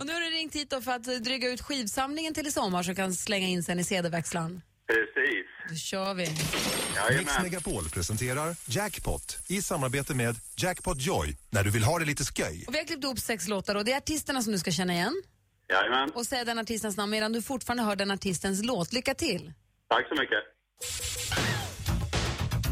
Och 0.00 0.06
nu 0.06 0.12
har 0.12 0.20
du 0.20 0.30
ringt 0.30 0.54
hit 0.54 0.70
då 0.70 0.80
för 0.80 0.92
att 0.92 1.06
eh, 1.06 1.14
dryga 1.14 1.48
ut 1.48 1.60
skivsamlingen 1.60 2.34
till 2.34 2.46
i 2.46 2.52
sommar 2.52 2.82
så 2.82 2.94
kan 2.94 3.14
slänga 3.14 3.46
in 3.46 3.62
sen 3.62 3.78
i 3.78 3.84
CD-växlaren. 3.84 4.62
Precis. 4.86 5.46
Då 5.68 5.74
kör 5.74 6.14
vi. 6.14 6.26
Mix 6.28 6.96
Jajamän. 6.96 7.42
Megapol 7.42 7.84
presenterar 7.88 8.56
Jackpot 8.68 9.38
i 9.48 9.62
samarbete 9.62 10.14
med 10.14 10.36
Jackpot 10.56 11.00
Joy 11.00 11.36
när 11.50 11.64
du 11.64 11.70
vill 11.70 11.84
ha 11.84 11.98
det 11.98 12.04
lite 12.04 12.24
sköj. 12.24 12.64
Och 12.66 12.74
vi 12.74 12.78
har 12.78 12.84
klippt 12.84 13.04
ihop 13.04 13.18
sex 13.18 13.48
låtar 13.48 13.74
och 13.74 13.84
det 13.84 13.92
är 13.92 13.96
artisterna 13.96 14.42
som 14.42 14.52
du 14.52 14.58
ska 14.58 14.70
känna 14.70 14.92
igen. 14.92 15.22
Jajamän. 15.70 16.10
Och 16.10 16.26
säga 16.26 16.44
den 16.44 16.58
artistens 16.58 16.96
namn 16.96 17.10
medan 17.10 17.32
du 17.32 17.42
fortfarande 17.42 17.82
hör 17.82 17.96
den 17.96 18.10
artistens 18.10 18.64
låt. 18.64 18.92
Lycka 18.92 19.14
till! 19.14 19.52
Tack 19.88 20.08
så 20.08 20.14
mycket. 20.14 20.38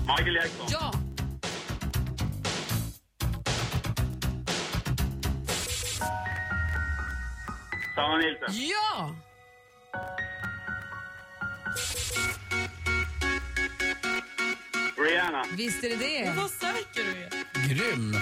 Michael 0.09 0.35
Jackson. 0.35 0.67
Ja! 0.71 0.93
Sanna 7.95 8.17
Nilsson. 8.17 8.49
Ja! 8.69 9.15
Rihanna. 14.97 15.45
Visst 15.57 15.85
är 15.85 15.89
det 15.89 15.97
det. 15.97 16.33
Vad 16.37 16.51
säker 16.51 17.05
du 17.05 17.23
är. 17.23 17.69
Grym. 17.69 18.17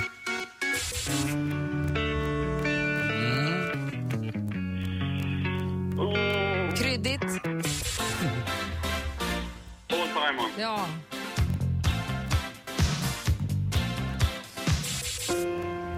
Simon. 10.26 10.50
Ja. 10.58 10.86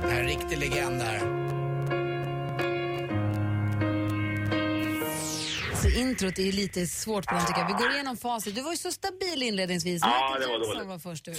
Det 0.02 0.08
här 0.10 0.16
är 0.16 0.20
en 0.20 0.26
riktig 0.26 0.58
legend 0.58 1.02
här. 1.02 1.18
Så 5.82 5.88
introt 5.88 6.38
är 6.38 6.52
lite 6.52 6.86
svårt 6.86 7.26
på 7.26 7.34
den 7.34 7.46
tycker 7.46 7.60
jag. 7.60 7.66
Vi 7.66 7.72
går 7.72 7.92
igenom 7.94 8.16
facit. 8.16 8.54
Du 8.54 8.60
var 8.62 8.70
ju 8.70 8.76
så 8.76 8.92
stabil 8.92 9.42
inledningsvis. 9.42 10.02
Ja, 10.02 10.08
Michael 10.08 10.40
det 10.40 10.46
var 10.46 10.54
Jackson 10.54 10.74
dåligt. 10.86 10.88
var 10.88 10.98
först 10.98 11.28
ut. 11.28 11.36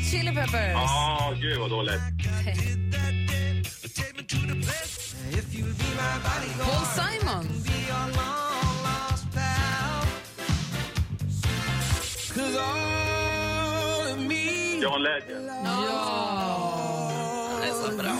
Hot 0.00 0.10
Chili 0.10 0.34
Peppers. 0.34 0.72
Ja, 0.74 1.34
gud 1.40 1.58
vad 1.58 1.70
dåligt. 1.70 2.00
Paul 6.60 6.86
Simon. 6.86 7.46
John 14.82 15.02
Legend. 15.02 15.46
Ja! 15.64 17.60
Det 17.62 17.68
är 17.68 17.90
så 17.90 17.96
bra. 17.96 18.16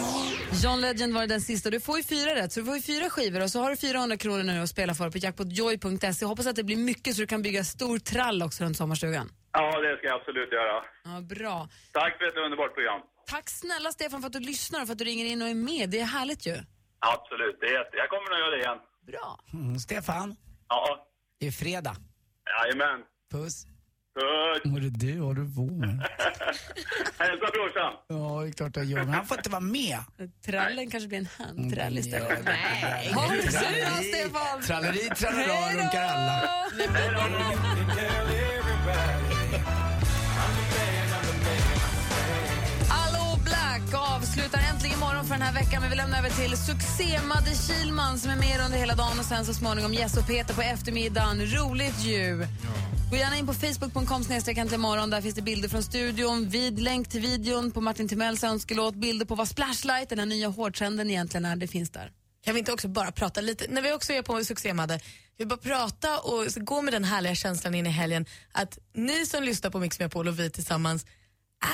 John 0.62 0.80
Legend 0.80 1.14
var 1.14 1.26
den 1.26 1.40
sista. 1.40 1.70
Du 1.70 1.80
får 1.80 1.96
ju 1.96 2.04
fyra 2.04 2.34
rätt, 2.34 2.52
så 2.52 2.60
du 2.60 2.66
får 2.66 2.76
ju 2.76 2.82
fyra 2.82 3.10
skivor 3.10 3.42
och 3.42 3.50
så 3.50 3.62
har 3.62 3.70
du 3.70 3.76
400 3.76 4.16
kronor 4.16 4.42
nu 4.42 4.62
att 4.62 4.70
spela 4.70 4.94
för 4.94 5.10
på 5.10 5.18
jackpotjoy.se. 5.18 6.24
Hoppas 6.24 6.46
att 6.46 6.56
det 6.56 6.64
blir 6.64 6.76
mycket 6.76 7.14
så 7.14 7.20
du 7.20 7.26
kan 7.26 7.42
bygga 7.42 7.64
stor 7.64 7.98
trall 7.98 8.42
också 8.42 8.64
runt 8.64 8.76
sommarstugan. 8.76 9.30
Ja, 9.52 9.80
det 9.80 9.96
ska 9.98 10.06
jag 10.06 10.20
absolut 10.20 10.52
göra. 10.52 10.76
Ja, 11.04 11.20
bra. 11.20 11.68
Tack 11.92 12.18
för 12.18 12.24
ett 12.28 12.36
underbart 12.44 12.74
program. 12.74 13.00
Tack 13.26 13.48
snälla 13.50 13.92
Stefan 13.92 14.20
för 14.20 14.26
att 14.26 14.32
du 14.32 14.40
lyssnar 14.40 14.80
och 14.80 14.86
för 14.86 14.92
att 14.92 14.98
du 14.98 15.04
ringer 15.04 15.24
in 15.24 15.42
och 15.42 15.48
är 15.48 15.54
med. 15.54 15.90
Det 15.90 16.00
är 16.00 16.04
härligt 16.04 16.46
ju. 16.46 16.56
Absolut, 17.14 17.56
det 17.60 17.66
är 17.66 17.72
jätte... 17.78 17.96
Jag 17.96 18.08
kommer 18.08 18.30
nog 18.30 18.38
göra 18.38 18.50
det 18.56 18.62
igen. 18.64 18.78
Bra. 19.06 19.38
Mm, 19.52 19.78
Stefan, 19.78 20.36
Ja, 20.68 21.06
det 21.40 21.46
är 21.46 21.50
fredag. 21.50 21.96
jajamän. 22.62 23.00
Puss. 23.32 23.64
Puss. 24.14 24.60
Vad 24.64 24.76
är 24.84 24.90
det 24.90 25.40
du 25.40 25.54
på 25.54 25.62
med? 25.74 25.90
Hälsa 27.18 27.46
brorsan. 27.52 27.92
Ja, 28.08 28.40
det 28.42 28.48
är 28.48 28.52
klart 28.52 28.76
jag 28.76 28.84
gör. 28.84 28.98
Men 29.04 29.14
han 29.14 29.26
får 29.26 29.36
inte 29.36 29.50
vara 29.50 29.60
med. 29.60 29.98
Trallen 30.46 30.90
kanske 30.90 31.08
blir 31.08 31.18
en 31.18 31.28
handtrall 31.38 31.98
istället. 31.98 32.30
Ja, 32.30 32.36
Nej. 32.44 33.12
Ha 33.12 33.26
det 33.28 33.52
så 33.52 33.58
bra, 33.58 34.02
Stefan! 34.02 34.62
Tralleri, 34.62 35.08
tralala, 35.16 35.72
runkar 35.72 36.02
alla. 36.02 36.40
Allo 37.24 37.50
den 45.40 45.54
här 45.54 45.64
veckan 45.64 45.80
men 45.80 45.90
vi 45.90 45.96
lämnar 45.96 46.18
över 46.18 46.30
till 46.30 46.56
succé 46.56 47.20
Madde 47.28 47.54
Kilman 47.54 48.18
som 48.18 48.30
är 48.30 48.36
med 48.36 48.60
under 48.64 48.78
hela 48.78 48.94
dagen 48.94 49.18
och 49.18 49.24
sen 49.24 49.44
så 49.44 49.54
småningom 49.54 49.94
Jess 49.94 50.16
och 50.16 50.26
Peter 50.26 50.54
på 50.54 50.62
eftermiddagen. 50.62 51.46
Roligt 51.46 52.04
ju! 52.04 52.46
Gå 53.10 53.16
gärna 53.16 53.36
in 53.36 53.46
på 53.46 53.52
facebook.com 53.52 54.22
imorgon. 54.74 55.10
Där 55.10 55.20
finns 55.20 55.34
det 55.34 55.42
bilder 55.42 55.68
från 55.68 55.82
studion, 55.82 56.48
vid 56.48 56.80
länk 56.80 57.08
till 57.08 57.20
videon 57.20 57.70
på 57.70 57.80
Martin 57.80 58.08
Timells 58.08 58.44
önskelåt, 58.44 58.94
bilder 58.94 59.26
på 59.26 59.34
vad 59.34 59.48
Splashlight, 59.48 60.08
den 60.08 60.18
här 60.18 60.26
nya 60.26 60.48
hårtrenden 60.48 61.10
egentligen 61.10 61.44
är. 61.44 61.56
Det 61.56 61.68
finns 61.68 61.90
där. 61.90 62.12
Kan 62.44 62.54
vi 62.54 62.58
inte 62.58 62.72
också 62.72 62.88
bara 62.88 63.12
prata 63.12 63.40
lite, 63.40 63.64
när 63.68 63.82
vi 63.82 63.92
också 63.92 64.12
är 64.12 64.22
på 64.22 64.44
succé 64.44 64.74
Madde, 64.74 65.00
vi 65.38 65.46
bara 65.46 65.58
prata 65.58 66.18
och 66.18 66.44
gå 66.56 66.82
med 66.82 66.94
den 66.94 67.04
härliga 67.04 67.34
känslan 67.34 67.74
in 67.74 67.86
i 67.86 67.90
helgen 67.90 68.26
att 68.52 68.78
ni 68.94 69.26
som 69.26 69.42
lyssnar 69.42 69.70
på 69.70 69.78
Mix 69.78 69.98
Megapol 69.98 70.28
och 70.28 70.38
vi 70.38 70.50
tillsammans 70.50 71.06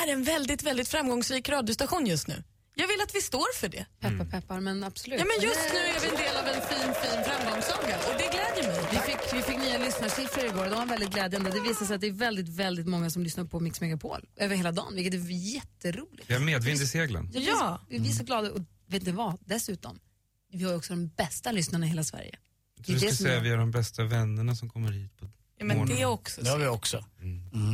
är 0.05 0.13
en 0.13 0.25
väldigt, 0.25 0.63
väldigt 0.63 0.89
framgångsrik 0.89 1.49
radiostation 1.49 2.07
just 2.07 2.29
nu. 2.29 2.43
Jag 2.79 2.89
vill 2.89 3.01
att 3.07 3.15
vi 3.15 3.21
står 3.21 3.55
för 3.61 3.69
det. 3.69 3.87
Peppar, 4.01 4.25
peppar, 4.25 4.61
men 4.61 4.85
absolut. 4.85 5.19
Ja, 5.21 5.25
men 5.33 5.49
just 5.49 5.61
nu 5.73 5.79
är 5.79 6.01
vi 6.01 6.09
en 6.09 6.17
del 6.25 6.37
av 6.37 6.47
en 6.55 6.63
fin, 6.69 6.93
fin 7.03 7.21
framgångssaga 7.29 7.97
och 8.09 8.15
det 8.21 8.29
glädjer 8.37 8.67
mig. 8.73 8.81
Vi 8.93 8.99
fick, 9.09 9.21
vi 9.35 9.43
fick 9.43 9.59
nya 9.59 9.79
lyssnarsiffror 9.79 10.45
igår 10.47 10.65
och 10.65 10.71
de 10.71 10.79
var 10.79 10.87
väldigt 10.87 11.11
glädjande. 11.11 11.51
Det 11.51 11.61
visar 11.61 11.87
sig 11.87 11.95
att 11.95 12.01
det 12.01 12.07
är 12.07 12.13
väldigt, 12.13 12.49
väldigt 12.49 12.87
många 12.87 13.11
som 13.11 13.23
lyssnar 13.23 13.45
på 13.45 13.61
Mix 13.61 13.81
Megapol 13.81 14.21
över 14.37 14.57
hela 14.57 14.73
dagen, 14.73 14.95
vilket 14.95 15.15
är 15.15 15.29
jätteroligt. 15.55 16.31
Jag 16.31 16.39
har 16.39 16.45
medvind 16.45 16.81
i 16.83 16.87
seglen. 16.87 17.31
Ja, 17.35 17.41
Ja. 17.47 17.87
Vi, 17.89 17.99
vi 17.99 18.09
är 18.09 18.13
så 18.13 18.25
glada. 18.25 18.51
Och 18.53 18.61
vet 18.87 19.03
ni 19.07 19.13
vad? 19.13 19.39
Dessutom, 19.45 19.99
vi 20.53 20.65
har 20.65 20.75
också 20.77 20.93
de 20.93 21.09
bästa 21.09 21.53
lyssnarna 21.53 21.87
i 21.87 21.89
hela 21.89 22.05
Sverige. 22.05 22.39
Du 22.77 22.93
det 22.93 22.99
ska 23.01 23.13
säga 23.25 23.37
är- 23.37 23.41
vi 23.41 23.51
är 23.51 23.57
de 23.57 23.71
bästa 23.71 24.05
vännerna 24.05 24.55
som 24.57 24.71
kommer 24.71 24.93
hit 24.93 25.17
på 25.17 25.31
Ja, 25.59 25.65
men 25.65 25.87
det 25.87 26.05
också. 26.05 26.41
Det 26.41 26.51
har 26.51 26.59
vi 26.59 26.67
också. 26.67 27.05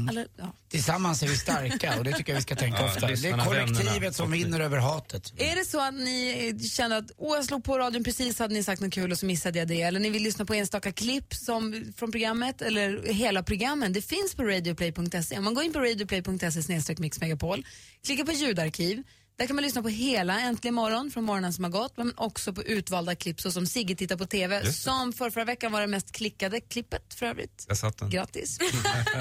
Alla, 0.09 0.24
ja. 0.37 0.53
Tillsammans 0.68 1.22
är 1.22 1.26
vi 1.26 1.37
starka 1.37 1.99
och 1.99 2.05
det 2.05 2.12
tycker 2.12 2.33
jag 2.33 2.37
vi 2.37 2.43
ska 2.43 2.57
tänka 2.57 2.78
Ja, 2.78 2.87
ofta. 2.87 3.07
Det 3.07 3.12
är 3.12 3.45
kollektivet 3.45 4.16
som 4.16 4.30
vinner 4.30 4.61
över 4.61 4.78
hatet. 4.78 5.33
Är 5.37 5.57
det 5.57 5.64
så 5.64 5.80
att 5.80 5.95
ni 5.95 6.59
känner 6.70 6.99
att 6.99 7.11
åh, 7.16 7.37
jag 7.37 7.45
slog 7.45 7.64
på 7.64 7.78
radion 7.78 8.05
precis 8.05 8.39
hade 8.39 8.55
ni 8.55 8.62
sagt 8.62 8.83
något 8.83 8.93
kul 8.93 9.12
och 9.12 9.18
så 9.18 9.26
missade 9.26 9.59
jag 9.59 9.68
det 9.68 9.83
eller 9.83 10.01
ni 10.01 10.11
vill 10.11 10.22
lyssna 10.22 10.45
på 10.45 10.55
enstaka 10.55 10.93
klipp 10.93 11.35
som, 11.35 11.93
från 11.97 12.12
programmet 12.12 12.62
eller 12.62 13.12
hela 13.12 13.43
programmen, 13.43 13.93
det 13.93 14.03
finns 14.03 14.35
på 14.35 14.43
radioplay.se. 14.43 15.39
Om 15.39 15.45
man 15.45 15.55
går 15.55 15.64
in 15.64 15.72
på 15.72 15.78
radioplay.se 15.80 16.62
snedstreck 16.62 16.99
mixmegapol, 16.99 17.66
klickar 18.05 18.24
på 18.24 18.33
ljudarkiv, 18.33 19.03
där 19.37 19.47
kan 19.47 19.57
man 19.57 19.62
lyssna 19.64 19.83
på 19.83 19.89
hela 19.89 20.41
Äntligen 20.41 20.74
morgon 20.74 21.11
från 21.11 21.24
morgonen 21.24 21.53
som 21.53 21.64
har 21.64 21.70
gått 21.70 21.97
men 21.97 22.12
också 22.16 22.53
på 22.53 22.62
utvalda 22.62 23.14
klipp 23.14 23.41
så 23.41 23.51
som 23.53 23.66
Sigge 23.66 23.95
tittar 23.95 24.16
på 24.16 24.26
TV 24.26 24.72
som 24.72 25.12
för 25.12 25.30
förra 25.30 25.45
veckan 25.45 25.72
var 25.72 25.80
det 25.80 25.87
mest 25.87 26.12
klickade 26.12 26.61
klippet 26.61 27.14
för 27.14 27.26
övrigt. 27.26 27.64
Jag 27.68 27.76
satt 27.78 27.99
den. 27.99 28.11
Grattis. 28.11 28.59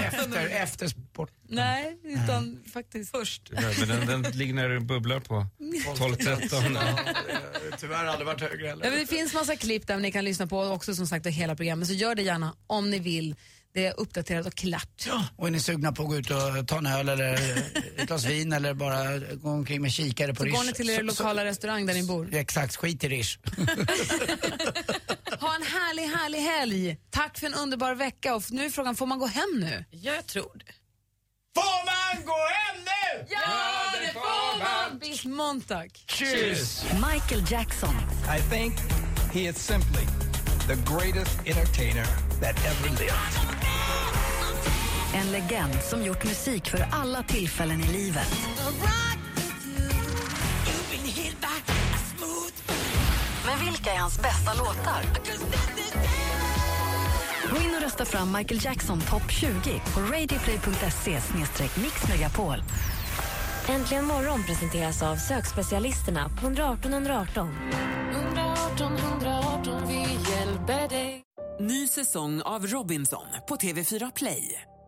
Efter, 0.00 0.46
efter 0.48 0.88
sport. 0.88 1.30
Nej, 1.48 1.98
utan 2.04 2.58
faktiskt 2.72 3.10
först. 3.10 3.42
Tyvärr, 3.48 3.86
Men 3.86 4.06
den, 4.06 4.22
den 4.22 4.32
ligger 4.32 4.54
när 4.54 4.68
det 4.68 4.80
bubblar 4.80 5.20
på 5.20 5.46
12-13. 5.96 6.98
Tyvärr 7.78 8.04
aldrig 8.04 8.26
varit 8.26 8.40
högre 8.40 8.62
Ja, 8.62 8.68
heller. 8.70 8.90
men 8.90 8.98
det 9.00 9.06
finns 9.06 9.34
massa 9.34 9.56
klipp 9.56 9.86
där 9.86 9.96
ni 9.96 10.12
kan 10.12 10.24
lyssna 10.24 10.46
på 10.46 10.62
också 10.62 10.94
som 10.94 11.06
sagt 11.06 11.26
hela 11.26 11.56
programmet 11.56 11.88
så 11.88 11.94
gör 11.94 12.14
det 12.14 12.22
gärna 12.22 12.54
om 12.66 12.90
ni 12.90 12.98
vill. 12.98 13.34
Det 13.78 13.86
är 13.86 14.00
uppdaterat 14.00 14.46
och 14.46 14.54
klart. 14.54 15.08
Och 15.36 15.46
är 15.46 15.50
ni 15.50 15.60
sugna 15.60 15.92
på 15.92 16.02
att 16.02 16.08
gå 16.08 16.16
ut 16.16 16.30
och 16.30 16.68
ta 16.68 16.78
en 16.78 16.86
öl 16.86 17.08
eller 17.08 17.34
ett 17.96 18.06
glas 18.06 18.24
vin 18.24 18.52
eller 18.52 18.74
bara 18.74 19.18
gå 19.18 19.50
omkring 19.50 19.82
med 19.82 19.92
kikare 19.92 20.32
på 20.34 20.36
Så 20.38 20.44
Rish. 20.44 20.52
går 20.56 20.64
ni 20.64 20.72
till 20.72 20.90
er 20.90 20.96
så- 20.96 21.02
lokala 21.02 21.44
restaurang 21.44 21.86
där 21.86 21.94
ni 21.94 22.02
bor. 22.02 22.34
Exakt, 22.34 22.76
skit 22.76 23.04
i 23.04 23.08
Rish. 23.08 23.38
Ha 25.40 25.54
en 25.56 25.62
härlig, 25.62 26.02
härlig 26.02 26.38
helg. 26.38 26.96
Tack 27.10 27.38
för 27.38 27.46
en 27.46 27.54
underbar 27.54 27.94
vecka. 27.94 28.34
Och 28.34 28.42
nu 28.50 28.64
är 28.64 28.70
frågan, 28.70 28.96
får 28.96 29.06
man 29.06 29.18
gå 29.18 29.26
hem 29.26 29.50
nu? 29.60 29.84
Ja, 29.90 30.14
jag 30.14 30.26
tror 30.26 30.50
det. 30.54 30.72
Får 31.54 31.84
man 31.86 32.24
gå 32.26 32.32
hem 32.32 32.84
nu? 32.84 33.26
Ja, 33.30 34.00
det 34.06 34.12
får 34.12 34.58
man! 34.58 34.98
Bis 34.98 35.24
Montag. 35.24 35.90
Tjus! 36.06 36.82
Michael 36.92 37.44
Jackson. 37.50 37.94
I 38.38 38.40
think 38.50 38.74
he 39.32 39.40
is 39.48 39.56
simply 39.58 40.06
the 40.68 40.74
greatest 40.94 41.38
entertainer 41.46 42.06
that 42.40 42.56
ever 42.66 42.88
lived. 42.90 43.57
En 45.14 45.32
legend 45.32 45.74
som 45.90 46.04
gjort 46.04 46.24
musik 46.24 46.68
för 46.68 46.86
alla 46.92 47.22
tillfällen 47.22 47.80
i 47.80 47.92
livet. 47.92 48.32
Men 53.46 53.66
vilka 53.66 53.92
är 53.92 53.98
hans 53.98 54.22
bästa 54.22 54.54
låtar? 54.54 55.02
Gå 57.50 57.56
in 57.56 57.74
och 57.76 57.82
rösta 57.82 58.04
fram 58.04 58.32
Michael 58.32 58.64
Jackson 58.64 59.00
topp 59.00 59.30
20 59.30 59.50
på 59.94 60.00
radioplay.se 60.00 61.20
mixmegapol. 61.82 62.62
Äntligen 63.68 64.04
morgon 64.04 64.42
presenteras 64.42 65.02
av 65.02 65.16
sökspecialisterna 65.16 66.28
på 66.28 66.46
118 66.46 66.92
118. 66.92 67.48
118 68.12 68.96
118, 68.96 69.82
vi 69.88 70.30
hjälper 70.32 70.88
dig. 70.88 71.22
Ny 71.60 71.88
säsong 71.88 72.42
av 72.42 72.66
Robinson 72.66 73.26
på 73.48 73.56
TV4 73.56 74.12
Play. 74.14 74.62